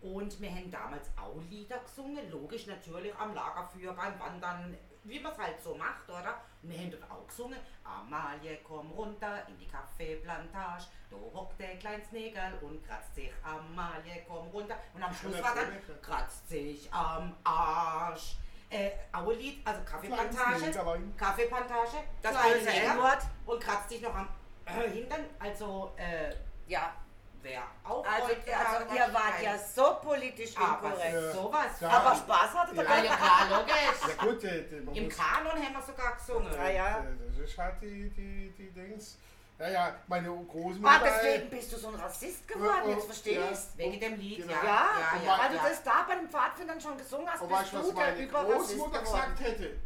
und 0.00 0.40
wir 0.40 0.50
haben 0.50 0.70
damals 0.70 1.08
auch 1.16 1.40
Lieder 1.50 1.78
gesungen, 1.78 2.30
logisch 2.30 2.66
natürlich 2.66 3.14
am 3.16 3.34
Lagerfeuer, 3.34 3.94
beim 3.94 4.18
Wandern, 4.20 4.76
wie 5.04 5.18
man 5.18 5.32
es 5.32 5.38
halt 5.38 5.62
so 5.62 5.74
macht, 5.74 6.08
oder? 6.08 6.40
Und 6.62 6.70
wir 6.70 6.78
haben 6.78 6.90
dort 6.90 7.10
auch 7.10 7.26
gesungen, 7.26 7.58
Amalie, 7.82 8.58
komm 8.62 8.90
runter 8.92 9.48
in 9.48 9.58
die 9.58 9.66
Kaffeeplantage, 9.66 10.84
da 11.10 11.16
hockt 11.16 11.58
der 11.58 11.78
kleine 11.78 12.04
Snegel 12.04 12.58
und 12.60 12.86
kratzt 12.86 13.14
sich, 13.14 13.30
Amalie, 13.42 14.24
komm 14.28 14.48
runter. 14.48 14.76
Und 14.94 15.02
am 15.02 15.14
Schluss 15.14 15.42
war 15.42 15.54
dann, 15.54 16.02
kratzt 16.02 16.48
sich 16.48 16.92
am 16.92 17.34
Arsch. 17.44 18.36
Äh, 18.70 18.90
auch 19.12 19.26
ein 19.28 19.38
Lied, 19.38 19.66
also 19.66 19.80
Kaffeeplantage, 19.82 20.58
Snägerlein. 20.58 21.14
Kaffeeplantage, 21.16 21.96
Das 22.20 22.32
böse 22.42 22.68
N-Wort. 22.70 23.22
und 23.46 23.60
kratzt 23.62 23.88
sich 23.88 24.02
noch 24.02 24.14
am 24.14 24.28
äh, 24.66 24.90
Hintern, 24.90 25.24
also 25.38 25.92
äh, 25.96 26.34
Ja. 26.66 26.92
Wer 27.40 27.62
auch 27.84 28.04
Also, 28.04 28.24
also 28.34 28.94
ihr 28.96 29.14
wart 29.14 29.40
ja 29.40 29.56
so 29.56 29.96
politisch 30.02 30.56
aber 30.58 30.88
inkorrekt. 30.88 31.14
Ja. 31.14 31.32
sowas. 31.32 31.80
Ja. 31.80 31.88
Aber 31.88 32.16
Spaß 32.16 32.54
hattet 32.54 32.76
ihr 32.76 32.82
Ja. 32.82 32.96
Ja, 32.96 33.04
ja, 33.04 33.58
logisch. 33.58 34.16
Ja 34.18 34.24
gut, 34.24 34.44
äh, 34.44 34.64
die- 34.68 34.80
man 34.80 34.94
Im 34.96 35.08
Kanon 35.08 35.52
haben 35.52 35.72
wir 35.72 35.82
sogar 35.82 36.16
gesungen. 36.16 36.52
Ja, 36.52 36.68
ja. 36.68 36.98
äh, 36.98 37.02
Das 37.30 37.38
ist 37.38 37.56
halt 37.56 37.80
die, 37.80 38.10
die, 38.10 38.52
die 38.58 38.70
Dings. 38.72 39.18
Ja, 39.58 39.68
ja, 39.70 39.94
meine 40.06 40.28
Großmutter. 40.28 40.88
Ah, 40.88 41.00
deswegen 41.04 41.50
bist 41.50 41.72
du 41.72 41.76
so 41.78 41.88
ein 41.88 41.96
Rassist 41.96 42.46
geworden, 42.46 42.90
jetzt 42.90 43.06
verstehe 43.06 43.40
Ja. 43.40 43.50
ich's. 43.50 43.70
Wegen 43.76 43.98
dem 43.98 44.16
Lied, 44.20 44.36
Genau. 44.38 44.52
ja. 44.52 44.62
Ja, 44.62 45.16
ja, 45.16 45.22
ja, 45.24 45.38
weil 45.38 45.48
du 45.50 45.56
ja. 45.56 45.68
das 45.68 45.82
da 45.82 46.04
bei 46.08 46.14
den 46.14 46.28
Pfadfindern 46.30 46.80
schon 46.80 46.96
gesungen 46.96 47.28
hast, 47.28 47.42
Und 47.42 47.48
bist 47.48 47.60
weißt 47.62 47.72
du, 47.72 47.76
du 47.78 47.88
was 47.88 47.94
meine 47.94 48.22
Überrassist 48.22 48.78
Großmutter 48.78 49.00
gesagt 49.00 49.40
hätte? 49.40 49.76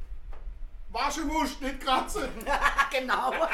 Wasche 0.90 1.20
musst, 1.22 1.62
nicht 1.62 1.80
kratzen. 1.80 2.28
genau. 2.90 3.30
Und 3.30 3.48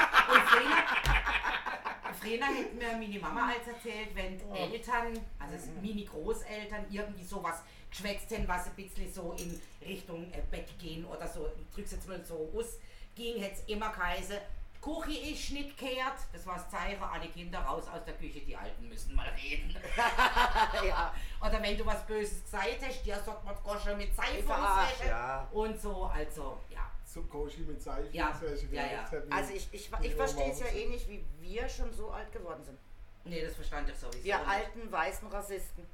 früher 2.20 2.46
hätte 2.46 2.74
mir 2.74 2.92
meine 2.98 3.18
Mama 3.20 3.52
als 3.52 3.68
erzählt, 3.68 4.08
wenn 4.14 4.40
Oh. 4.50 4.54
Eltern, 4.54 5.16
also 5.38 5.68
meine 5.80 6.04
Großeltern, 6.04 6.86
irgendwie 6.90 7.24
sowas 7.24 7.62
geschwätzt 7.90 8.32
haben, 8.32 8.48
was 8.48 8.66
ein 8.66 8.72
bisschen 8.74 9.12
so 9.12 9.36
in 9.38 9.60
Richtung 9.86 10.32
äh, 10.32 10.40
Bett 10.50 10.76
gehen 10.80 11.04
oder 11.06 11.28
so, 11.28 11.48
ich 11.60 11.72
drück's 11.74 11.92
jetzt 11.92 12.08
mal 12.08 12.22
so 12.24 12.50
aus, 12.56 12.78
ging, 13.14 13.40
hätte 13.40 13.54
es 13.54 13.68
immer 13.72 13.90
geheißen, 13.92 14.36
Kuchi 14.80 15.32
ist 15.32 15.50
nicht 15.50 15.76
kehrt. 15.76 16.14
Das 16.32 16.46
war 16.46 16.54
das 16.54 16.70
Zeichen, 16.70 17.02
alle 17.02 17.28
Kinder 17.28 17.58
raus 17.60 17.84
aus 17.92 18.04
der 18.04 18.14
Küche, 18.14 18.40
die 18.40 18.56
Alten 18.56 18.88
müssen 18.88 19.14
mal 19.14 19.28
reden. 19.30 19.74
ja. 20.86 21.12
Oder 21.40 21.62
wenn 21.62 21.76
du 21.76 21.84
was 21.84 22.06
Böses 22.06 22.42
gesagt 22.44 22.78
hast, 22.86 23.02
dir 23.04 23.16
sagt 23.16 23.44
man 23.44 23.54
Gosche 23.64 23.96
mit 23.96 24.14
Seife 24.14 24.54
auswäschen. 24.54 25.08
ja. 25.08 25.48
Und 25.50 25.80
so, 25.80 26.04
also, 26.04 26.60
ja. 26.70 26.90
So 27.04 27.22
Koshi 27.22 27.60
mit 27.60 27.82
Seife. 27.82 28.08
Ja, 28.12 28.38
schon 28.38 28.72
ja, 28.72 28.84
ja. 28.86 29.10
Also 29.30 29.54
ich, 29.54 29.66
ich, 29.72 29.90
ich 30.02 30.10
Ja, 30.10 30.16
verstehe 30.16 30.52
es 30.52 30.60
ja 30.60 30.66
so? 30.66 30.76
eh 30.76 30.86
nicht, 30.88 31.08
wie 31.08 31.24
wir 31.40 31.68
schon 31.68 31.92
so 31.92 32.10
alt 32.10 32.30
geworden 32.32 32.62
sind. 32.62 32.78
Nee, 33.24 33.42
das 33.44 33.54
verstand 33.54 33.88
ich 33.88 33.96
sowieso. 33.96 34.22
Wir 34.24 34.38
nicht. 34.38 34.48
alten 34.48 34.92
weißen 34.92 35.28
Rassisten. 35.28 35.86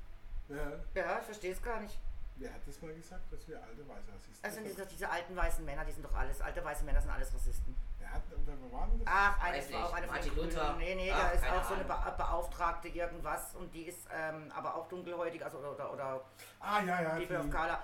Ja, 0.49 0.73
Ja, 0.95 1.19
ich 1.21 1.25
verstehe 1.25 1.53
es 1.53 1.63
gar 1.63 1.81
nicht. 1.81 1.97
Wer 2.37 2.53
hat 2.53 2.61
das 2.67 2.81
mal 2.83 2.93
gesagt, 2.95 3.33
dass 3.33 3.47
wir 3.49 3.63
alte 3.63 3.87
Weiße 3.89 4.13
Rassisten 4.13 4.45
Also 4.45 4.57
sind? 4.57 4.67
diese, 4.69 4.87
diese 4.87 5.09
alten 5.11 5.37
weißen 5.37 5.65
Männer, 5.65 5.85
die 5.85 5.93
sind 5.93 6.05
doch 6.05 6.15
alles, 6.15 6.41
alte 6.41 6.65
weiße 6.65 6.85
Männer 6.85 7.01
sind 7.01 7.11
alles 7.11 7.33
Rassisten. 7.35 7.75
Wer 7.99 8.11
hat, 8.11 8.23
wer 8.45 8.73
war 8.73 8.87
denn 8.89 8.99
das? 8.99 9.09
Ach, 9.11 9.41
eine 9.43 9.57
Weiß 9.59 9.73
war 9.73 9.79
auch 9.79 9.85
nicht. 9.85 9.95
eine 9.97 10.07
von 10.07 10.15
Martin 10.17 10.31
den 10.31 10.39
Grünen. 10.39 10.51
Luther. 10.55 10.75
Nee, 10.79 10.95
nee, 10.95 11.13
Ach, 11.13 11.21
da 11.23 11.31
ist 11.31 11.43
keine 11.43 11.57
auch 11.61 11.65
so 11.65 11.75
eine 11.75 11.85
Ahnung. 11.91 12.05
Be 12.05 12.15
Beauftragte 12.19 12.89
irgendwas 12.89 13.55
und 13.55 13.75
die 13.75 13.83
ist 13.85 14.07
ähm, 14.13 14.53
aber 14.55 14.75
auch 14.75 14.89
dunkelhäutig, 14.89 15.45
also 15.45 15.59
oder, 15.59 15.73
oder, 15.73 15.93
oder 15.93 16.21
Ah, 16.61 16.81
ja, 16.83 17.03
ja. 17.03 17.11
People 17.17 17.39
of 17.39 17.45
die- 17.47 17.51
Color. 17.51 17.83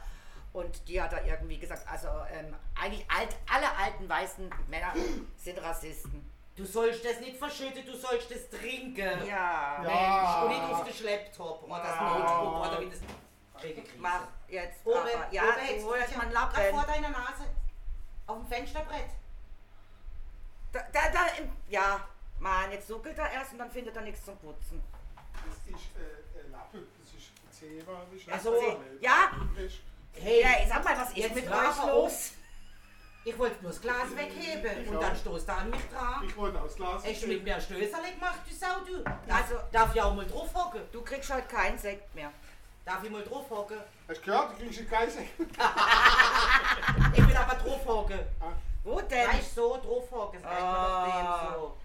Und 0.52 0.88
die 0.88 1.00
hat 1.00 1.12
da 1.12 1.20
irgendwie 1.22 1.58
gesagt, 1.60 1.86
also 1.88 2.08
ähm, 2.32 2.56
eigentlich 2.74 3.08
alt, 3.08 3.36
alle 3.52 3.68
alten 3.78 4.08
weißen 4.08 4.50
Männer 4.68 4.92
sind 5.36 5.62
Rassisten. 5.62 6.28
Du 6.56 6.64
sollst 6.64 7.04
das 7.04 7.20
nicht 7.20 7.36
verschütten, 7.36 7.86
du 7.86 7.96
sollst 7.96 8.30
das 8.32 8.50
trinken. 8.50 8.98
Ja. 9.26 9.82
Ja. 9.84 10.42
Mensch, 10.42 10.42
und 10.42 10.48
nicht 10.66 10.74
auf 10.74 10.84
den 10.84 10.92
Schlepptop 10.94 11.62
oder 11.62 11.78
das 11.78 11.94
Ja. 11.94 12.18
Notebook 12.18 12.66
oder 12.72 12.80
wie 12.80 12.90
das. 12.90 12.98
Mach 13.98 14.20
jetzt. 14.48 14.84
Oben, 14.86 14.98
aber, 14.98 15.32
ja, 15.32 15.42
oben 15.42 15.52
du 15.54 15.60
hättest 15.60 15.86
hol 15.86 15.96
jetzt 15.98 16.16
mal 16.16 16.22
einen 16.24 16.32
grad 16.32 16.52
vor 16.54 16.62
Lappen. 16.80 16.86
deiner 16.92 17.08
Nase. 17.10 17.44
Auf 18.26 18.36
dem 18.38 18.46
Fensterbrett. 18.46 19.10
Da, 20.72 20.80
da, 20.92 21.00
da, 21.10 21.26
im, 21.38 21.50
ja, 21.68 22.00
Mann, 22.38 22.70
jetzt 22.72 22.86
suckelt 22.88 23.18
er 23.18 23.30
erst 23.32 23.52
und 23.52 23.58
dann 23.58 23.70
findet 23.70 23.96
er 23.96 24.02
nichts 24.02 24.24
zum 24.24 24.36
Putzen. 24.38 24.82
Das 25.34 25.56
ist 25.74 25.86
äh, 25.96 26.38
äh, 26.38 26.50
Lappe, 26.50 26.78
das 27.00 27.12
ist 27.14 27.32
Zebra. 27.58 28.02
das 28.10 28.20
ist 28.20 28.28
Ach 28.32 28.40
so, 28.40 28.54
Lappe. 28.54 28.98
ja. 29.00 29.30
Das 29.56 29.72
Hey, 30.22 30.42
Ja, 30.42 30.48
sag 30.68 30.84
mal, 30.84 30.96
was 30.98 31.08
ist 31.10 31.16
Jetzt 31.18 31.34
mit 31.36 31.48
euch 31.50 31.86
los? 31.86 32.32
Ich 33.24 33.38
wollte 33.38 33.62
nur 33.62 33.70
das 33.70 33.80
Glas 33.80 34.16
wegheben 34.16 34.82
Ich 34.82 34.88
und 34.88 34.96
auch. 34.96 35.00
dann 35.00 35.14
stoßt 35.16 35.48
er 35.48 35.58
an 35.58 35.70
mich 35.70 35.88
dran. 35.88 36.24
Ich 36.26 36.36
wollte 36.36 36.60
aufs 36.60 36.74
Glas. 36.74 37.04
Hast 37.04 37.22
du 37.22 37.26
mit 37.28 37.44
mir 37.44 37.54
ein 37.56 37.60
Stößerle 37.60 38.12
gemacht, 38.12 38.38
du 38.48 38.54
Sau, 38.54 38.80
du? 38.86 39.04
Also- 39.32 39.58
darf 39.70 39.94
ich 39.94 40.00
auch 40.02 40.14
mal 40.14 40.26
drauf 40.26 40.52
hocken? 40.54 40.80
Du 40.90 41.02
kriegst 41.02 41.32
heute 41.32 41.46
keinen 41.46 41.78
Sekt 41.78 42.12
mehr. 42.14 42.32
Darf 42.90 43.04
ich 43.04 43.10
mal 43.10 43.22
drauf 43.22 43.48
hocken? 43.50 43.78
Hast 44.08 44.18
du 44.20 44.24
gehört? 44.24 44.50
Du 44.50 44.56
kriegst 44.66 44.90
keinen 44.90 45.10
Sekt. 45.10 45.30
Ich 47.16 47.28
will 47.28 47.36
aber 47.36 47.54
drauf 47.54 47.86
hocken. 47.86 48.18
Wo 48.82 49.00
denn? 49.00 49.30
Gleich 49.30 49.48
so 49.48 49.76
drauf 49.80 50.10
hocken. 50.10 50.42
Das 50.42 50.50
reicht 50.50 50.60
mir 50.60 50.72
doch 50.72 50.76
Ah. 50.80 51.46
dem 51.46 51.54
so. 51.54 51.76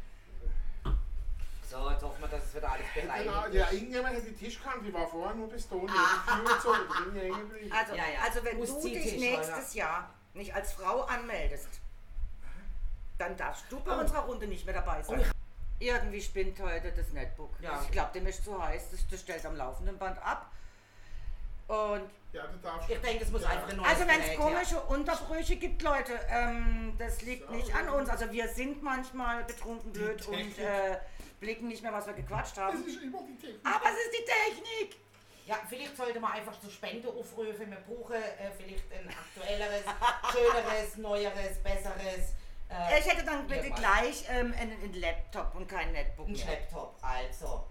So, 1.69 1.91
jetzt 1.91 2.01
hoffen 2.03 2.21
wir, 2.21 2.27
dass 2.27 2.43
es 2.45 2.55
wieder 2.55 2.71
alles 2.71 2.85
bereinigt 2.91 3.25
Genau, 3.27 3.43
ist. 3.45 3.53
ja, 3.53 3.69
irgendjemand 3.71 4.15
hat 4.15 4.23
die 4.25 4.33
Tischkante, 4.33 4.85
die 4.85 4.93
war 4.95 5.07
vorher 5.07 5.35
nur 5.35 5.47
ich 7.13 7.21
hängen 7.21 7.39
geblieben. 7.49 7.71
Also, 7.71 7.93
Ja, 7.95 8.03
ja. 8.03 8.19
also 8.25 8.43
wenn 8.43 8.57
Muss 8.57 8.81
du 8.81 8.89
dich 8.89 9.19
nächstes 9.19 9.73
Jahr 9.75 10.09
nicht 10.33 10.55
als 10.55 10.73
Frau 10.73 11.01
anmeldest, 11.03 11.69
dann 13.19 13.37
darfst 13.37 13.65
du 13.71 13.79
bei 13.81 13.95
Oh. 13.95 13.99
unserer 13.99 14.21
Runde 14.21 14.47
nicht 14.47 14.65
mehr 14.65 14.73
dabei 14.73 15.03
sein. 15.03 15.23
Irgendwie 15.77 16.21
spinnt 16.21 16.59
heute 16.61 16.91
das 16.93 17.09
Netbook. 17.11 17.51
Ja. 17.61 17.79
Ich 17.83 17.91
glaube, 17.91 18.11
dem 18.13 18.25
ist 18.25 18.43
zu 18.43 18.59
heiß. 18.59 18.89
Das, 18.89 19.07
das 19.07 19.21
stellt 19.21 19.45
am 19.45 19.55
laufenden 19.55 19.99
Band 19.99 20.17
ab. 20.25 20.49
Und 21.67 22.09
Ja. 22.31 22.43
Ich 22.89 22.99
denke, 22.99 23.23
es 23.23 23.31
muss 23.31 23.43
Ja. 23.43 23.49
einfach 23.49 23.69
ein 23.69 23.77
neues 23.77 23.89
also 23.89 24.07
wenn 24.07 24.21
es 24.21 24.35
komische 24.37 24.79
Unterbrüche 24.81 25.55
gibt, 25.55 25.81
Leute, 25.81 26.19
ähm, 26.29 26.93
das 26.99 27.21
liegt 27.21 27.47
So. 27.47 27.53
nicht 27.55 27.73
an 27.73 27.87
uns. 27.89 28.09
Also 28.09 28.29
wir 28.31 28.47
sind 28.49 28.83
manchmal 28.83 29.43
betrunken 29.45 29.91
blöd 29.93 30.27
und 30.27 30.59
äh, 30.59 30.97
blicken 31.39 31.69
nicht 31.69 31.81
mehr, 31.81 31.93
was 31.93 32.05
wir 32.07 32.13
gequatscht 32.13 32.57
Das 32.57 32.65
haben. 32.65 32.85
ist 32.85 33.01
immer 33.01 33.19
die 33.23 33.37
Technik. 33.37 33.61
Aber 33.65 33.85
es 33.89 33.97
ist 33.97 34.11
die 34.19 34.25
Technik. 34.25 34.95
Ja, 35.45 35.57
vielleicht 35.69 35.95
sollte 35.95 36.19
man 36.19 36.33
einfach 36.33 36.59
zur 36.59 36.69
Spende 36.71 37.07
aufrufen. 37.07 37.69
Wir 37.71 37.77
brauchen 37.87 38.15
äh, 38.15 38.51
vielleicht 38.57 38.83
ein 38.91 39.07
aktuelleres, 39.09 39.83
schöneres, 40.31 40.97
neueres, 40.97 41.57
besseres. 41.63 42.33
Äh, 42.69 42.99
Ich 42.99 43.05
hätte 43.11 43.23
dann 43.23 43.47
bitte 43.47 43.69
gleich 43.71 44.25
ähm, 44.29 44.53
einen, 44.59 44.73
einen 44.81 44.93
Laptop 44.95 45.53
und 45.55 45.67
kein 45.69 45.91
Netbook 45.93 46.27
Ein 46.27 46.33
mehr. 46.33 46.41
Schlepptop, 46.43 46.95
also. 47.01 47.65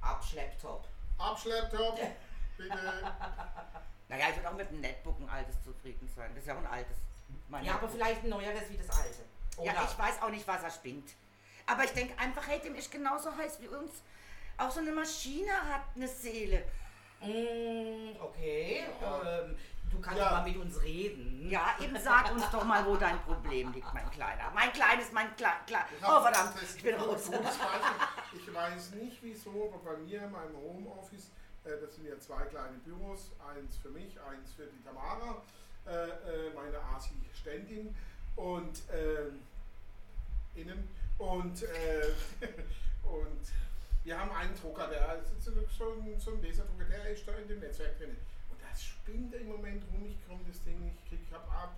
Abschlepptop. 0.00 0.86
Abschlepptop. 1.18 1.98
Bitte. 2.56 2.78
Naja, 4.08 4.26
ich 4.30 4.36
würde 4.36 4.48
auch 4.50 4.54
mit 4.54 4.68
einem 4.68 4.80
Netbook 4.82 5.18
ein 5.20 5.28
altes 5.28 5.60
zufrieden 5.64 6.08
sein. 6.14 6.30
Das 6.32 6.42
ist 6.42 6.46
ja 6.46 6.54
auch 6.54 6.58
ein 6.60 6.66
altes. 6.68 6.96
Mein 7.48 7.64
Ja, 7.64 7.72
aber 7.72 7.82
Netbook. 7.82 7.96
vielleicht 7.98 8.22
ein 8.22 8.28
neueres 8.30 8.70
wie 8.70 8.76
das 8.76 8.88
alte. 8.90 9.24
Oder? 9.56 9.72
Ja, 9.72 9.82
ich 9.90 9.98
weiß 9.98 10.22
auch 10.22 10.28
nicht, 10.30 10.46
was 10.46 10.62
er 10.62 10.70
spinnt. 10.70 11.10
Aber 11.66 11.82
ich 11.82 11.90
denke 11.90 12.16
einfach, 12.16 12.46
hey, 12.46 12.60
dem 12.60 12.76
ist 12.76 12.88
genauso 12.92 13.36
heiß 13.36 13.60
wie 13.62 13.66
uns. 13.66 13.90
Auch 14.58 14.70
so 14.70 14.78
eine 14.78 14.92
Maschine 14.92 15.50
hat 15.50 15.82
eine 15.96 16.06
Seele. 16.06 16.62
Mm, 17.20 18.14
okay. 18.20 18.84
Ja. 19.00 19.40
Ähm, 19.40 19.56
du 19.90 20.00
kannst 20.00 20.20
Ja. 20.20 20.30
mal 20.30 20.44
mit 20.44 20.56
uns 20.56 20.80
reden. 20.82 21.50
Ja, 21.50 21.74
eben 21.80 21.98
sag 21.98 22.30
uns 22.30 22.48
doch 22.50 22.62
mal, 22.64 22.86
wo 22.86 22.94
dein 22.96 23.18
Problem 23.22 23.72
liegt, 23.72 23.92
mein 23.92 24.08
Kleiner. 24.12 24.50
Mein 24.54 24.72
Kleines, 24.72 25.10
mein 25.10 25.34
Kle 25.34 25.48
Kle 25.66 25.78
Oh, 26.02 26.20
verdammt, 26.20 26.54
ich 26.62 26.82
bin 26.82 26.94
raus. 26.94 27.28
Ich 28.32 28.54
weiß 28.54 28.90
nicht 28.92 29.18
wieso, 29.22 29.72
aber 29.74 29.92
bei 29.92 29.96
mir 29.98 30.22
in 30.22 30.30
meinem 30.30 30.56
Homeoffice, 30.56 31.30
das 31.80 31.94
sind 31.96 32.06
ja 32.06 32.18
zwei 32.20 32.44
kleine 32.44 32.78
Büros, 32.78 33.32
eins 33.54 33.76
für 33.78 33.90
mich, 33.90 34.18
eins 34.20 34.52
für 34.52 34.66
die 34.66 34.82
Tamara, 34.84 35.42
äh, 35.86 35.90
äh, 35.90 36.54
meine 36.54 36.78
ASI-Ständin 36.94 37.94
und 38.36 38.82
ähm, 38.92 39.40
innen 40.54 40.88
und, 41.18 41.62
äh, 41.62 42.12
und 43.02 43.42
wir 44.04 44.20
haben 44.20 44.30
einen 44.30 44.54
Drucker, 44.54 44.88
der 44.88 45.20
ist 45.20 45.44
so, 45.44 45.50
so, 45.76 46.30
ein, 46.30 46.42
Laserdrucker, 46.42 46.84
der 46.84 47.10
ist 47.10 47.26
da 47.26 47.32
in 47.32 47.48
dem 47.48 47.60
Netzwerk 47.60 47.98
drin. 47.98 48.16
Und 48.50 48.58
das 48.62 48.84
spinnt 48.84 49.34
im 49.34 49.48
Moment 49.48 49.82
rum, 49.92 50.06
ich 50.06 50.28
komme 50.28 50.42
das 50.46 50.62
Ding 50.62 50.76
ich 51.10 51.32
habe 51.32 51.50
ab, 51.50 51.74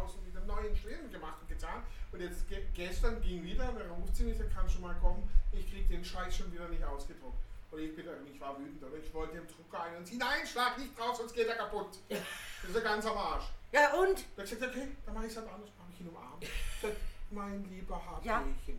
aus 0.00 0.14
und 0.14 0.26
wieder 0.26 0.44
neuen 0.44 0.76
Schweren 0.76 1.10
gemacht 1.10 1.38
und 1.40 1.48
getan. 1.48 1.82
Und 2.10 2.20
jetzt 2.20 2.48
ge 2.48 2.62
gestern 2.74 3.22
ging 3.22 3.42
wieder, 3.42 3.72
da 3.72 3.94
ruft 3.94 4.16
sie 4.16 4.24
mich, 4.24 4.36
da 4.36 4.44
kann 4.44 4.68
schon 4.68 4.82
mal 4.82 4.94
kommen, 4.96 5.28
ich 5.52 5.70
krieg 5.70 5.88
den 5.88 6.04
Scheiß 6.04 6.36
schon 6.36 6.52
wieder 6.52 6.68
nicht 6.68 6.84
ausgedruckt. 6.84 7.38
Und 7.72 7.78
ich 7.80 7.96
bin 7.96 8.06
ich 8.32 8.38
war 8.40 8.58
wütend, 8.58 8.82
oder? 8.84 8.98
Ich 8.98 9.12
wollte 9.14 9.32
dem 9.34 9.48
Drucker 9.48 9.82
ein 9.82 9.96
und 9.96 10.06
sie, 10.06 10.18
nein, 10.18 10.46
schlag 10.46 10.76
nicht 10.78 10.96
drauf, 10.98 11.16
sonst 11.16 11.32
geht 11.34 11.48
er 11.48 11.56
kaputt. 11.56 11.88
Das 12.08 12.20
ist 12.68 12.74
ja 12.76 12.80
ganz 12.82 13.06
am 13.06 13.16
Arsch. 13.16 13.46
Ja, 13.72 13.94
und? 13.94 14.22
Da 14.36 14.42
gesagt, 14.42 14.62
okay, 14.62 14.94
dann 15.06 15.14
mache 15.14 15.24
ich 15.26 15.32
es 15.32 15.38
halt 15.38 15.48
anders, 15.48 15.70
habe 15.80 15.90
ich 15.92 16.00
ihn 16.00 16.08
umarmt. 16.08 16.44
Sag, 16.82 16.92
mein 17.30 17.64
lieber 17.70 18.00
Ja. 18.22 18.34
Hartwegchen. 18.36 18.78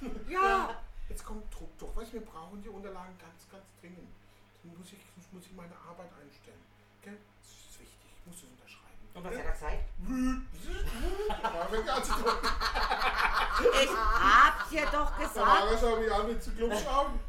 Ja. 0.28 0.82
Jetzt 1.08 1.24
kommt 1.24 1.44
Druck 1.54 1.70
doch. 1.78 1.94
Weißt 1.94 2.08
du, 2.10 2.14
wir 2.14 2.22
brauchen 2.26 2.60
die 2.60 2.68
Unterlagen 2.68 3.16
ganz, 3.18 3.48
ganz 3.52 3.62
dringend. 3.80 4.10
Dann 4.64 4.76
muss 4.76 4.92
ich, 4.92 4.98
sonst 5.14 5.32
muss 5.32 5.46
ich 5.46 5.52
meine 5.52 5.74
Arbeit 5.88 6.10
einstellen. 6.20 6.58
Gell? 7.02 7.16
Das 7.40 7.48
ist 7.50 7.78
wichtig. 7.80 8.10
Ich 8.18 8.26
muss 8.26 8.40
das 8.40 8.50
unterschreiben. 8.50 8.98
Und 9.14 9.22
was 9.22 9.38
hat 9.38 9.44
er 9.44 9.52
gesagt? 9.52 9.84
Ja. 10.08 10.42
Ich 13.82 13.90
hab 13.90 14.68
dir 14.70 14.86
doch 14.86 15.10
Da 15.12 15.18
gesagt. 15.18 15.36
war 15.36 15.70
er 15.70 15.78
schon 15.78 16.02
wie 16.04 16.10
an 16.10 16.26
mit 16.26 16.42
zu 16.42 16.50
Klubschrauben. 16.52 17.20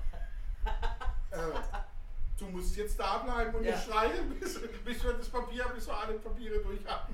Äh, 1.33 2.37
du 2.39 2.45
musst 2.47 2.75
jetzt 2.75 2.99
da 2.99 3.19
bleiben 3.19 3.53
und 3.55 3.63
Ja. 3.63 3.75
nicht 3.75 3.85
schreien, 3.85 4.29
bis, 4.39 4.59
bis 4.83 5.03
wir 5.03 5.13
das 5.13 5.29
Papier, 5.29 5.65
bis 5.75 5.87
wir 5.87 5.95
alle 5.97 6.13
Papiere 6.15 6.59
durch 6.59 6.85
haben. 6.85 7.13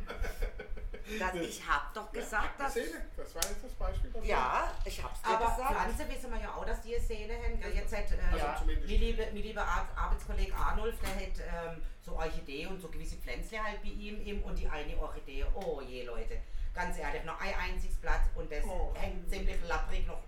Dass 1.17 1.33
ich 1.35 1.67
hab 1.67 1.91
doch 1.93 2.11
gesagt, 2.11 2.59
dass. 2.59 2.73
Seele, 2.73 3.01
das 3.17 3.33
war 3.33 3.41
jetzt 3.43 3.63
das 3.63 3.71
Beispiel 3.73 4.11
dafür. 4.11 4.27
Ja, 4.29 4.71
ich 4.85 5.03
hab's 5.03 5.21
dir 5.23 5.29
Aber 5.29 5.45
gesagt. 5.55 5.73
Pflanze 5.95 6.09
wissen 6.13 6.31
wir 6.31 6.39
ja 6.39 6.53
auch, 6.53 6.65
dass 6.65 6.81
die 6.81 6.95
eine 6.95 7.03
Seele 7.03 7.33
haben. 7.35 7.59
gell? 7.59 7.73
Jetzt 7.73 7.95
hat 7.97 8.11
äh, 8.11 8.17
Also 8.31 8.37
ja, 8.37 8.55
zumindest. 8.59 8.87
mein 8.89 8.99
lieber 8.99 9.23
mein 9.25 9.35
lieber 9.41 9.61
Ar 9.63 9.87
Arbeitskollege 9.95 10.53
Arnulf, 10.55 10.95
der 10.99 11.09
hat 11.09 11.73
ähm, 11.75 11.81
so 12.05 12.11
Orchidee 12.15 12.67
und 12.67 12.79
so 12.79 12.89
gewisse 12.89 13.15
Pflänzchen 13.15 13.63
halt 13.63 13.81
bei 13.81 13.89
ihm, 13.89 14.21
ihm 14.21 14.43
und 14.43 14.55
die 14.59 14.67
eine 14.67 14.95
Orchidee. 14.99 15.45
Oh 15.55 15.81
je, 15.81 16.03
Leute. 16.05 16.37
Ganz 16.75 16.97
ehrlich, 16.99 17.23
noch 17.23 17.39
ein 17.41 17.53
einziges 17.55 17.97
Blatt 17.97 18.21
und 18.35 18.51
das 18.51 18.63
Oh. 18.65 18.93
hängt 18.95 19.27
ziemlich 19.29 19.57
lapprig 19.67 20.05
noch 20.05 20.27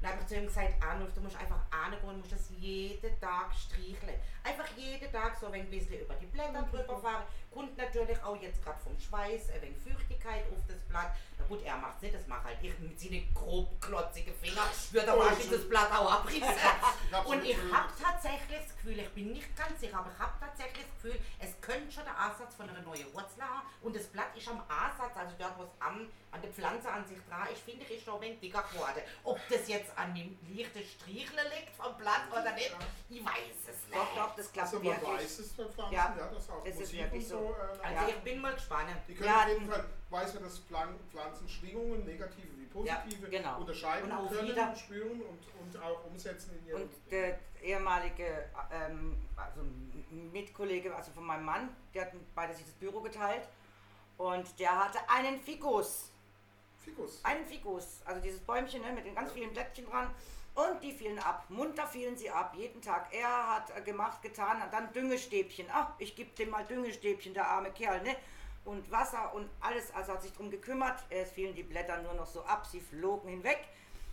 unten. 0.00 0.02
Dann 0.02 0.12
habe 0.12 0.22
ich 0.22 0.26
zu 0.28 0.36
ihm 0.36 0.46
gesagt, 0.46 0.82
Arnulf, 0.82 1.12
du 1.14 1.20
musst 1.20 1.36
einfach 1.36 1.60
angehen 1.70 2.00
und 2.08 2.18
musst 2.18 2.32
das 2.32 2.48
jeden 2.58 3.20
Tag 3.20 3.52
streicheln. 3.54 4.18
Einfach 4.42 4.66
jeden 4.76 5.12
Tag 5.12 5.36
so 5.38 5.46
ein 5.48 5.68
bisschen 5.68 6.00
über 6.00 6.14
die 6.14 6.26
Blätter 6.26 6.62
drüber 6.70 6.98
fahren. 6.98 7.24
Kommt 7.52 7.76
natürlich 7.76 8.22
auch 8.22 8.40
jetzt 8.40 8.62
gerade 8.64 8.78
vom 8.80 8.98
Schweiß 8.98 9.50
ein 9.50 9.62
wenig 9.62 9.76
Feuchtigkeit 9.82 10.44
auf 10.52 10.62
das 10.68 10.78
Blatt. 10.88 11.12
Na 11.38 11.44
gut, 11.46 11.62
er 11.64 11.76
macht 11.76 12.00
nicht, 12.00 12.14
das 12.14 12.26
macht 12.28 12.44
halt 12.44 12.58
ich 12.62 12.78
mit 12.78 12.98
seinen 12.98 13.34
grob 13.34 13.80
klotzigen 13.80 14.32
Fingern. 14.34 14.68
Würde 14.92 15.12
Oh, 15.16 15.22
schon. 15.34 15.50
das 15.50 15.68
Blatt 15.68 15.90
auch 15.92 16.10
abrissen. 16.12 16.44
Und 17.26 17.44
ich 17.44 17.56
habe 17.72 17.88
tatsächlich 18.00 18.60
das 18.64 18.76
Gefühl, 18.76 19.00
ich 19.00 19.08
bin 19.10 19.32
nicht 19.32 19.54
ganz 19.56 19.80
sicher, 19.80 19.98
aber 19.98 20.10
ich 20.14 20.18
habe 20.18 20.32
tatsächlich 20.38 20.86
das 20.86 21.02
Gefühl, 21.02 21.20
es 21.40 21.60
könnte 21.60 21.90
schon 21.92 22.04
der 22.04 22.16
Ansatz 22.16 22.54
von 22.54 22.68
einer 22.70 22.80
neuen 22.82 23.12
Wurzel 23.12 23.42
haben. 23.42 23.66
Und 23.82 23.96
das 23.96 24.06
Blatt 24.06 24.34
ist 24.36 24.46
am 24.48 24.62
Ansatz, 24.68 25.16
also 25.16 25.34
dort, 25.38 25.58
wo 25.58 25.64
es 25.64 25.70
am, 25.80 26.08
an 26.30 26.40
der 26.40 26.50
Pflanze 26.52 26.88
an 26.90 27.04
sich 27.04 27.18
dran 27.28 27.48
ist, 27.52 27.62
finde 27.62 27.84
ich, 27.84 27.90
ist 27.96 28.04
schon 28.04 28.14
ein 28.14 28.20
wenig 28.20 28.40
dicker 28.40 28.62
geworden. 28.72 29.02
Ob 29.24 29.40
das 29.50 29.66
jetzt 29.68 29.89
an 29.96 30.14
dem 30.14 30.36
leichten 30.54 30.82
Streicheln 30.84 31.46
liegt 31.54 31.74
vom 31.76 31.96
Blatt 31.96 32.22
oder 32.30 32.52
nicht, 32.54 32.74
ich 33.08 33.24
weiß 33.24 33.34
es 33.62 33.66
nicht. 33.66 33.94
Doch, 33.94 34.14
doch, 34.14 34.36
das 34.36 34.52
klappt 34.52 34.68
Also 34.74 34.78
man 34.84 34.86
wirklich. 35.00 35.08
weiß 35.24 35.38
es 35.40 35.48
bei 35.54 35.64
Pflanzen, 35.64 35.92
Ja, 35.94 36.14
ja, 36.18 36.26
dass 36.28 36.50
auch 36.50 36.64
es 36.64 36.74
ist 36.74 36.80
Musik 36.80 36.98
wirklich 37.00 37.22
und 37.24 37.28
so. 37.28 37.54
Äh, 37.58 37.86
Also 37.86 37.94
Ja. 38.02 38.08
ich 38.08 38.16
bin 38.16 38.40
mal 38.40 38.54
gespannt. 38.54 38.90
Die 39.08 39.14
können 39.14 39.28
Wir 39.30 39.36
auf 39.38 39.48
jeden 39.48 39.70
Fall, 39.70 39.84
weiß 40.10 40.34
man, 40.34 40.42
dass 40.44 40.58
Pflanzen 40.60 41.48
Schwingungen, 41.48 42.04
negative 42.04 42.48
wie 42.56 42.66
positive, 42.66 43.28
genau. 43.28 43.58
unterscheiden 43.60 44.10
Und 44.10 44.16
auch 44.18 44.30
können, 44.30 44.48
wieder- 44.48 44.74
spüren 44.76 45.22
und, 45.22 45.74
und 45.74 45.82
auch 45.82 46.04
umsetzen 46.04 46.58
in 46.58 46.66
ihrem 46.68 46.82
Und 46.82 46.92
der 47.10 47.38
ehemalige 47.62 48.48
ähm, 48.72 49.16
also 49.36 49.60
Mitkollege, 50.10 50.94
also 50.94 51.10
von 51.12 51.24
meinem 51.24 51.44
Mann, 51.44 51.76
die 51.94 52.00
hatten 52.00 52.24
beide 52.34 52.54
sich 52.54 52.64
das 52.64 52.74
Büro 52.74 53.00
geteilt. 53.00 53.48
Und 54.16 54.58
der 54.58 54.78
hatte 54.84 54.98
einen 55.08 55.40
Fikus. 55.40 56.10
Fikus. 56.84 57.24
Einen 57.24 57.44
Fikus. 57.44 58.00
Also 58.04 58.20
dieses 58.20 58.40
Bäumchen 58.40 58.82
ne, 58.82 58.92
mit 58.92 59.04
den 59.04 59.14
ganz 59.14 59.32
vielen 59.32 59.52
Blättchen 59.52 59.86
dran. 59.86 60.10
Und 60.54 60.82
die 60.82 60.92
fielen 60.92 61.18
ab. 61.18 61.44
Munter 61.48 61.86
fielen 61.86 62.16
sie 62.16 62.30
ab. 62.30 62.54
Jeden 62.56 62.82
Tag. 62.82 63.12
Er 63.12 63.54
hat 63.54 63.76
äh, 63.76 63.82
gemacht, 63.82 64.20
getan. 64.22 64.60
Und 64.62 64.72
dann 64.72 64.92
Düngestäbchen. 64.92 65.66
Ach, 65.72 65.92
ich 65.98 66.16
gebe 66.16 66.30
dem 66.36 66.50
mal 66.50 66.64
Düngestäbchen, 66.64 67.34
der 67.34 67.46
arme 67.46 67.70
Kerl. 67.70 68.02
Ne? 68.02 68.16
Und 68.64 68.90
Wasser 68.90 69.32
und 69.34 69.48
alles. 69.60 69.94
Also 69.94 70.12
hat 70.12 70.22
sich 70.22 70.32
drum 70.32 70.50
gekümmert. 70.50 71.04
Es 71.08 71.30
fielen 71.30 71.54
die 71.54 71.62
Blätter 71.62 72.02
nur 72.02 72.14
noch 72.14 72.26
so 72.26 72.44
ab. 72.44 72.66
Sie 72.66 72.80
flogen 72.80 73.28
hinweg. 73.28 73.68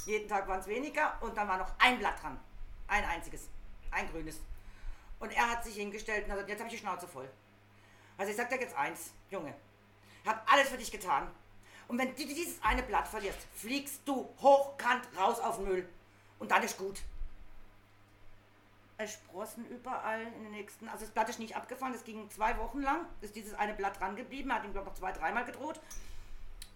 Jeden 0.06 0.27
Tag 0.27 0.47
waren 0.47 0.60
es 0.60 0.67
weniger. 0.67 1.17
Und 1.21 1.36
dann 1.36 1.47
war 1.47 1.58
noch 1.58 1.71
ein 1.80 1.97
Blatt 1.99 2.21
dran. 2.21 2.39
Ein 2.88 3.03
einziges. 3.06 3.49
Ein 3.91 4.10
grünes. 4.12 4.39
Und 5.19 5.32
er 5.36 5.49
hat 5.49 5.63
sich 5.63 5.75
hingestellt 5.75 6.25
und 6.25 6.32
hat 6.32 6.38
gesagt, 6.38 6.49
jetzt 6.49 6.60
habe 6.60 6.69
ich 6.69 6.75
die 6.75 6.82
Schnauze 6.82 7.08
voll. 7.08 7.27
Also 8.17 8.32
ich 8.32 8.38
sag 8.38 8.49
dir 8.49 8.60
jetzt 8.60 8.75
eins, 8.75 9.12
Junge. 9.30 9.53
Hab 10.25 10.51
alles 10.51 10.69
für 10.69 10.77
dich 10.77 10.91
getan. 10.91 11.30
Und 11.88 11.98
wenn 11.98 12.10
du 12.10 12.15
dieses 12.15 12.62
eine 12.63 12.83
Blatt 12.83 13.08
verlierst, 13.08 13.40
fliegst 13.56 14.02
du 14.06 14.27
hochkant 14.42 15.04
raus 15.17 15.40
auf 15.40 15.56
den 15.58 15.65
Müll. 15.65 15.90
Und 16.40 16.52
dann 16.52 16.63
ist 16.63 16.77
gut. 16.77 17.00
Es 19.00 19.13
sprossen 19.13 19.65
überall 19.67 20.21
in 20.21 20.44
den 20.44 20.52
nächsten. 20.52 20.88
Also 20.90 21.06
das 21.06 21.13
Blatt 21.13 21.29
ist 21.29 21.40
nicht 21.40 21.56
abgefallen, 21.56 21.94
es 21.94 22.04
ging 22.04 22.29
zwei 22.31 22.58
Wochen 22.58 22.81
lang. 22.81 23.06
Ist 23.21 23.35
dieses 23.35 23.54
eine 23.54 23.73
Blatt 23.73 24.00
dran 24.00 24.15
geblieben, 24.15 24.52
hat 24.52 24.63
ihm, 24.63 24.73
glaube 24.73 24.88
ich, 24.90 24.94
noch 24.94 25.00
zwei, 25.00 25.12
dreimal 25.17 25.46
gedroht. 25.46 25.79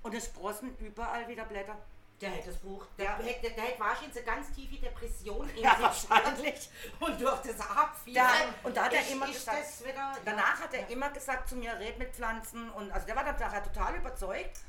Und 0.04 0.14
es 0.14 0.26
sprossen 0.26 0.76
überall 0.80 1.28
wieder 1.28 1.46
Blätter. 1.46 1.76
Der 2.22 2.30
hätte 2.30 2.52
das 2.52 2.60
Buch, 2.60 2.86
der, 3.00 3.06
Ja. 3.06 3.18
hätte, 3.18 3.50
der 3.50 3.64
hätte 3.64 3.80
wahrscheinlich 3.80 4.16
eine 4.16 4.26
ganz 4.26 4.52
tiefe 4.54 4.76
Depression 4.76 5.50
in 5.50 5.58
Ja, 5.64 5.72
sich 5.72 6.08
wahrscheinlich. 6.08 6.70
Und 7.00 7.20
durch 7.20 7.40
das 7.42 7.60
Abfielen. 7.60 8.24
Und 8.64 8.78
da 8.78 8.86
hat 8.86 8.94
er 8.94 9.08
immer 9.10 9.26
gesagt- 9.26 9.60
das 9.60 9.84
wieder, 9.84 10.16
Danach 10.24 10.62
hat 10.62 10.72
er 10.76 10.88
immer 10.90 11.10
gesagt 11.10 11.50
zu 11.50 11.56
mir, 11.56 11.74
red 11.80 11.98
mit 11.98 12.14
Pflanzen. 12.14 12.70
Und 12.70 12.92
also 12.92 13.08
der 13.08 13.16
war 13.16 13.24
dann 13.24 13.40
nachher 13.40 13.64
total 13.64 13.96
überzeugt. 13.96 14.60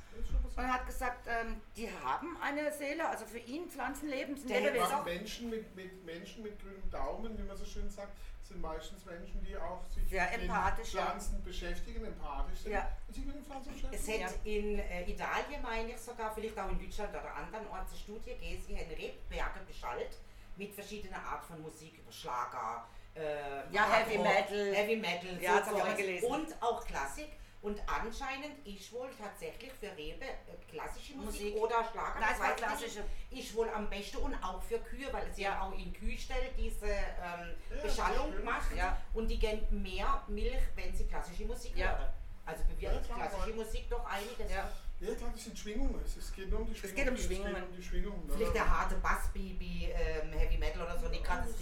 Und 0.56 0.64
er 0.64 0.74
hat 0.74 0.86
gesagt, 0.86 1.26
ähm, 1.28 1.60
die 1.76 1.88
haben 2.04 2.36
eine 2.42 2.70
Seele, 2.72 3.08
also 3.08 3.24
für 3.24 3.38
ihn 3.38 3.68
Pflanzenleben 3.70 4.36
sind 4.36 4.50
Der 4.50 4.60
Lebewesen. 4.60 4.94
Auch. 4.94 5.04
Menschen 5.04 5.50
mit, 5.50 5.74
mit 5.74 6.04
Menschen 6.04 6.42
mit 6.42 6.60
grünem 6.60 6.90
Daumen, 6.90 7.36
wie 7.38 7.42
man 7.42 7.56
so 7.56 7.64
schön 7.64 7.88
sagt, 7.88 8.12
sind 8.42 8.60
meistens 8.60 9.04
Menschen, 9.06 9.42
die 9.44 9.56
auch 9.56 9.82
sich 9.86 10.06
Sehr 10.10 10.30
mit 10.32 10.42
empathisch, 10.42 10.92
ja. 10.92 11.06
Pflanzen 11.06 11.42
beschäftigen, 11.42 12.04
empathisch 12.04 12.58
sind 12.60 12.72
Ja. 12.72 12.90
und 13.08 13.14
sich 13.14 13.24
mit 13.24 13.36
den 13.36 13.44
Pflanzen 13.44 13.72
Es 13.74 13.80
beschäftigen. 14.04 14.24
hat 14.26 14.34
in 14.44 14.78
äh, 14.78 15.10
Italien, 15.10 15.62
meine 15.62 15.90
ich 15.92 15.98
sogar, 16.00 16.34
vielleicht 16.34 16.58
auch 16.58 16.68
in 16.70 16.78
Deutschland 16.78 17.10
oder 17.10 17.34
anderen 17.34 17.66
Orten 17.68 17.86
eine 17.88 17.96
Studie 17.98 18.30
gegeben, 18.34 18.62
sie 18.66 18.76
haben 18.76 18.88
Rebberge 18.90 19.60
beschallt 19.66 20.18
mit 20.56 20.74
verschiedenen 20.74 21.14
Arten 21.14 21.46
von 21.46 21.62
Musik, 21.62 21.98
über 21.98 22.12
Schlager, 22.12 22.86
äh, 23.14 23.72
Ja, 23.72 23.90
Heavy 23.90 24.18
Metal. 24.18 24.74
Heavy 24.74 24.96
Metal, 24.96 25.42
Ja, 25.42 25.64
Zeugs. 25.64 25.96
gelesen. 25.96 26.26
und 26.30 26.62
auch 26.62 26.84
Klassik. 26.84 27.28
Und 27.62 27.80
anscheinend 27.86 28.66
ist 28.66 28.92
wohl 28.92 29.08
tatsächlich 29.16 29.72
für 29.72 29.96
Rebe 29.96 30.24
äh, 30.24 30.56
klassische 30.68 31.14
Musik, 31.14 31.54
Musik. 31.54 31.56
oder 31.62 31.84
Schlager, 31.90 32.18
Nein, 32.18 32.22
das 32.28 32.32
es 32.32 32.38
war 32.40 32.48
weiß 32.48 32.54
ich 32.58 32.64
klassische. 32.64 33.04
nicht, 33.30 33.46
ist 33.46 33.54
wohl 33.56 33.68
am 33.70 33.88
besten 33.88 34.16
und 34.16 34.34
auch 34.42 34.60
für 34.62 34.78
Kühe, 34.80 35.12
weil 35.12 35.32
sie 35.32 35.42
Ja. 35.42 35.50
ja 35.52 35.62
auch 35.62 35.72
in 35.78 35.92
Kühlstelle 35.92 36.50
diese 36.58 36.86
ähm, 36.86 37.54
Ja, 37.76 37.82
Beschallung 37.82 38.44
macht 38.44 38.74
Ja. 38.76 39.00
und 39.14 39.28
die 39.28 39.38
geben 39.38 39.82
mehr 39.82 40.22
Milch, 40.26 40.60
wenn 40.74 40.92
sie 40.94 41.06
klassische 41.06 41.44
Musik 41.44 41.76
Ja. 41.76 41.96
hören. 41.98 42.12
Also 42.44 42.64
bewirkt 42.64 43.06
klassische. 43.06 43.54
Musik 43.54 43.88
doch 43.88 44.04
einiges. 44.06 44.50
Ja. 44.52 44.68
Ja, 44.98 45.14
klar, 45.14 45.30
das 45.32 45.44
sind 45.44 45.56
Schwingungen. 45.58 46.00
Es- 46.04 46.16
Es 46.16 46.32
geht 46.32 46.48
nur 46.50 46.60
um 46.60 46.66
die 46.66 46.74
Schwingungen. 46.74 46.96
geht 46.96 47.08
um 47.08 47.14
die 47.16 47.20
Es 47.20 47.26
Schwingungen. 47.26 47.62
um 47.64 47.76
die 47.76 47.82
Schwingungen. 47.82 48.30
Vielleicht 48.36 48.54
der 48.54 48.78
harte 48.78 48.94
Bassbaby, 48.96 49.92
ähm, 49.92 50.32
Heavy 50.32 50.58
Metal 50.58 50.82
oder 50.82 50.98
so, 50.98 51.08
nicht 51.08 51.24
gerade 51.24 51.42
das 51.48 51.56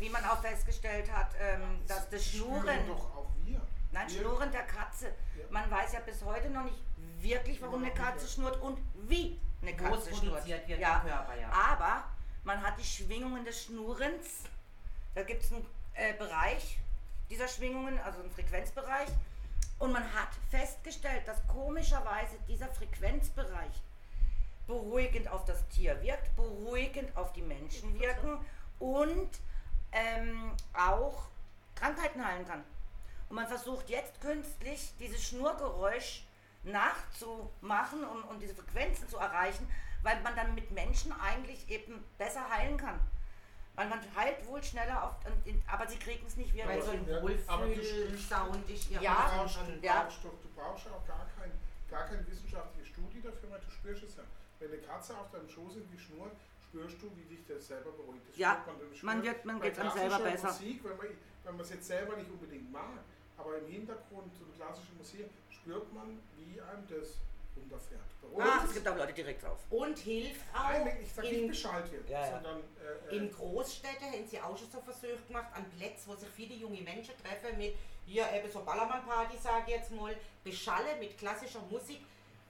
wie 0.00 0.08
man 0.08 0.24
auch 0.24 0.40
festgestellt 0.40 1.10
hat, 1.12 1.32
ähm, 1.38 1.80
dass 1.86 2.08
das 2.08 2.24
Schnurren, 2.26 2.86
doch 2.88 3.14
auch 3.16 3.30
wir. 3.44 3.60
Nein, 3.94 4.10
Schnurren 4.10 4.52
der 4.52 4.64
Katze, 4.64 5.06
Ja. 5.36 5.44
man 5.50 5.70
weiß 5.70 5.92
ja 5.94 6.00
bis 6.00 6.22
heute 6.24 6.50
noch 6.50 6.64
nicht 6.64 6.82
wirklich, 7.20 7.60
warum 7.62 7.82
eine 7.82 7.92
Überhaupt 7.92 8.12
Katze 8.16 8.28
schnurrt 8.28 8.60
und 8.60 8.78
wie 9.08 9.40
eine 9.62 9.72
Wo 9.72 9.84
Katze 9.84 10.14
schnurrt. 10.14 10.34
produziert 10.34 10.68
wird 10.68 10.80
ja. 10.80 10.96
im 11.00 11.08
Körper, 11.08 11.34
ja. 11.40 11.50
Aber 11.50 12.04
man 12.44 12.62
hat 12.62 12.78
die 12.78 12.84
Schwingungen 12.84 13.44
des 13.44 13.64
Schnurrens, 13.64 14.42
da 15.14 15.22
gibt 15.22 15.42
es 15.42 15.52
einen 15.52 15.66
äh, 15.94 16.12
Bereich 16.14 16.78
dieser 17.30 17.48
Schwingungen, 17.48 17.98
also 18.00 18.20
einen 18.20 18.30
Frequenzbereich, 18.30 19.08
und 19.78 19.92
man 19.92 20.02
hat 20.12 20.28
festgestellt, 20.50 21.26
dass 21.26 21.38
komischerweise 21.48 22.36
dieser 22.46 22.68
Frequenzbereich 22.68 23.72
beruhigend 24.66 25.28
auf 25.28 25.44
das 25.44 25.66
Tier 25.68 26.00
wirkt, 26.02 26.34
beruhigend 26.36 27.14
auf 27.16 27.32
die 27.32 27.42
Menschen 27.42 27.98
wirken 27.98 28.38
und 28.78 29.28
ähm, 29.92 30.52
auch 30.72 31.24
Krankheiten 31.74 32.24
heilen 32.24 32.46
kann. 32.46 32.64
Und 33.34 33.40
man 33.40 33.48
versucht 33.48 33.90
jetzt 33.90 34.20
künstlich 34.20 34.92
dieses 35.00 35.20
Schnurgeräusch 35.26 36.22
nachzumachen 36.62 38.04
und, 38.04 38.22
und 38.22 38.38
diese 38.38 38.54
Frequenzen 38.54 39.08
zu 39.08 39.16
erreichen, 39.16 39.68
weil 40.04 40.20
man 40.22 40.36
dann 40.36 40.54
mit 40.54 40.70
Menschen 40.70 41.10
eigentlich 41.20 41.68
eben 41.68 42.04
besser 42.16 42.48
heilen 42.48 42.76
kann. 42.76 43.00
Weil 43.74 43.88
man 43.88 43.98
heilt 44.14 44.46
wohl 44.46 44.62
schneller, 44.62 45.02
auf, 45.02 45.16
und 45.26 45.44
in, 45.48 45.60
aber 45.66 45.84
sie 45.88 45.96
kriegen 45.98 46.24
es 46.24 46.36
nicht 46.36 46.54
Weil 46.56 46.76
wirklich. 46.78 46.84
so 46.84 46.90
ein 46.92 47.08
Ja, 47.08 47.18
aber 47.18 47.66
du 47.66 47.72
spürst- 47.74 47.90
Wohlfühl-Sound 48.06 48.70
ist 48.70 48.90
ja, 48.90 49.00
Ja, 49.00 49.14
Du 49.32 49.36
brauchst, 49.38 49.54
schon. 49.56 49.66
du, 49.66 49.84
ja. 49.84 50.02
brauchst 50.04 50.24
doch, 50.24 50.30
du 50.40 50.48
brauchst 50.54 50.86
ja 50.86 50.92
auch 50.92 51.04
gar, 51.08 51.26
kein, 51.36 51.50
gar 51.90 52.04
keine 52.06 52.24
wissenschaftliche 52.28 52.86
Studie 52.86 53.20
dafür, 53.20 53.50
weil 53.50 53.58
du 53.62 53.70
spürst 53.72 54.04
es 54.04 54.14
ja. 54.14 54.22
Wenn 54.60 54.68
eine 54.70 54.78
Katze 54.80 55.18
auf 55.18 55.28
deinem 55.32 55.48
Schoß 55.48 55.74
irgendwie 55.74 55.98
schnurrt, 55.98 56.36
spürst 56.68 57.02
du, 57.02 57.10
wie 57.16 57.24
dich 57.34 57.44
das 57.48 57.66
selber 57.66 57.90
beruhigt. 57.90 58.28
Das 58.28 58.36
Ja, 58.36 58.64
man 59.02 59.24
wird- 59.24 59.44
man 59.44 59.60
geht's 59.60 59.80
einem 59.80 59.90
selber 59.90 60.20
besser. 60.20 60.46
Musik, 60.52 60.84
wenn 60.84 60.96
man 60.96 61.06
wenn 61.42 61.56
man 61.56 61.60
es 61.64 61.70
jetzt 61.70 61.86
selber 61.88 62.16
nicht 62.16 62.30
unbedingt 62.30 62.70
mag, 62.70 63.00
aber 63.36 63.58
im 63.58 63.66
Hintergrund 63.66 64.32
so 64.34 64.44
eine 64.44 64.54
klassische 64.54 64.92
Musik 64.98 65.26
spürt 65.50 65.92
man, 65.92 66.18
wie 66.36 66.60
einem 66.60 66.86
das 66.88 67.18
runterfährt. 67.56 68.00
Ah, 68.38 68.60
es. 68.62 68.70
es 68.70 68.74
gibt 68.74 68.88
auch 68.88 68.96
Leute, 68.96 69.12
direkt 69.12 69.44
auf. 69.44 69.58
Und 69.70 69.98
hilft 69.98 70.40
auch 70.52 70.70
Nein, 70.70 70.98
ich 71.02 71.12
sag 71.12 71.24
nicht 71.24 71.34
in, 71.34 71.48
Bescheid 71.48 71.90
wird, 71.92 72.08
Ja, 72.08 72.20
ja. 72.20 72.32
sondern 72.32 72.62
äh, 73.10 73.16
in 73.16 73.26
äh, 73.26 73.30
Großstädten, 73.30 74.12
haben 74.12 74.26
sie 74.26 74.40
auch 74.40 74.58
schon 74.58 74.70
so 74.70 74.80
Versuche 74.80 75.18
gemacht, 75.26 75.46
an 75.54 75.64
Plätzen, 75.76 76.04
wo 76.06 76.16
sich 76.16 76.28
viele 76.30 76.54
junge 76.54 76.80
Menschen 76.80 77.14
treffen, 77.22 77.56
mit 77.58 77.74
hier 78.06 78.30
eben 78.32 78.50
so 78.50 78.62
Ballermann-Party, 78.64 79.38
sage 79.38 79.64
ich 79.66 79.74
jetzt 79.74 79.90
mal, 79.92 80.14
beschallen 80.42 80.98
mit 80.98 81.16
klassischer 81.16 81.60
Musik. 81.70 82.00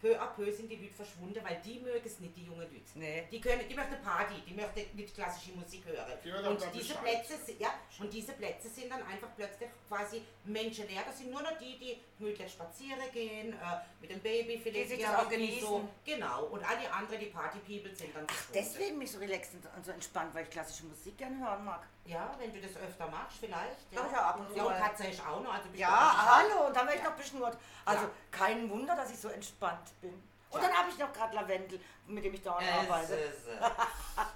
Peu 0.04 0.14
à 0.20 0.26
peu 0.26 0.52
sind 0.52 0.68
die 0.70 0.76
Leute 0.76 0.92
verschwunden, 0.92 1.40
weil 1.42 1.62
die 1.64 1.80
mögen 1.80 2.04
es 2.04 2.20
nicht, 2.20 2.36
die 2.36 2.44
jungen 2.44 2.60
Leute. 2.60 2.74
Nee. 2.94 3.26
Die, 3.32 3.40
können, 3.40 3.62
die 3.66 3.74
möchten 3.74 4.02
Party, 4.02 4.34
die 4.46 4.52
möchten 4.52 4.94
nicht 4.94 5.14
klassische 5.14 5.52
Musik 5.52 5.82
hören. 5.86 6.12
Die 6.22 6.30
Und 6.30 6.60
diese. 6.74 6.94
Plätze, 6.96 7.34
ja, 7.58 7.72
und 7.98 8.12
diese 8.12 8.32
Plätze 8.32 8.68
sind 8.68 8.90
dann 8.90 9.02
einfach 9.04 9.28
plötzlich 9.34 9.70
quasi 9.88 10.20
menschenleer. 10.44 11.04
Das 11.06 11.16
sind 11.16 11.30
nur 11.30 11.40
noch 11.40 11.56
die, 11.56 11.78
die 11.78 11.98
gemütlich 12.18 12.52
spazieren 12.52 13.00
gehen, 13.14 13.54
äh, 13.54 13.56
mit 14.02 14.10
dem 14.10 14.20
Baby 14.20 14.60
vielleicht. 14.62 14.90
sich 14.90 15.00
ja, 15.00 15.12
das 15.12 15.26
auch 15.26 15.30
irgendwie 15.30 15.60
So, 15.60 15.78
genießen. 15.78 15.88
genau. 16.04 16.44
Und 16.48 16.68
alle 16.68 16.92
anderen, 16.92 17.20
die 17.20 17.26
Party-People, 17.26 17.96
sind 17.96 18.14
dann 18.14 18.26
verschwunden. 18.26 18.52
Deswegen 18.52 18.98
mich 18.98 19.10
so 19.10 19.18
relaxed 19.18 19.54
und 19.74 19.86
so 19.86 19.90
entspannt, 19.90 20.34
weil 20.34 20.44
ich 20.44 20.50
klassische 20.50 20.84
Musik 20.84 21.16
gerne 21.16 21.38
hören 21.38 21.64
mag. 21.64 21.88
Ja, 22.06 22.34
wenn 22.38 22.52
du 22.52 22.60
das 22.60 22.76
öfter 22.76 23.06
machst, 23.08 23.38
vielleicht. 23.40 23.76
Doch, 23.94 24.12
ja, 24.12 24.28
ab 24.28 24.38
und 24.40 24.50
zu 24.50 24.56
Ja, 24.56 24.64
und. 24.64 24.76
Katze 24.76 25.06
ist 25.06 25.20
auch 25.26 25.40
noch. 25.42 25.54
Also 25.54 25.68
bist 25.68 25.80
Ja, 25.80 26.26
hallo, 26.36 26.66
und 26.66 26.76
dann 26.76 26.86
werde 26.86 26.98
ich 26.98 27.04
noch 27.04 27.12
beschnurrt. 27.16 27.56
Also 27.84 28.04
Ja. 28.04 28.10
kein 28.30 28.68
Wunder, 28.68 28.94
dass 28.94 29.10
ich 29.10 29.18
so 29.18 29.28
entspannt 29.28 29.90
bin. 30.02 30.12
Und 30.50 30.60
Ja. 30.62 30.68
dann 30.68 30.76
habe 30.76 30.90
ich 30.90 30.98
noch 30.98 31.12
gerade 31.12 31.34
Lavendel, 31.34 31.80
mit 32.06 32.24
dem 32.24 32.34
ich 32.34 32.42
dauernd 32.42 32.66
Es 32.68 32.74
arbeite. 32.90 33.14
ist, 33.14 33.46
äh, 33.48 33.58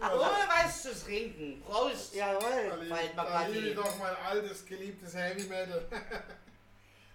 oh, 0.03 0.27
was 0.49 0.83
zu 0.83 1.05
trinken. 1.05 1.63
Prost. 1.63 2.15
Jawohl. 2.15 2.89
Ich 2.91 3.75
doch 3.75 3.99
mein 3.99 4.17
altes, 4.27 4.65
geliebtes 4.65 5.15
Heavy 5.15 5.45
Metal. 5.45 5.87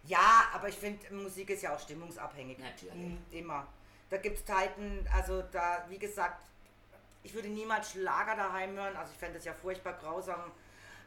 Ja, 0.05 0.49
aber 0.53 0.67
ich 0.67 0.75
finde, 0.75 1.13
Musik 1.13 1.49
ist 1.51 1.63
ja 1.63 1.73
auch 1.73 1.79
stimmungsabhängig. 1.79 2.59
Natürlich. 2.59 2.93
Mhm, 2.93 3.25
Immer. 3.31 3.65
Da 4.09 4.17
gibt 4.17 4.37
es 4.37 4.45
Zeiten, 4.45 5.07
also 5.15 5.41
da, 5.43 5.85
wie 5.87 5.97
gesagt, 5.97 6.43
ich 7.23 7.33
würde 7.33 7.47
niemals 7.47 7.91
Schlager 7.91 8.35
daheim 8.35 8.75
hören, 8.75 8.95
also 8.95 9.11
ich 9.11 9.17
fände 9.17 9.39
es 9.39 9.45
ja 9.45 9.53
furchtbar 9.53 9.93
grausam. 9.93 10.51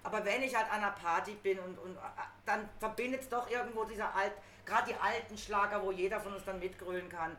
Aber 0.02 0.24
wenn 0.24 0.42
ich 0.42 0.54
halt 0.54 0.70
an 0.70 0.82
einer 0.82 0.92
Party 0.92 1.32
bin 1.34 1.58
und, 1.58 1.78
und 1.78 1.96
äh, 1.96 2.00
dann 2.44 2.68
verbindet 2.78 3.22
es 3.22 3.28
doch 3.28 3.50
irgendwo 3.50 3.84
dieser 3.84 4.14
alt, 4.14 4.32
gerade 4.64 4.92
die 4.92 4.96
alten 4.96 5.36
Schlager, 5.36 5.82
wo 5.82 5.90
jeder 5.90 6.20
von 6.20 6.32
uns 6.32 6.44
dann 6.44 6.58
mitgrölen 6.58 7.08
kann, 7.08 7.36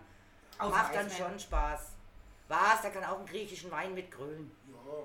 Außer 0.58 0.70
macht 0.70 0.96
dann 0.96 1.10
schon 1.10 1.40
Spaß. 1.40 1.94
Was? 2.48 2.82
Der 2.82 2.92
kann 2.92 3.04
auch 3.06 3.18
einen 3.18 3.26
griechischen 3.26 3.72
Wein 3.72 3.94
mitgrölen. 3.94 4.52
Ja. 4.68 5.04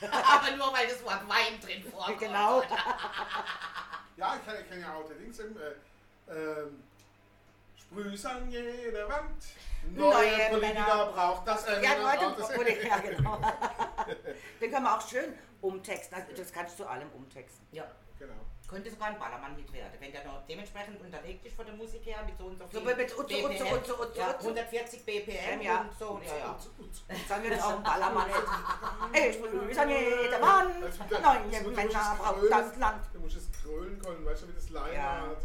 Aber 0.10 0.56
nur 0.56 0.72
weil 0.72 0.86
das 0.86 1.02
Wort 1.04 1.28
Wein 1.28 1.60
drin 1.60 1.82
vorkommt. 1.90 2.18
Genau. 2.18 2.62
Ja, 4.16 4.36
ich 4.36 4.68
kann 4.68 4.80
ja 4.80 4.94
auch 4.94 5.08
der 5.08 5.16
Dings 5.16 5.40
im, 5.40 5.56
äh, 5.56 6.32
ähm, 6.32 6.84
Sprühs 7.94 8.26
an 8.26 8.50
jeder 8.50 9.08
Wand. 9.08 9.44
Neue, 9.92 10.10
Neue 10.10 10.48
Politiker 10.50 10.58
Männer 10.80 11.12
braucht 11.14 11.46
das. 11.46 11.64
Äh, 11.66 11.82
Ja, 11.84 11.90
Leute, 11.94 12.34
das. 12.38 12.50
obwohl- 12.50 12.68
ja, 12.68 12.98
genau. 13.08 13.38
Den 14.60 14.70
können 14.72 14.84
wir 14.84 14.96
auch 14.96 15.08
schön 15.08 15.34
umtexten. 15.60 16.16
Also 16.18 16.32
das 16.36 16.52
kannst 16.52 16.78
du 16.80 16.84
allem 16.84 17.08
umtexten. 17.12 17.66
Ja. 17.72 17.84
Genau. 18.18 18.32
Könnte 18.66 18.90
sogar 18.90 19.08
ein 19.08 19.18
Ballermann-Hit 19.18 19.72
werden, 19.74 19.92
wenn 20.00 20.10
der 20.10 20.24
noch 20.24 20.44
dementsprechend 20.48 20.98
unterlegt 21.00 21.44
ist 21.44 21.54
von 21.54 21.66
der 21.66 21.74
Musik 21.74 22.04
her 22.06 22.22
mit 22.24 22.36
so 22.38 22.46
und 22.46 22.58
so 22.58 22.64
So 22.72 22.80
viel 22.80 22.96
mit 22.96 23.12
Utzu, 23.12 23.20
Utzu, 23.22 23.36
BPM. 23.36 23.74
Utzu, 23.74 23.92
Utzu, 24.00 24.18
ja, 24.18 24.30
Utzu. 24.30 24.46
140 24.48 25.04
BPM 25.04 25.60
Ja. 25.60 25.80
und 25.82 25.98
so. 25.98 26.20
Ja, 26.24 26.36
ja. 26.38 26.56
Jetzt 27.08 27.30
haben 27.30 27.42
wir 27.42 27.50
jetzt 27.50 27.62
auch 27.62 27.74
einen 27.74 27.82
Ballermann. 27.82 28.26
Ich 29.12 29.40
grüße 29.42 29.80
an 29.82 29.88
jeder 29.90 30.38
Mann. 30.40 30.72
Dann- 31.10 31.22
Neue 31.50 31.70
Männer 31.72 32.16
braucht 32.18 32.50
das 32.50 32.76
Land. 32.78 33.04
Du 33.12 33.20
musst 33.20 33.36
das 33.36 33.52
krölen 33.62 34.00
können, 34.00 34.24
weißt 34.24 34.42
du, 34.42 34.48
wie 34.48 34.52
das 34.54 34.70
Leiner 34.70 34.92
Ja. 34.94 35.20
hat. 35.20 35.36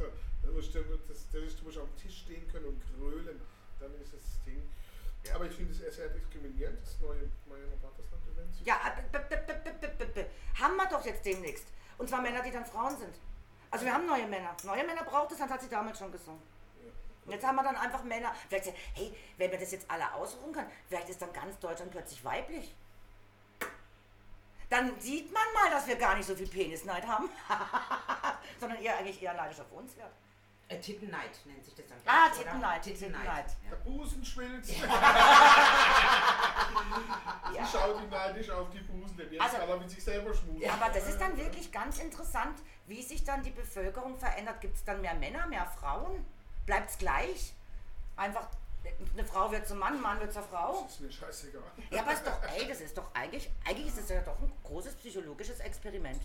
Das, 1.08 1.20
ist, 1.34 1.60
du 1.60 1.64
musst 1.66 1.78
dem 1.78 1.98
Tisch 1.98 2.20
stehen 2.20 2.48
können 2.52 2.66
und 2.66 2.82
krölen. 2.82 3.42
Dann 3.80 3.94
ist 4.02 4.14
das 4.14 4.44
Ding. 4.46 4.62
Aber 5.34 5.46
ich 5.46 5.54
finde 5.54 5.72
es 5.72 5.96
sehr 5.96 6.10
diskriminierend, 6.10 6.82
das 6.82 7.00
neue, 7.02 7.30
neue 7.48 7.64
Rabattesland-Event. 7.72 8.66
Ja, 8.66 8.76
äh, 8.86 10.26
haben 10.60 10.76
wir 10.76 10.88
doch 10.88 11.06
jetzt 11.06 11.26
demnächst. 11.26 11.68
Und 11.98 12.10
zwar 12.10 12.22
Männer, 12.22 12.42
die 12.42 12.52
dann 12.52 12.66
Frauen 12.66 12.98
sind. 12.98 13.16
Also 13.72 13.86
wir 13.86 13.94
haben 13.94 14.08
neue 14.08 14.28
Männer. 14.28 14.56
Neue 14.64 14.86
Männer 14.86 15.04
braucht 15.04 15.32
es, 15.32 15.38
das 15.38 15.50
hat 15.50 15.62
sie 15.62 15.70
damals 15.70 16.00
schon 16.00 16.12
gesungen. 16.12 16.42
Jetzt 17.28 17.46
haben 17.46 17.56
wir 17.58 17.64
dann 17.64 17.76
einfach 17.76 18.04
Männer. 18.04 18.34
Vielleicht, 18.48 18.74
hey, 18.94 19.14
wenn 19.38 19.52
man 19.52 19.60
das 19.60 19.72
jetzt 19.72 19.90
alle 19.90 20.12
ausruhen 20.14 20.52
kann, 20.52 20.66
vielleicht 20.88 21.10
ist 21.10 21.22
dann 21.22 21.32
ganz 21.32 21.60
Deutschland 21.60 21.92
plötzlich 21.92 22.24
weiblich. 22.24 22.74
Dann 24.70 25.00
sieht 25.00 25.32
man 25.32 25.44
mal, 25.54 25.70
dass 25.72 25.88
wir 25.88 25.96
gar 25.96 26.16
nicht 26.16 26.28
so 26.28 26.36
viel 26.36 26.48
Penisneid 26.48 27.06
haben, 27.06 27.30
sondern 28.60 28.82
eher 28.82 28.98
eigentlich 28.98 29.22
eher 29.22 29.34
neidisch 29.34 29.60
auf 29.60 29.72
uns 29.72 29.96
wird. 29.96 30.12
Äh, 30.70 30.80
Tittenneid 30.80 31.32
nennt 31.46 31.66
sich 31.66 31.74
das 31.74 31.88
dann. 31.88 31.98
Ah, 32.06 32.28
oder? 32.28 32.36
Tittenneid, 32.38 32.84
Tittenneid. 32.84 33.48
Tittenneid. 33.48 33.56
Der 33.72 33.76
Busen 33.78 34.24
schwillt. 34.24 34.68
Ja. 34.68 34.76
Sie 37.66 37.78
schaut 37.78 38.00
ihm 38.02 38.10
neidisch 38.10 38.50
auf 38.52 38.70
die 38.70 38.80
Busen, 38.82 39.18
denn 39.18 39.32
jetzt 39.34 39.42
Also- 39.42 39.58
kann 39.58 39.70
er 39.70 39.78
mit 39.78 39.90
sich 39.90 40.04
selber 40.04 40.32
schmusen. 40.34 40.70
Aber 40.70 40.90
das 40.94 41.08
ist 41.10 41.20
dann 41.20 41.36
wirklich 41.38 41.72
ganz 41.72 41.98
interessant, 42.00 42.60
wie 42.86 43.02
sich 43.02 43.24
dann 43.24 43.42
die 43.44 43.50
Bevölkerung 43.50 44.18
verändert. 44.20 44.62
Gibt 44.62 44.76
es 44.76 44.84
dann 44.84 45.02
mehr 45.02 45.16
Männer, 45.16 45.48
mehr 45.48 45.66
Frauen? 45.66 46.24
Bleibt 46.68 46.92
es 46.92 46.98
gleich? 47.00 47.54
Einfach, 48.16 48.48
eine 49.14 49.26
Frau 49.26 49.52
wird 49.52 49.68
zum 49.68 49.80
Mann, 49.80 49.96
ein 49.96 50.02
Mann 50.02 50.20
wird 50.20 50.32
zur 50.32 50.44
Frau? 50.44 50.84
Das 50.84 50.92
ist 50.94 51.02
mir 51.02 51.12
scheißegal. 51.12 51.64
Ja, 51.90 52.02
aber 52.02 52.14
ist 52.14 52.26
doch, 52.28 52.38
ey, 52.56 52.68
das 52.68 52.82
ist 52.82 52.96
doch 52.96 53.10
eigentlich, 53.16 53.50
eigentlich 53.68 53.88
ist 53.88 53.98
es 53.98 54.10
ja 54.10 54.22
doch 54.22 54.38
ein 54.40 54.52
großes 54.64 54.94
psychologisches 54.96 55.60
Experiment. 55.62 56.22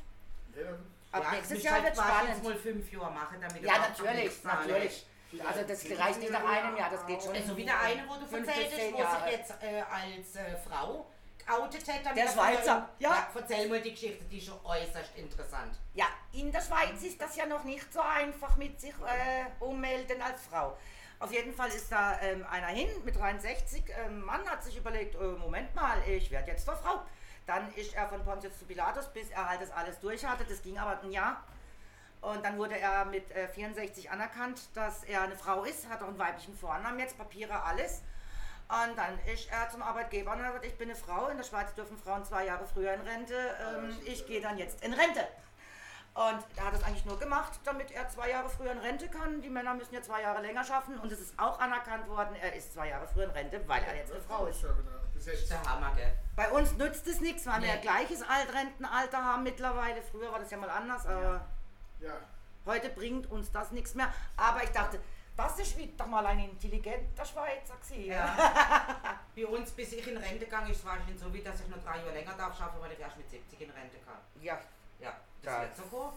Ja, 0.55 0.77
dann- 1.15 1.23
Ab 1.23 1.29
Ja, 1.33 1.37
nächstes 1.39 1.63
Jahr 1.63 1.75
halt 1.75 1.85
wird 1.85 1.97
spannend. 1.97 2.45
mal 2.45 2.57
fünf 2.57 2.93
Jahre 2.93 3.11
machen, 3.13 3.37
damit 3.41 3.63
Ja, 3.63 3.79
natürlich, 3.79 4.45
natürlich. 4.45 5.07
Also 5.47 5.63
das 5.67 5.85
reicht 5.99 6.21
nicht 6.21 6.31
nach 6.33 6.45
einem 6.45 6.77
Jahr, 6.77 6.91
das 6.91 7.07
geht 7.07 7.23
schon. 7.23 7.35
Also 7.35 7.57
wieder 7.57 7.81
eine, 7.81 8.09
wo 8.09 8.15
du 8.15 8.37
erzählt 8.37 8.73
hast, 8.73 8.93
wo 8.93 8.99
sich 8.99 9.33
jetzt 9.33 9.51
äh, 9.63 9.81
als 9.83 10.37
äh, 10.37 10.57
Frau 10.69 11.07
geoutet 11.45 11.89
hat. 11.89 12.01
damit 12.05 12.17
Der 12.19 12.25
er 12.27 12.33
Schweizer, 12.33 12.89
ja. 13.01 13.11
ja. 13.11 13.29
Erzähl 13.35 13.69
mal 13.69 13.81
die 13.81 13.91
Geschichte, 13.91 14.25
die 14.25 14.39
ist 14.39 14.47
schon 14.47 14.65
äußerst 14.65 15.17
interessant. 15.17 15.77
Ja, 15.95 16.07
in 16.33 16.53
der 16.53 16.61
Schweiz 16.61 17.03
ist 17.03 17.21
das 17.21 17.35
ja 17.37 17.47
noch 17.47 17.65
nicht 17.65 17.93
so 17.93 18.01
einfach 18.01 18.57
mit 18.57 18.81
sich 18.81 18.93
äh, 18.95 19.45
ummelden 19.65 20.23
als 20.23 20.43
Frau. 20.49 20.77
Auf 21.19 21.33
jeden 21.33 21.53
Fall 21.55 21.69
ist 21.71 21.91
da 21.91 22.21
ähm, 22.21 22.47
einer 22.51 22.69
hin 22.69 22.89
mit 23.05 23.17
63. 23.19 23.85
Ähm, 24.07 24.25
Mann 24.25 24.49
hat 24.49 24.63
sich 24.63 24.77
überlegt, 24.77 25.15
äh, 25.17 25.19
Moment 25.19 25.75
mal, 25.75 25.97
ich 26.07 26.31
werde 26.31 26.53
jetzt 26.53 26.65
zur 26.65 26.77
Frau. 26.77 27.03
Dann 27.47 27.73
ist 27.75 27.95
er 27.95 28.09
von 28.09 28.25
Pontius 28.25 28.59
zu 28.59 28.65
Pilatus, 28.65 29.09
bis 29.13 29.31
er 29.31 29.49
halt 29.49 29.61
das 29.61 29.71
alles 29.71 30.01
durch 30.01 30.25
hatte. 30.25 30.45
Das 30.45 30.63
ging 30.63 30.79
aber 30.79 31.01
ein 31.03 31.11
Jahr. 31.11 31.45
Und 32.21 32.43
dann 32.43 32.57
wurde 32.57 32.79
er 32.79 33.05
mit 33.05 33.31
äh, 33.33 33.49
64 33.49 34.11
anerkannt, 34.11 34.61
dass 34.75 35.05
er 35.05 35.23
eine 35.23 35.37
Frau 35.37 35.65
ist, 35.65 35.89
hat 35.91 36.03
auch 36.03 36.09
einen 36.09 36.19
weiblichen 36.19 36.57
Vornamen 36.57 36.99
jetzt, 36.99 37.19
Papiere, 37.19 37.63
alles. 37.63 38.03
Und 38.69 38.97
dann 38.97 39.19
ist 39.31 39.51
er 39.51 39.69
zum 39.69 39.83
Arbeitgeber 39.83 40.33
und 40.33 40.39
hat 40.39 40.47
gesagt, 40.47 40.65
ich 40.65 40.79
bin 40.79 40.89
eine 40.89 40.99
Frau, 40.99 41.29
in 41.29 41.37
der 41.37 41.45
Schweiz 41.45 41.75
dürfen 41.75 41.99
Frauen 41.99 42.25
zwei 42.25 42.47
Jahre 42.47 42.67
früher 42.67 42.95
in 42.95 43.03
Rente, 43.03 43.35
ähm, 43.35 43.95
ich 44.07 44.27
gehe 44.27 44.41
dann 44.41 44.57
jetzt 44.57 44.83
in 44.83 44.95
Rente. 44.95 45.29
Und 46.15 46.45
er 46.57 46.65
hat 46.65 46.75
es 46.75 46.83
eigentlich 46.83 47.05
nur 47.05 47.19
gemacht, 47.19 47.61
damit 47.65 47.91
er 47.91 48.09
zwei 48.09 48.31
Jahre 48.31 48.49
früher 48.49 48.73
in 48.73 48.79
Rente 48.79 49.09
kann. 49.09 49.43
Die 49.43 49.51
Männer 49.51 49.75
müssen 49.75 49.95
ja 49.95 50.01
zwei 50.01 50.23
Jahre 50.23 50.41
länger 50.41 50.65
schaffen 50.65 50.99
und 50.99 51.13
es 51.13 51.21
ist 51.21 51.39
auch 51.39 51.59
anerkannt 51.59 52.09
worden, 52.09 52.37
er 52.41 52.55
ist 52.55 52.73
zwei 52.73 52.89
Jahre 52.89 53.07
früher 53.07 53.25
in 53.25 53.31
Rente, 53.33 53.61
weil 53.67 53.83
er 53.83 53.97
jetzt 53.97 54.13
eine 54.13 54.23
Frau 54.23 54.47
ist. 54.47 54.65
Er 54.65 54.75
Das 55.15 55.27
ist 55.27 55.51
der 55.51 55.63
Hammer, 55.63 55.93
gell? 55.95 56.13
Bei 56.37 56.51
uns 56.51 56.73
nützt 56.77 57.07
es 57.07 57.21
nichts, 57.21 57.47
weil 57.47 57.61
wir 57.63 57.69
ja 57.69 57.75
Nee. 57.77 57.81
gleiches 57.83 58.23
Altrentenalter 58.23 59.23
haben 59.23 59.43
mittlerweile. 59.45 60.03
Früher 60.03 60.33
war 60.33 60.41
das 60.41 60.51
ja 60.51 60.57
mal 60.57 60.71
anders, 60.71 61.07
aber 61.07 61.47
Ja. 62.01 62.15
heute 62.67 62.89
bringt 62.91 63.31
uns 63.31 63.53
das 63.53 63.71
nichts 63.71 63.95
mehr. 63.95 64.13
Aber 64.37 64.63
ich 64.65 64.71
dachte, 64.71 65.01
das 65.37 65.59
ist 65.59 65.77
wie 65.79 65.87
doch 65.97 66.07
mal 66.07 66.25
ein 66.27 66.39
intelligenter 66.41 67.25
Schweizer 67.25 67.75
gewesen. 67.77 68.05
Ja. 68.07 68.37
Bei 69.37 69.47
uns, 69.47 69.71
bis 69.73 69.93
ich 69.93 70.07
in 70.07 70.17
Rente 70.17 70.45
gegangen 70.45 70.71
ist, 70.71 70.85
war 70.85 70.97
es 71.13 71.21
so 71.21 71.33
wie, 71.33 71.43
dass 71.43 71.61
ich 71.61 71.69
noch 71.69 71.83
drei 71.83 71.99
Jahre 71.99 72.13
länger 72.13 72.35
darf 72.35 72.57
schaffen, 72.57 72.81
weil 72.81 72.93
ich 72.93 73.01
erst 73.01 73.17
mit 73.17 73.29
70 73.31 73.61
in 73.61 73.71
Rente 73.71 73.99
kann. 74.05 74.19
Ja, 74.41 74.59
Ja, 75.01 75.13
das 75.43 75.53
Ja. 75.53 75.61
wird 75.63 75.77
so 75.77 75.83
gut. 75.85 76.13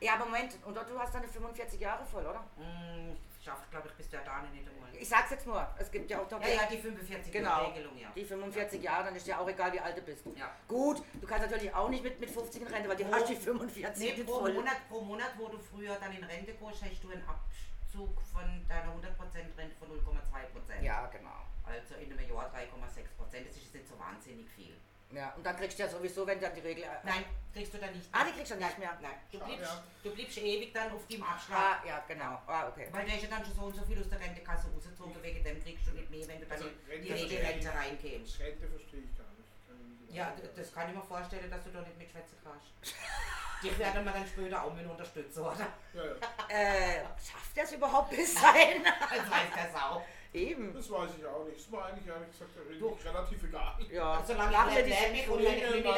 ja 0.00 0.14
aber 0.14 0.24
Moment, 0.24 0.56
und 0.64 0.74
du 0.74 0.98
hast 0.98 1.14
deine 1.14 1.28
45 1.28 1.78
Jahre 1.80 2.04
voll, 2.04 2.24
oder? 2.26 2.42
Hm, 2.56 3.16
ich 3.40 3.46
schaffe, 3.46 3.64
glaube 3.70 3.88
ich, 3.88 3.94
bis 3.94 4.08
der 4.10 4.20
da 4.20 4.42
nicht 4.42 4.68
einmal. 4.68 4.90
Ich 4.94 5.08
sag's 5.08 5.30
jetzt 5.30 5.46
nur, 5.46 5.66
es 5.78 5.90
gibt 5.90 6.10
ja 6.10 6.20
auch 6.20 6.30
noch 6.30 6.42
Ja, 6.42 6.48
ja, 6.48 6.66
die 6.70 6.76
45 6.76 7.32
Genau. 7.32 7.68
Regelung, 7.70 7.96
ja. 7.96 8.12
Die 8.14 8.24
45 8.24 8.82
Jahre, 8.82 9.04
dann 9.04 9.16
ist 9.16 9.26
ja 9.26 9.38
auch 9.38 9.48
egal, 9.48 9.72
wie 9.72 9.80
alt 9.80 9.96
du 9.96 10.02
bist. 10.02 10.26
Ja. 10.36 10.50
Gut, 10.68 11.02
du 11.20 11.26
kannst 11.26 11.50
natürlich 11.50 11.74
auch 11.74 11.88
nicht 11.88 12.04
mit, 12.04 12.20
mit 12.20 12.30
50 12.30 12.60
in 12.60 12.68
Rente, 12.68 12.88
weil 12.88 12.96
die 12.96 13.04
Pro- 13.04 13.14
hast 13.14 13.28
die 13.30 13.36
45 13.36 14.16
Nee, 14.16 14.24
pro 14.24 14.40
voll. 14.40 14.52
Monat, 14.52 14.76
pro 14.90 15.00
Monat, 15.00 15.30
wo 15.38 15.48
du 15.48 15.58
früher 15.58 15.96
dann 15.96 16.12
in 16.12 16.22
Rente 16.22 16.52
gehst, 16.52 16.82
hast 16.84 17.02
du 17.02 17.10
einen 17.10 17.24
Abzug 17.26 18.20
von 18.30 18.44
deiner 18.68 18.92
100% 18.92 19.56
Rente 19.56 19.76
von 19.78 19.88
0,2%. 19.88 20.82
Ja, 20.82 21.06
genau. 21.06 21.46
Also 21.64 21.94
in 21.94 22.12
einem 22.12 22.28
Jahr 22.28 22.52
3,6%. 22.52 23.08
Das 23.16 23.56
ist 23.56 23.62
jetzt 23.62 23.74
nicht 23.74 23.88
so 23.88 23.98
wahnsinnig 23.98 24.50
viel. 24.50 24.76
Ja, 25.12 25.32
und 25.36 25.44
dann 25.44 25.56
kriegst 25.56 25.78
du 25.78 25.82
ja 25.82 25.88
sowieso, 25.88 26.26
wenn 26.26 26.40
dann 26.40 26.54
die 26.54 26.60
Regel. 26.60 26.84
Nein, 27.02 27.24
kriegst 27.52 27.74
du 27.74 27.78
dann 27.78 27.92
nicht 27.92 28.08
Ah, 28.12 28.24
die 28.24 28.32
kriegst 28.32 28.52
du 28.52 28.56
nicht 28.56 28.78
mehr. 28.78 28.96
Nein, 29.02 29.14
du 29.32 29.38
bleibst, 29.38 29.62
ja. 29.62 29.84
du 30.04 30.14
bleibst 30.14 30.38
ewig 30.38 30.72
dann 30.72 30.92
auf 30.92 31.06
dem 31.08 31.22
Abschlag. 31.22 31.58
Ah, 31.82 31.86
ja, 31.86 32.04
genau. 32.06 32.40
Ah, 32.46 32.68
okay. 32.68 32.86
Weil 32.92 33.06
der 33.06 33.16
ist 33.16 33.22
ja 33.24 33.28
dann 33.30 33.44
schon 33.44 33.54
so 33.54 33.62
und 33.62 33.74
so 33.74 33.84
viel 33.84 34.00
aus 34.00 34.08
der 34.08 34.20
Rentekasse 34.20 34.68
rausgezogen, 34.72 35.20
wegen 35.22 35.42
dem 35.42 35.62
kriegst 35.62 35.86
du 35.86 35.90
nicht 35.92 36.10
mehr, 36.10 36.28
wenn 36.28 36.38
du 36.40 36.46
dann 36.46 36.52
Also, 36.52 36.68
in 36.68 37.02
die 37.02 37.08
Rente 37.08 37.24
Regelrente 37.24 37.68
verstehe 37.68 38.12
reinkommst. 38.12 38.40
Rente 38.40 38.68
verstehe 38.68 39.00
ich 39.00 39.18
gar 39.18 39.26
nicht. 39.34 39.50
Kann 39.66 39.76
ich 39.82 40.06
nicht 40.06 40.14
Ja, 40.16 40.36
das 40.56 40.72
kann 40.74 40.88
ich 40.90 40.96
mir 40.96 41.02
vorstellen, 41.02 41.50
dass 41.50 41.64
du 41.64 41.70
da 41.70 41.80
nicht 41.82 41.98
mitschwätzen 41.98 42.38
kannst. 42.44 42.66
Dich 43.62 43.78
werden 43.78 44.04
wir 44.04 44.12
dann 44.12 44.26
später 44.26 44.62
auch 44.64 44.74
mit 44.74 44.86
unterstützen, 44.86 45.40
oder? 45.42 45.66
Ja, 45.94 46.04
ja. 46.04 46.12
Äh, 46.48 47.02
schafft 47.22 47.56
er 47.56 47.64
es 47.64 47.72
überhaupt 47.72 48.10
bis 48.10 48.34
dahin? 48.34 48.82
Als 49.10 49.30
weiß 49.30 49.48
der 49.54 49.70
Sau. 49.72 50.02
Eben. 50.32 50.72
Das 50.74 50.90
weiß 50.90 51.10
ich 51.18 51.26
auch 51.26 51.44
nicht. 51.44 51.58
Das 51.58 51.72
war 51.72 51.86
eigentlich 51.86 52.06
ehrlich 52.06 52.30
gesagt 52.30 52.50
Du- 52.78 52.98
relativ 53.04 53.42
egal. 53.44 53.74
Ja, 53.90 54.22
Solange 54.26 54.52
machen 54.52 54.68
ich 54.70 54.76
wir 54.76 54.84
lebe, 54.84 55.12
die 55.12 55.18
ich 55.20 55.28
und 55.28 55.40
ist 55.40 55.82
mir 55.82 55.90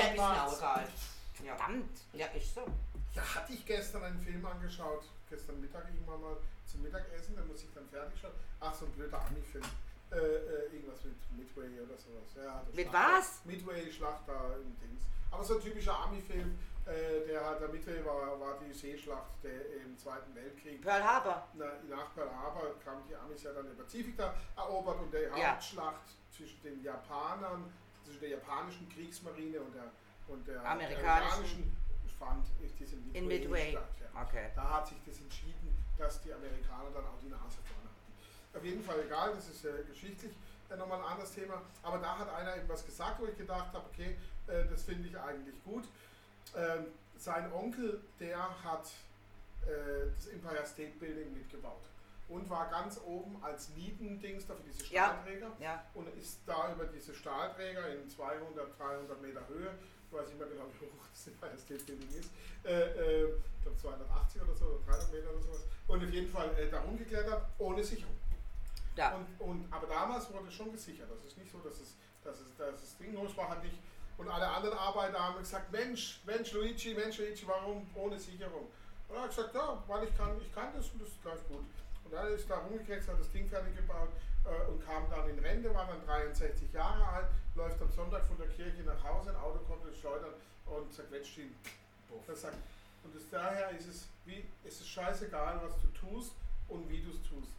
auch 0.45 0.57
egal. 0.59 0.89
Ja. 1.45 1.57
Verdammt. 1.57 2.01
ja, 2.13 2.27
ist 2.29 2.55
so. 2.55 2.67
Da 3.15 3.23
hatte 3.35 3.53
ich 3.53 3.65
gestern 3.67 4.05
einen 4.05 4.21
Film 4.21 4.45
angeschaut, 4.47 5.05
gestern 5.29 5.61
Mittag 5.61 5.85
irgendwann 5.93 6.21
mal 6.21 6.37
zum 6.67 6.83
Mittagessen, 6.83 7.37
da 7.37 7.43
muss 7.45 7.63
ich 7.63 7.69
dann 7.75 7.87
fertig 7.89 8.19
schauen. 8.21 8.33
Ach, 8.61 8.73
so 8.75 8.87
ein 8.87 8.93
blöder 8.93 9.21
Ami-Film. 9.21 9.65
Äh, 10.11 10.17
äh, 10.17 10.75
irgendwas 10.75 11.05
mit 11.05 11.17
Midway 11.37 11.81
oder 11.81 11.97
sowas. 11.99 12.29
Ja, 12.37 12.63
der 12.67 12.75
Mit 12.75 12.89
Schlachter- 12.91 13.19
was? 13.19 13.41
Midway, 13.45 13.91
Schlachter 13.93 14.57
im 14.63 14.79
Dings. 14.81 15.05
Aber 15.31 15.43
so 15.45 15.57
ein 15.57 15.63
typischer 15.63 15.99
Ami-Film, 15.99 16.59
der 16.85 17.45
hat, 17.45 17.61
der 17.61 17.69
Midway 17.69 18.05
war, 18.05 18.39
war 18.41 18.59
die 18.59 18.73
Seeschlacht 18.73 19.31
der, 19.43 19.77
im 19.85 19.97
Zweiten 19.99 20.35
Weltkrieg. 20.35 20.83
Pearl 20.83 21.03
Harbor. 21.05 21.47
Na, 21.55 21.67
nach 21.89 22.15
Pearl 22.15 22.31
Harbor 22.35 22.75
kamen 22.85 23.03
die 23.09 23.15
Amis 23.15 23.43
ja 23.45 23.53
dann 23.53 23.67
den 23.67 23.77
Pazifik 23.77 24.17
da 24.17 24.35
erobert 24.57 25.01
und 25.01 25.13
der 25.13 25.29
Ja. 25.37 25.53
Hauptschlacht 25.53 26.03
zwischen 26.31 26.61
den 26.63 26.83
Japanern, 26.83 27.73
zwischen 28.05 28.21
der 28.21 28.31
japanischen 28.31 28.89
Kriegsmarine 28.89 29.61
und 29.61 29.75
der, 29.75 29.91
und 30.29 30.47
der 30.47 30.65
Amerikanischen. 30.65 31.77
fand 32.19 32.47
diese 32.79 32.97
Midway, 32.97 33.19
In 33.19 33.27
Midway. 33.27 33.71
statt. 33.73 33.89
Ja. 34.01 34.23
Okay. 34.23 34.51
Da 34.55 34.71
hat 34.75 34.87
sich 34.87 34.99
das 35.07 35.19
entschieden, 35.19 35.77
dass 35.99 36.21
die 36.23 36.33
Amerikaner 36.33 36.91
dann 36.95 37.05
auch 37.05 37.19
die 37.23 37.29
Nase 37.29 37.59
vorne 37.67 37.89
hatten. 37.91 38.57
Auf 38.59 38.65
jeden 38.65 38.83
Fall 38.83 39.01
egal, 39.05 39.33
das 39.35 39.49
ist 39.49 39.65
äh, 39.65 39.83
geschichtlich 39.89 40.33
äh, 40.71 40.77
nochmal 40.77 40.99
ein 41.01 41.05
anderes 41.07 41.33
Thema. 41.33 41.63
Aber 41.83 41.99
da 41.99 42.19
hat 42.19 42.33
einer 42.35 42.57
eben 42.57 42.69
was 42.69 42.85
gesagt, 42.85 43.21
wo 43.21 43.27
ich 43.27 43.37
gedacht 43.37 43.73
habe, 43.73 43.85
okay, 43.93 44.17
äh, 44.47 44.65
das 44.71 44.85
finde 44.85 45.09
ich 45.09 45.19
eigentlich 45.19 45.63
gut. 45.65 45.85
Ähm, 46.57 46.87
sein 47.17 47.53
Onkel, 47.53 48.01
der 48.21 48.39
hat 48.65 48.91
äh, 49.67 50.11
das 50.15 50.27
Empire 50.27 50.67
State 50.67 50.93
Building 50.99 51.33
mitgebaut 51.33 51.83
und 52.29 52.49
war 52.51 52.69
ganz 52.71 52.99
oben 53.07 53.37
als 53.43 53.71
Nietendings 53.71 54.47
da 54.47 54.55
für 54.55 54.63
diese 54.63 54.85
Ja. 54.93 55.05
Stahlträger 55.07 55.53
Ja. 55.61 55.85
und 55.95 56.09
ist 56.19 56.41
da 56.47 56.73
über 56.73 56.85
diese 56.87 57.15
Stahlträger 57.15 57.89
in 57.95 58.09
200, 58.09 58.79
300 58.79 59.23
Meter 59.23 59.47
Höhe, 59.49 59.75
ich 60.09 60.13
weiß 60.19 60.29
nicht 60.29 60.39
mehr 60.39 60.49
genau, 60.49 60.65
wie 60.81 60.87
hoch 60.87 61.07
das 61.13 61.27
Empire 61.27 61.59
State 61.59 61.85
Building 61.85 62.09
ist, 62.19 62.31
äh, 62.65 63.25
äh, 63.25 63.35
ich 63.57 63.63
glaube 63.63 63.79
280 63.79 64.43
oder 64.43 64.55
so, 64.55 64.65
oder 64.67 64.79
300 64.87 65.13
Meter 65.13 65.31
oder 65.31 65.43
sowas, 65.43 65.65
und 65.89 66.05
auf 66.05 66.11
jeden 66.11 66.31
Fall 66.31 66.59
äh, 66.59 66.71
da 66.71 66.81
rumgeklettert, 66.81 67.43
ohne 67.59 67.85
Sicherung. 67.85 68.15
Ja. 68.97 69.15
Und, 69.15 69.27
und, 69.41 69.73
aber 69.73 69.87
damals 69.87 70.31
wurde 70.33 70.49
es 70.49 70.55
schon 70.55 70.71
gesichert. 70.71 71.09
Das 71.11 71.25
ist 71.25 71.39
nicht 71.39 71.51
so, 71.51 71.59
dass 71.61 71.81
es, 71.81 71.95
dass 72.23 72.41
es, 72.41 72.55
dass 72.59 72.83
es 72.83 72.97
Ding 72.99 73.15
los 73.15 73.35
war, 73.39 73.49
halt 73.49 73.63
nicht. 73.65 73.79
Und 74.17 74.29
alle 74.29 74.49
anderen 74.49 74.79
Arbeiter 74.79 75.19
haben 75.19 75.39
gesagt, 75.39 75.73
Mensch, 75.73 76.21
Mensch 76.25 76.53
Luigi, 76.53 76.95
Mensch 76.95 77.19
Luigi, 77.19 77.47
warum 77.47 77.87
ohne 77.95 78.19
Sicherung? 78.19 78.67
Und 79.09 79.17
er 79.17 79.23
hat 79.23 79.31
gesagt, 79.31 79.55
ja, 79.55 79.83
weil 79.87 80.05
ich 80.05 80.17
kann, 80.17 80.41
ich 80.41 80.55
kann 80.55 80.73
das 80.77 80.89
und 80.91 81.03
das 81.03 81.11
läuft 81.25 81.49
gut. 81.49 81.65
Und 82.05 82.13
dann 82.13 82.33
ist 82.33 82.49
da 82.49 82.59
rumgekriegt, 82.59 83.09
hat 83.09 83.19
das 83.19 83.31
Ding 83.31 83.49
fertig 83.49 83.77
gebaut 83.77 84.11
äh, 84.45 84.71
und 84.71 84.85
kam 84.85 85.09
dann 85.11 85.29
in 85.29 85.39
Rente, 85.39 85.75
war 85.75 85.87
dann 85.87 86.05
63 86.07 86.73
Jahre 86.73 87.07
alt, 87.07 87.27
läuft 87.55 87.81
am 87.81 87.91
Sonntag 87.91 88.25
von 88.27 88.37
der 88.39 88.49
Kirche 88.49 88.83
nach 88.83 89.03
Hause, 89.03 89.31
ein 89.31 89.37
Auto 89.37 89.59
konnte 89.61 89.89
es 89.89 89.99
schleudern 89.99 90.35
und 90.67 90.93
zerquetscht 90.93 91.39
ihn. 91.39 91.55
Das 92.27 92.43
sagt, 92.43 92.57
und 93.05 93.15
das, 93.15 93.23
daher 93.31 93.71
ist 93.71 93.89
es, 93.89 94.07
wie, 94.25 94.45
ist 94.65 94.81
es 94.81 94.89
scheißegal, 94.89 95.61
was 95.63 95.75
du 95.81 95.89
tust 95.89 96.33
und 96.69 96.89
wie 96.89 97.01
du 97.01 97.11
es 97.11 97.23
tust. 97.23 97.53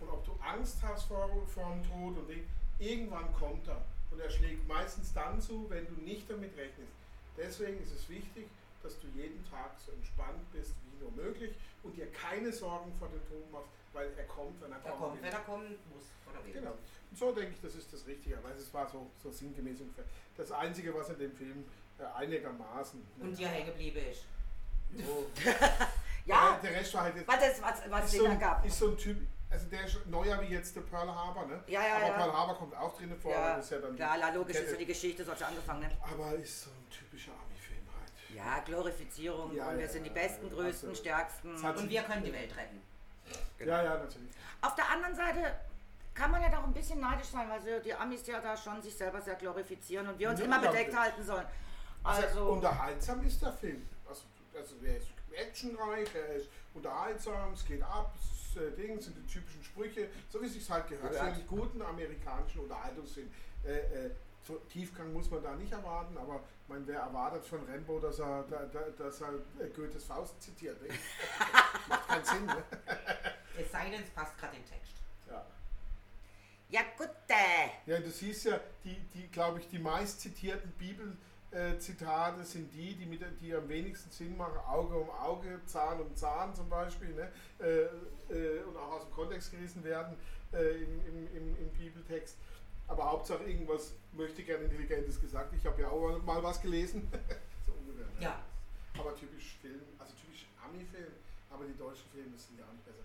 Und 0.00 0.08
ob 0.08 0.24
du 0.24 0.32
Angst 0.42 0.78
hast 0.82 1.04
vor, 1.04 1.28
vor 1.46 1.70
dem 1.70 1.82
Tod 1.82 2.18
und 2.18 2.28
Ding, 2.28 2.46
irgendwann 2.78 3.32
kommt 3.32 3.66
er. 3.68 3.82
Und 4.14 4.20
er 4.20 4.30
schlägt 4.30 4.66
meistens 4.68 5.12
dann 5.12 5.40
zu, 5.40 5.68
wenn 5.70 5.86
du 5.88 6.00
nicht 6.02 6.30
damit 6.30 6.56
rechnest. 6.56 6.92
Deswegen 7.36 7.82
ist 7.82 7.90
es 7.92 8.08
wichtig, 8.08 8.46
dass 8.80 8.98
du 9.00 9.08
jeden 9.08 9.44
Tag 9.50 9.72
so 9.84 9.90
entspannt 9.90 10.40
bist 10.52 10.72
wie 10.84 11.02
nur 11.02 11.10
möglich 11.10 11.52
und 11.82 11.96
dir 11.96 12.06
keine 12.12 12.52
Sorgen 12.52 12.92
vor 12.96 13.08
dem 13.08 13.18
Tod 13.28 13.50
machst, 13.50 13.66
weil 13.92 14.12
er 14.16 14.24
kommt, 14.26 14.60
wenn 14.62 14.70
er 14.70 14.78
Da 14.78 14.90
kommt. 14.90 15.00
kommt, 15.02 15.22
wenn 15.22 15.32
er 15.32 15.40
kommen 15.40 15.76
muss 15.92 16.04
oder 16.30 16.44
will. 16.44 16.52
Genau. 16.52 16.70
Und 17.10 17.18
so 17.18 17.32
denke 17.32 17.50
ich, 17.54 17.60
das 17.60 17.74
ist 17.74 17.92
das 17.92 18.06
Richtige. 18.06 18.38
Weil 18.44 18.52
es 18.52 18.72
war 18.72 18.88
so, 18.88 19.10
so 19.20 19.32
sinngemäß 19.32 19.80
ungefähr. 19.80 20.04
Das 20.36 20.52
Einzige, 20.52 20.94
was 20.94 21.08
in 21.10 21.18
dem 21.18 21.32
Film 21.32 21.64
äh, 21.98 22.04
einigermaßen. 22.16 23.04
Und 23.18 23.36
dir 23.36 23.48
hängen 23.48 23.66
geblieben 23.66 23.98
ist. 24.10 24.24
So. 25.04 25.26
Ja, 26.26 26.58
Der, 26.62 26.70
Rest 26.70 26.94
war 26.94 27.02
halt 27.02 27.16
jetzt. 27.16 27.28
was 27.28 27.60
was, 27.60 27.90
was 27.90 28.04
ist, 28.06 28.18
so 28.18 28.24
ein, 28.24 28.30
ergab. 28.30 28.64
ist 28.64 28.78
so 28.78 28.88
ein 28.88 28.96
Typ, 28.96 29.18
also 29.54 29.66
der 29.68 29.84
ist 29.86 30.06
neuer 30.06 30.40
wie 30.42 30.46
jetzt 30.46 30.74
der 30.76 30.82
Pearl 30.82 31.08
Harbor, 31.08 31.46
ne? 31.46 31.62
Ja, 31.66 31.80
ja, 31.86 31.96
Aber 31.96 32.06
ja. 32.08 32.12
Pearl 32.14 32.32
Harbor 32.32 32.56
kommt 32.58 32.76
auch 32.76 32.96
drinnen 32.96 33.18
vor, 33.18 33.30
Ja, 33.32 33.56
ist 33.56 33.70
ja 33.70 33.78
dann 33.78 33.94
klar, 33.96 34.18
la, 34.18 34.30
logisch 34.30 34.56
ist 34.56 34.70
ja 34.72 34.76
die 34.76 34.86
Geschichte, 34.86 35.24
so 35.24 35.30
hat 35.30 35.38
sie 35.38 35.44
angefangen. 35.44 35.80
Ne? 35.82 35.90
Aber 36.12 36.34
ist 36.34 36.62
so 36.62 36.70
ein 36.70 36.90
typischer 36.90 37.32
Ami-Film 37.32 37.86
halt. 37.98 38.12
Ja, 38.36 38.60
Glorifizierung 38.64 39.54
Ja, 39.54 39.68
und 39.70 39.78
wir 39.78 39.88
sind 39.88 40.04
die 40.04 40.10
besten, 40.10 40.48
größten, 40.50 40.90
absolut. 40.90 40.96
stärksten. 40.98 41.54
Und 41.54 41.88
wir 41.88 42.02
können 42.02 42.24
die 42.24 42.32
Welt 42.32 42.54
retten. 42.56 42.82
Ja, 43.60 43.82
ja, 43.82 43.94
natürlich. 43.98 44.30
Auf 44.60 44.74
der 44.74 44.90
anderen 44.90 45.14
Seite 45.14 45.54
kann 46.14 46.30
man 46.30 46.42
ja 46.42 46.48
doch 46.50 46.64
ein 46.64 46.72
bisschen 46.74 47.00
neidisch 47.00 47.28
sein, 47.28 47.48
weil 47.48 47.80
die 47.80 47.94
Amis 47.94 48.26
ja 48.26 48.40
da 48.40 48.56
schon 48.56 48.82
sich 48.82 48.94
selber 48.96 49.20
sehr 49.20 49.34
glorifizieren 49.36 50.06
und 50.08 50.18
wir 50.18 50.30
uns 50.30 50.40
Ja, 50.40 50.46
immer 50.46 50.60
bedeckt 50.60 50.92
ja. 50.92 51.00
halten 51.00 51.22
sollen. 51.22 51.46
Also, 52.02 52.26
Also, 52.26 52.44
unterhaltsam 52.52 53.24
ist 53.24 53.40
der 53.40 53.52
Film. 53.52 53.88
Also, 54.08 54.22
also 54.56 54.74
er 54.84 54.96
ist 54.98 55.06
actionreich, 55.32 56.08
er 56.14 56.34
ist 56.36 56.48
unterhaltsam, 56.74 57.52
es 57.52 57.64
geht 57.64 57.82
ab, 57.82 58.12
es 58.20 58.33
äh, 58.56 58.70
Ding, 58.72 59.00
sind 59.00 59.16
die 59.16 59.26
typischen 59.26 59.62
Sprüche, 59.62 60.08
so 60.28 60.40
wie 60.40 60.46
es 60.46 60.54
sich 60.54 60.70
halt 60.70 60.88
gehört, 60.88 61.14
für 61.14 61.22
einen 61.22 61.46
guten 61.46 61.82
amerikanischen 61.82 62.60
Unterhaltungsfilm. 62.60 63.30
Äh, 63.64 63.78
äh, 63.78 64.10
so 64.46 64.56
Tiefgang 64.70 65.12
muss 65.12 65.30
man 65.30 65.42
da 65.42 65.54
nicht 65.56 65.72
erwarten, 65.72 66.18
aber 66.18 66.42
man, 66.68 66.86
wer 66.86 67.00
erwartet 67.00 67.46
von 67.46 67.60
Rambo, 67.66 67.98
dass 67.98 68.18
er, 68.18 68.44
da, 68.50 68.66
da, 68.66 68.80
dass 68.98 69.20
er 69.22 69.34
äh, 69.58 69.68
Goethes 69.74 70.04
Faust 70.04 70.40
zitiert? 70.42 70.80
Ne? 70.82 70.88
Macht 71.88 72.08
keinen 72.08 72.24
Sinn. 72.24 72.46
Ne? 72.46 72.62
Es 73.58 73.72
sei 73.72 73.88
denn, 73.88 74.02
es 74.02 74.10
passt 74.10 74.36
gerade 74.38 74.56
in 74.56 74.62
den 74.62 74.70
Text. 74.70 74.92
Ja. 75.28 75.46
Ja, 76.68 76.80
gut. 76.98 77.08
Ja, 77.86 77.98
du 77.98 78.10
siehst 78.10 78.44
ja, 78.44 78.60
die, 78.84 78.96
die 79.14 79.28
glaube 79.28 79.60
ich, 79.60 79.68
die 79.68 79.78
meist 79.78 80.20
zitierten 80.20 80.72
Bibelzitate 81.54 82.44
sind 82.44 82.72
die, 82.74 82.94
die, 82.96 83.06
mit, 83.06 83.22
die 83.40 83.54
am 83.54 83.68
wenigsten 83.68 84.10
Sinn 84.10 84.36
machen. 84.36 84.58
Auge 84.66 84.96
um 84.96 85.10
Auge, 85.10 85.60
Zahn 85.66 86.00
um 86.00 86.14
Zahn 86.16 86.54
zum 86.54 86.68
Beispiel. 86.68 87.14
Ne? 87.14 87.30
Äh, 87.60 88.34
äh, 88.34 88.62
und 88.64 88.76
auch 88.76 88.92
aus 88.92 89.02
dem 89.02 89.12
Kontext 89.12 89.52
gerissen 89.52 89.84
werden 89.84 90.16
äh, 90.52 90.82
im, 90.82 91.00
im, 91.06 91.36
im, 91.36 91.56
im 91.58 91.70
Bibeltext. 91.70 92.36
Aber 92.88 93.10
Hauptsache 93.10 93.44
irgendwas 93.44 93.94
möchte 94.12 94.42
gerne 94.42 94.64
Intelligentes 94.64 95.20
gesagt. 95.20 95.54
Ich 95.54 95.64
habe 95.64 95.80
ja 95.80 95.88
auch 95.88 96.00
mal, 96.00 96.18
mal 96.18 96.42
was 96.42 96.60
gelesen. 96.60 97.08
so 97.66 97.72
ungefähr. 97.72 98.06
ne? 98.06 98.20
Ja. 98.20 98.40
Aber 98.98 99.14
typisch 99.14 99.56
Film, 99.62 99.80
also 99.98 100.12
typisch 100.14 100.46
Ami-Film, 100.62 101.12
aber 101.50 101.64
die 101.64 101.76
deutschen 101.76 102.08
Filme 102.12 102.36
sind 102.36 102.58
ja 102.58 102.64
auch 102.64 102.72
nicht 102.72 102.84
besser. 102.84 103.04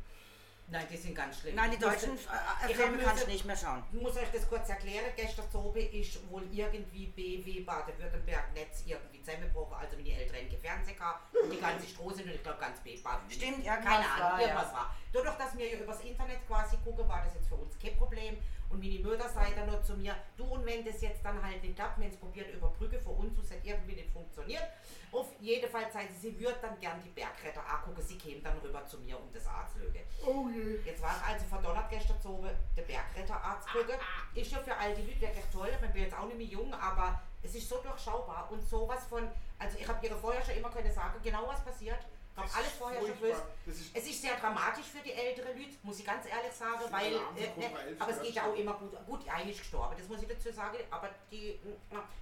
Nein, 0.71 0.85
die 0.91 0.97
sind 0.97 1.15
ganz 1.15 1.39
schlimm. 1.39 1.55
Nein, 1.55 1.71
die 1.71 1.77
deutschen 1.79 2.11
äh, 2.15 2.69
Ich 2.69 2.75
Filme 2.75 2.97
hab 2.97 3.03
kann 3.03 3.15
ich 3.15 3.21
müssen- 3.21 3.31
nicht 3.31 3.45
mehr 3.45 3.55
schauen. 3.57 3.83
Ich 3.91 4.01
muss 4.01 4.15
euch 4.17 4.29
das 4.31 4.47
kurz 4.47 4.69
erklären. 4.69 5.05
Gestern 5.15 5.49
Zobe 5.51 5.81
ist 5.81 6.29
wohl 6.29 6.43
irgendwie 6.51 7.07
BW 7.07 7.61
Baden-Württemberg 7.61 8.53
Netz 8.53 8.83
irgendwie 8.85 9.19
zusammengebrochen, 9.23 9.75
also 9.79 9.97
wie 9.97 10.03
die 10.03 10.11
älteren 10.13 10.47
Fernsehen 10.61 10.95
und 11.43 11.49
die 11.51 11.59
ganze 11.59 11.87
Straße 11.87 12.23
und 12.23 12.29
ich 12.29 12.43
glaube 12.43 12.59
ganz 12.59 12.79
B 12.81 12.95
Baden. 12.97 13.29
Stimmt, 13.31 13.65
ja, 13.65 13.77
Keine 13.77 13.89
Ahnung, 14.07 14.19
war, 14.19 14.39
ja. 14.41 14.47
irgendwas 14.47 14.73
war. 14.73 14.95
Dadurch, 15.11 15.35
dass 15.37 15.57
wir 15.57 15.67
ja 15.73 15.79
übers 15.79 16.01
Internet 16.01 16.45
quasi 16.47 16.77
gucken, 16.83 17.07
war 17.09 17.23
das 17.25 17.33
jetzt 17.33 17.47
für 17.47 17.55
uns 17.55 17.77
kein 17.79 17.97
Problem. 17.97 18.37
Und 18.69 18.79
meine 18.79 18.99
Mutter 18.99 19.27
sagt 19.27 19.57
dann 19.57 19.67
nur 19.67 19.81
zu 19.81 19.95
mir, 19.97 20.15
du 20.37 20.43
und 20.43 20.65
wenn 20.65 20.85
das 20.85 21.01
jetzt 21.01 21.25
dann 21.25 21.41
halt 21.41 21.63
nicht 21.63 21.75
klappt, 21.75 21.99
wenn 21.99 22.09
es 22.09 22.17
probiert 22.17 22.53
über 22.53 22.69
Brücke 22.69 22.99
für 22.99 23.09
uns, 23.09 23.37
es 23.39 23.51
hat 23.51 23.59
irgendwie 23.63 23.95
nicht 23.95 24.11
funktioniert. 24.11 24.63
Auf 25.11 25.27
jeden 25.39 25.67
Fall 25.69 25.91
sagt 25.91 26.11
sie, 26.11 26.29
sie 26.29 26.39
würde 26.39 26.57
dann 26.61 26.79
gern 26.79 27.01
die 27.03 27.09
Bergretter 27.09 27.67
angucken, 27.67 28.01
sie 28.01 28.17
käme 28.17 28.41
dann 28.41 28.59
rüber 28.59 28.85
zu 28.85 28.99
mir, 28.99 29.19
um 29.19 29.27
das 29.33 29.47
anzulögen. 29.47 30.01
Oh 30.23 30.47
je. 30.49 30.79
Jetzt 30.85 31.01
war 31.01 31.15
es 31.17 31.33
also 31.33 31.45
verdonnert 31.45 31.89
gestern 31.89 32.21
zu 32.21 32.29
oben, 32.29 32.49
der 32.77 32.83
Bergretterarzt 32.83 33.69
gucken. 33.69 33.95
Ist 34.35 34.51
ja 34.51 34.59
für 34.59 34.75
alte 34.75 35.01
Leute 35.01 35.21
wirklich 35.21 35.45
toll, 35.51 35.69
ich 35.71 35.91
bin 35.91 36.03
jetzt 36.03 36.15
auch 36.15 36.25
nicht 36.25 36.37
mehr 36.37 36.47
jung, 36.47 36.73
aber 36.73 37.21
es 37.41 37.55
ist 37.55 37.67
so 37.67 37.81
durchschaubar 37.81 38.49
und 38.51 38.61
sowas 38.61 39.05
von, 39.07 39.27
also 39.57 39.77
ich 39.79 39.87
habe 39.87 40.05
ihr 40.05 40.15
vorher 40.15 40.43
schon 40.43 40.55
immer 40.55 40.69
können 40.69 40.93
sagen, 40.93 41.19
genau 41.23 41.47
was 41.47 41.63
passiert. 41.63 41.99
Ich 42.45 42.51
Das 42.51 42.55
habe 42.55 42.63
alles 42.65 42.77
vorher 42.77 42.99
schon 43.01 43.19
gewusst. 43.21 43.43
Ist- 43.65 43.95
Es 43.95 44.07
ist 44.09 44.21
sehr 44.21 44.35
dramatisch 44.35 44.85
für 44.85 44.99
die 45.03 45.13
älteren 45.13 45.57
Leute, 45.57 45.75
muss 45.83 45.99
ich 45.99 46.05
ganz 46.05 46.25
ehrlich 46.25 46.51
sagen, 46.51 46.81
weil, 46.89 47.19
haben 47.19 47.37
äh, 47.37 47.43
elf 47.43 48.01
aber 48.01 48.11
es 48.11 48.21
geht 48.21 48.33
ja 48.33 48.45
auch 48.45 48.55
immer 48.55 48.73
gut. 48.73 48.91
Gut, 49.05 49.23
die 49.25 49.29
eine 49.29 49.51
ist 49.51 49.59
gestorben, 49.59 49.95
das 49.97 50.07
muss 50.07 50.21
ich 50.21 50.27
dazu 50.27 50.51
sagen, 50.51 50.77
aber 50.89 51.09
die 51.31 51.49
äh, 51.49 51.59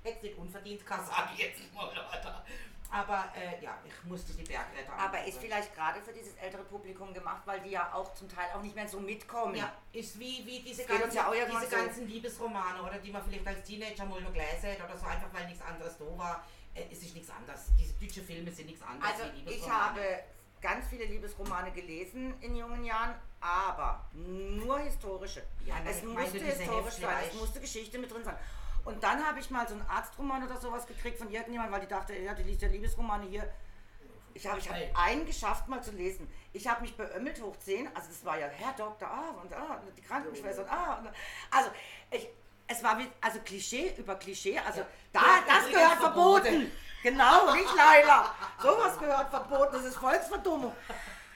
hätte 0.04 0.26
nicht 0.26 0.38
unverdient, 0.38 0.86
kann 0.86 1.06
sage 1.06 1.30
ich 1.36 1.40
jetzt 1.40 1.74
mal, 1.74 1.86
Leute. 1.88 2.34
Aber 2.90 3.26
äh, 3.36 3.62
ja, 3.62 3.78
ich 3.86 3.92
musste 4.06 4.32
die 4.32 4.44
Bergretter 4.44 4.94
Aber 4.94 5.04
angucken. 5.18 5.28
ist 5.28 5.40
vielleicht 5.40 5.76
gerade 5.76 6.02
für 6.02 6.14
dieses 6.14 6.36
ältere 6.36 6.64
Publikum 6.64 7.14
gemacht, 7.14 7.42
weil 7.44 7.60
die 7.60 7.72
ja 7.72 7.92
auch 7.94 8.14
zum 8.14 8.30
Teil 8.30 8.46
auch 8.56 8.62
nicht 8.62 8.76
mehr 8.76 8.88
so 8.88 9.02
mitkommen. 9.02 9.56
Ja, 9.56 9.74
ist 9.92 10.18
wie, 10.18 10.46
wie 10.46 10.62
diese, 10.62 10.86
ganzen, 10.86 11.14
ja 11.18 11.30
diese 11.34 11.70
so. 11.70 11.76
ganzen 11.76 12.08
Liebesromane 12.08 12.82
oder 12.82 12.98
die 13.00 13.12
man 13.12 13.22
vielleicht 13.24 13.46
als 13.46 13.62
Teenager 13.64 14.06
mal 14.06 14.22
noch 14.22 14.32
gelesen 14.32 14.72
hat 14.72 14.86
oder 14.90 14.98
so, 14.98 15.06
einfach 15.06 15.28
weil 15.34 15.48
nichts 15.48 15.62
anderes 15.66 15.98
da 15.98 16.18
war. 16.18 16.46
Äh, 16.78 16.86
es 16.92 17.02
ist 17.04 17.16
nichts 17.16 17.30
anderes. 17.30 17.72
Diese 17.80 17.94
deutschen 17.94 18.24
Filme 18.24 18.52
sind 18.52 18.68
nichts 18.68 18.82
anderes 18.84 19.12
Also 19.12 19.24
ich 19.46 19.70
habe 19.70 20.02
ganz 20.62 20.88
viele 20.88 21.06
Liebesromane 21.06 21.72
gelesen 21.72 22.36
in 22.42 22.56
jungen 22.56 22.84
Jahren, 22.84 23.16
aber 23.40 24.10
nur 24.14 24.80
historische. 24.80 25.44
Ja, 25.66 25.76
es 25.86 26.04
musste 26.04 26.40
historisch 26.40 26.96
sein, 26.96 27.24
es 27.28 27.40
musste 27.40 27.60
Geschichte 27.60 27.98
mit 28.00 28.12
drin 28.12 28.24
sein. 28.24 28.38
Und 28.86 29.04
dann 29.04 29.26
habe 29.26 29.40
ich 29.40 29.50
mal 29.50 29.68
so 29.68 29.74
einen 29.74 29.86
Arztroman 29.88 30.44
oder 30.44 30.58
sowas 30.58 30.88
gekriegt 30.88 31.18
von 31.18 31.30
irgendjemandem, 31.30 31.74
weil 31.74 31.82
die 31.82 31.88
dachte, 31.88 32.16
ja, 32.16 32.34
die 32.34 32.44
liest 32.44 32.62
ja 32.62 32.70
Liebesromane 32.70 33.26
hier. 33.26 33.52
Ich 34.34 34.46
habe 34.48 34.60
ich 34.60 34.70
hab 34.70 34.78
einen 34.94 35.26
geschafft 35.26 35.68
mal 35.68 35.84
zu 35.84 35.92
lesen. 35.92 36.30
Ich 36.54 36.68
habe 36.68 36.82
mich 36.82 36.96
beömmelt 36.96 37.42
hoch 37.42 37.58
10, 37.58 37.88
also 37.96 38.08
das 38.08 38.24
war 38.24 38.40
ja 38.40 38.48
Herr 38.48 38.74
Doktor, 38.74 39.08
ah, 39.10 39.42
und 39.42 39.52
ah, 39.54 39.82
die 39.98 40.02
Krankenschwester, 40.02 40.62
und 40.62 40.70
ah. 40.70 41.00
Und, 41.00 41.10
also 41.50 41.72
ich, 42.12 42.30
es 42.68 42.84
war 42.84 42.98
wie, 43.00 43.08
also 43.22 43.40
Klischee 43.40 43.94
über 43.98 44.16
Klischee, 44.16 44.60
also 44.60 44.82
Ja. 44.82 44.88
da, 45.14 45.20
Ja, 45.22 45.26
das 45.48 45.64
das 45.64 45.72
gehört 45.72 45.94
ist 45.94 46.00
verboten. 46.00 46.44
verboten. 46.46 46.72
Genau, 47.04 47.54
nicht 47.54 47.76
Leila. 47.76 48.36
Sowas 48.62 49.00
gehört 49.00 49.30
verboten, 49.30 49.74
das 49.74 49.86
ist 49.86 49.96
Volksverdummung. 49.98 50.76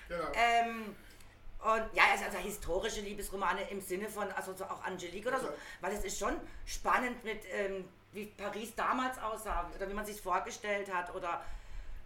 Genau. 0.09 0.25
Ähm, 0.33 0.95
und 1.59 1.93
ja, 1.93 2.03
also, 2.11 2.25
also 2.25 2.37
historische 2.39 3.01
Liebesromane 3.01 3.69
im 3.69 3.79
Sinne 3.79 4.09
von, 4.09 4.29
also 4.31 4.53
so 4.53 4.65
auch 4.65 4.83
Angelique 4.83 5.27
oder 5.27 5.39
so, 5.39 5.49
weil 5.79 5.93
es 5.93 6.03
ist 6.03 6.17
schon 6.19 6.35
spannend 6.65 7.23
mit, 7.23 7.43
ähm, 7.51 7.87
wie 8.11 8.25
Paris 8.25 8.73
damals 8.75 9.17
aussah 9.19 9.69
oder 9.75 9.87
wie 9.87 9.93
man 9.93 10.05
sich 10.05 10.19
vorgestellt 10.19 10.91
hat 10.93 11.13
oder, 11.15 11.45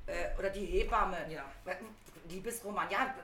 äh, 0.06 0.38
oder 0.38 0.50
die 0.50 0.66
Hebamme. 0.66 1.18
Ja. 1.30 1.46
Liebesroman, 2.30 2.90
ja, 2.92 3.16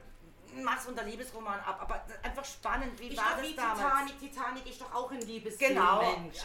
mach's 0.64 0.86
unter 0.86 1.04
Liebesroman 1.04 1.60
ab, 1.62 1.78
aber 1.82 2.04
einfach 2.24 2.43
spannend, 2.45 2.99
wie 2.99 3.10
Ist 3.10 3.18
war 3.18 3.38
das 3.38 3.43
wie 3.47 3.56
damals? 3.56 3.80
Titanic. 3.80 4.20
Titanic 4.20 4.66
ist 4.70 4.82
doch 4.82 4.93
auch 4.93 5.12
ein 5.12 5.22
Liebesfilm, 5.22 5.74
Genau. 5.76 6.02
Mensch. 6.18 6.38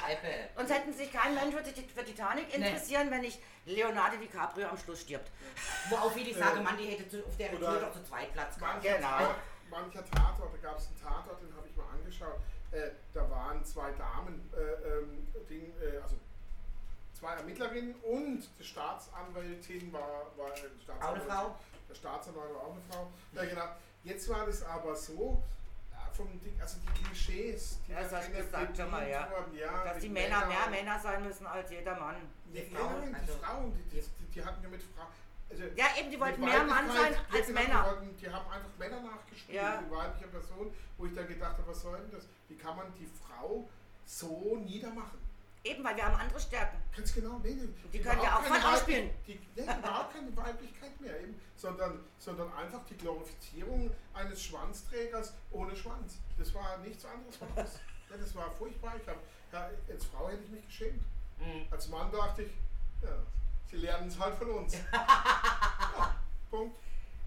Uns 0.57 0.71
hätten 0.71 0.93
sich 0.93 1.13
kein 1.13 1.35
Mensch 1.35 1.55
für, 1.55 1.63
Tit- 1.63 1.91
für 1.91 2.05
Titanic 2.05 2.55
interessieren, 2.55 3.11
wenn 3.11 3.23
nicht 3.23 3.41
Leonardo 3.65 4.17
DiCaprio 4.17 4.69
am 4.69 4.79
Schluss 4.79 5.01
stirbt. 5.01 5.31
Wo 5.91 5.97
auch 5.97 6.13
viele 6.13 6.33
sagen, 6.39 6.63
man, 6.63 6.77
die 6.77 6.85
hätte 6.87 7.09
zu, 7.09 7.25
auf 7.27 7.37
der 7.37 7.51
Tür 7.51 7.81
doch 7.81 7.93
zu 7.93 8.03
zweit 8.05 8.33
Platz 8.33 8.57
gehabt. 8.59 8.83
Mancher, 8.85 8.97
Genau. 8.97 9.35
Mancher 9.71 10.05
Tatort, 10.05 10.53
da 10.55 10.69
gab 10.69 10.79
es 10.79 10.87
einen 10.87 11.01
Tatort, 11.03 11.43
den 11.43 11.57
habe 11.57 11.67
ich 11.69 11.77
mal 11.77 11.87
angeschaut. 11.93 12.39
Äh, 12.71 12.91
da 13.13 13.29
waren 13.31 13.65
zwei 13.65 13.91
Damen, 13.93 14.51
äh, 14.55 14.89
ähm, 14.89 15.27
Ding, 15.49 15.73
äh, 15.81 15.99
also 15.99 16.17
zwei 17.19 17.35
Ermittlerinnen 17.35 17.95
und 18.03 18.49
die 18.59 18.65
Staatsanwältin 18.65 19.93
war, 19.93 20.27
war 20.37 20.51
äh, 20.53 20.61
die 20.61 20.91
Auch 20.91 21.13
eine 21.15 21.21
Staatsanwältin. 21.21 21.31
Frau? 21.31 21.55
Der 21.89 21.95
Staatsanwalt 21.95 22.55
war 22.55 22.63
auch 22.63 22.73
eine 22.73 22.83
Frau. 22.91 23.09
Ja, 23.33 23.45
genau. 23.45 23.69
Jetzt 24.07 24.29
war 24.29 24.47
das 24.47 24.63
aber 24.65 24.95
so, 24.95 25.43
vom 26.13 26.29
also 26.61 26.77
die 26.79 27.03
Klischees, 27.03 27.79
die 27.89 27.93
Ja, 27.93 28.01
das 28.03 28.11
da 28.11 28.19
hast 28.19 28.33
gesagt 28.33 28.77
schon 28.77 28.89
mal, 28.91 29.09
ja. 29.09 29.29
wurden, 29.31 29.53
ja. 29.59 29.85
Dass 29.85 29.99
die 29.99 30.09
Männer 30.09 30.47
mehr. 30.47 30.71
Männer 30.71 31.01
sein 31.01 31.25
müssen 31.25 31.45
als 31.45 31.69
jeder 31.73 31.99
Mann. 31.99 32.15
Die, 32.47 32.61
Die 32.61 32.75
Frauen, 32.75 32.89
Frauen, 32.89 33.09
die 33.11 33.15
also- 33.17 33.33
Frauen, 33.43 33.73
die, 33.75 33.83
die, 34.01 34.05
die, 34.33 34.45
hatten 34.45 34.63
ja 34.63 34.69
mit 34.69 34.81
Frauen. 34.95 35.09
Also 35.51 35.65
Ja, 35.75 35.87
eben, 35.99 36.11
die 36.11 36.21
wollten 36.21 36.41
mehr 36.41 36.63
Mann 36.63 36.87
sein 36.89 37.17
als 37.35 37.49
Männer. 37.49 37.83
Die, 37.83 37.91
wollten, 37.91 38.17
die 38.17 38.31
haben 38.31 38.49
einfach 38.51 38.71
Männer 38.79 39.01
nachgespielt, 39.01 39.57
Ja. 39.57 39.83
die 39.83 39.91
weibliche 39.91 40.29
Person, 40.29 40.73
wo 40.99 41.07
ich 41.07 41.15
dann 41.15 41.27
gedacht 41.27 41.59
habe, 41.59 41.67
was 41.67 41.83
soll 41.83 41.99
denn 41.99 42.11
das? 42.13 42.29
Wie 42.49 42.57
kann 42.57 42.77
man 42.77 42.87
die 42.95 43.07
Frau 43.07 43.69
so 44.05 44.57
niedermachen? 44.65 45.19
Eben, 45.67 45.83
weil 45.83 45.97
wir 45.97 46.05
haben 46.05 46.15
andere 46.21 46.39
Stärken. 46.41 46.77
Ganz 46.95 47.13
genau, 47.13 47.39
nee, 47.43 47.55
nee. 47.55 47.69
Die 47.93 48.01
können 48.01 48.23
ja 48.23 48.37
auch 48.39 48.43
Weiblich- 48.51 48.65
ausspielen. 48.65 49.11
Die, 49.27 49.41
nee, 49.57 49.63
überhaupt 49.63 50.13
keine 50.15 50.37
Weiblichkeit 50.37 51.01
mehr, 51.01 51.21
eben, 51.21 51.41
sondern, 51.57 52.05
sondern 52.19 52.53
einfach 52.55 52.85
die 52.89 52.97
Glorifizierung 52.97 53.91
eines 54.15 54.45
Schwanzträgers 54.45 55.35
ohne 55.51 55.75
Schwanz. 55.75 56.19
Das 56.39 56.55
war 56.55 56.79
nichts 56.79 57.05
anderes. 57.05 57.41
War 57.41 57.49
das. 57.57 57.81
Ja, 58.09 58.17
das 58.17 58.33
war 58.37 58.49
furchtbar. 58.53 58.95
Ich 59.03 59.09
hab, 59.09 59.17
ja, 59.51 59.69
als 59.93 60.05
Frau 60.05 60.29
hätte 60.29 60.45
ich 60.45 60.51
mich 60.51 60.65
geschämt. 60.67 61.03
Mhm. 61.41 61.67
Als 61.73 61.89
Mann 61.89 62.09
dachte 62.13 62.43
ich, 62.45 62.53
ja, 63.03 63.09
sie 63.69 63.79
lernen 63.79 64.07
es 64.07 64.17
halt 64.17 64.37
von 64.37 64.49
uns. 64.49 64.75
ja, 64.93 66.15
Punkt. 66.49 66.77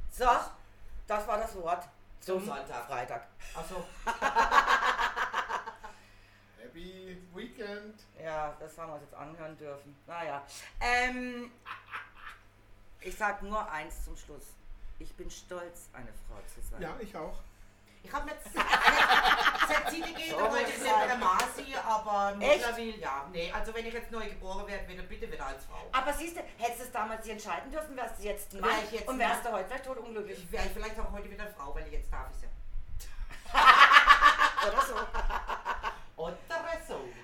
So, 0.10 0.24
das 1.06 1.28
war 1.28 1.38
das 1.38 1.54
Wort 1.58 1.84
zum, 2.22 2.38
Zum 2.38 2.46
Sonntag. 2.46 2.86
Freitag. 2.88 3.28
Achso, 3.54 3.84
Weekend. 7.60 8.00
Ja, 8.24 8.56
das 8.60 8.78
haben 8.78 8.90
wir 8.90 8.94
uns 8.96 9.04
jetzt 9.04 9.14
anhören 9.14 9.58
dürfen. 9.58 9.96
Naja. 10.08 10.44
Ähm, 10.80 11.52
ich 13.02 13.16
sag 13.18 13.42
nur 13.42 13.70
eins 13.72 14.06
zum 14.06 14.16
Schluss. 14.18 14.54
Ich 15.00 15.14
bin 15.16 15.30
stolz, 15.30 15.90
eine 15.94 16.12
Frau 16.28 16.40
zu 16.54 16.62
sein. 16.70 16.82
Ja, 16.82 16.96
ich 17.00 17.16
auch. 17.16 17.38
ich 18.04 18.12
habe 18.12 18.26
nicht 18.26 18.38
Zerzite 19.68 20.14
gehen, 20.14 20.32
So 20.32 20.38
da 20.40 20.52
wollte 20.52 20.70
ich 20.70 20.76
es 20.76 20.84
nicht 20.84 21.20
Masi, 21.20 21.76
aber 21.76 22.36
mittlerweile, 22.36 22.98
ja, 22.98 23.28
nee, 23.32 23.52
also 23.52 23.74
wenn 23.74 23.86
ich 23.86 23.94
jetzt 23.94 24.12
neu 24.12 24.28
geboren 24.28 24.68
werde, 24.68 24.88
wieder 24.88 25.04
bitte 25.04 25.32
wieder 25.32 25.46
als 25.46 25.64
Frau. 25.66 25.88
Aber 25.92 26.12
siehst 26.14 26.36
du, 26.36 26.42
hättest 26.58 26.80
du 26.80 26.84
es 26.86 26.92
damals 26.92 27.24
dir 27.24 27.34
entscheiden 27.34 27.72
dürfen, 27.72 27.96
wärst 27.96 28.20
du 28.20 28.24
jetzt 28.24 28.54
ein 28.54 28.62
Mann 28.62 28.72
jetzt 28.92 29.08
und 29.08 29.20
wärst 29.20 29.46
du 29.46 29.52
heute 29.52 29.66
vielleicht 29.66 29.86
tot 29.86 29.98
unglücklich. 29.98 30.40
Ich 30.40 30.52
wäre 30.52 30.70
vielleicht 30.70 31.00
auch 31.00 31.12
heute 31.12 31.30
wieder 31.30 31.44
eine 31.44 31.54
Frau, 31.54 31.74
weil 31.76 31.88
ich 31.88 31.94
jetzt 31.94 32.12
darf 32.12 32.28
ich 32.36 32.42
ja. 32.42 32.50
Oder 34.68 34.82
so. 34.86 34.96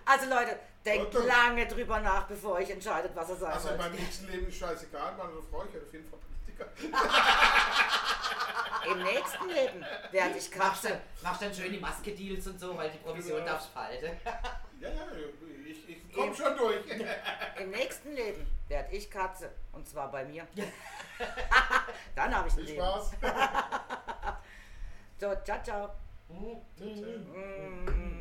Also 0.06 0.30
Leute, 0.30 0.60
denkt 0.86 1.16
Oder- 1.16 1.26
lange 1.26 1.68
drüber 1.68 2.00
nach, 2.00 2.28
bevor 2.28 2.60
ihr 2.60 2.70
entscheidet, 2.70 3.12
was 3.16 3.30
ihr 3.30 3.36
sagen 3.36 3.54
Also 3.54 3.70
in 3.70 3.78
meinem 3.78 3.96
nächsten 3.96 4.28
Leben 4.28 4.48
ist 4.48 4.58
scheißegal, 4.58 5.16
Mann 5.16 5.32
oder 5.34 5.42
Frau, 5.52 5.64
ich 5.66 5.74
werde 5.74 5.88
auf 5.88 5.94
jeden 5.94 6.10
Fall 6.10 6.20
Politiker. 6.20 6.68
Im 8.92 9.02
nächsten 9.04 9.48
Leben 9.50 9.84
werde 10.12 10.38
ich 10.38 10.56
Machst 10.56 10.84
Katze. 10.84 10.88
dann, 10.90 11.00
machst 11.24 11.42
dann 11.42 11.54
schön 11.54 11.72
die 11.72 11.80
Maske-Deals 11.80 12.46
und 12.48 12.60
so, 12.60 12.78
weil 12.78 12.92
die 12.92 13.00
Provision 13.00 13.40
Ja. 13.40 13.46
darfst 13.46 13.70
du 13.70 13.74
behalten. 13.74 14.12
Ja, 14.82 14.90
ja, 14.90 15.08
ich, 15.66 15.88
ich 15.90 16.14
komme 16.14 16.36
schon 16.36 16.56
durch. 16.58 16.82
Im 17.60 17.72
nächsten 17.72 18.12
Leben 18.14 18.46
werde 18.68 18.94
ich 18.94 19.10
Katze. 19.10 19.50
Und 19.72 19.88
zwar 19.88 20.12
bei 20.12 20.26
mir. 20.26 20.46
Dann 22.16 22.36
habe 22.36 22.50
ich 22.50 22.54
ein 22.56 22.60
Viel 22.60 22.66
Leben. 22.76 22.82
Spaß. 22.82 23.12
So, 25.18 25.34
ciao, 25.46 25.64
ciao. 25.64 25.90
Mhm. 26.28 26.58
Tschüss. 26.78 27.00
Mm. 27.00 28.15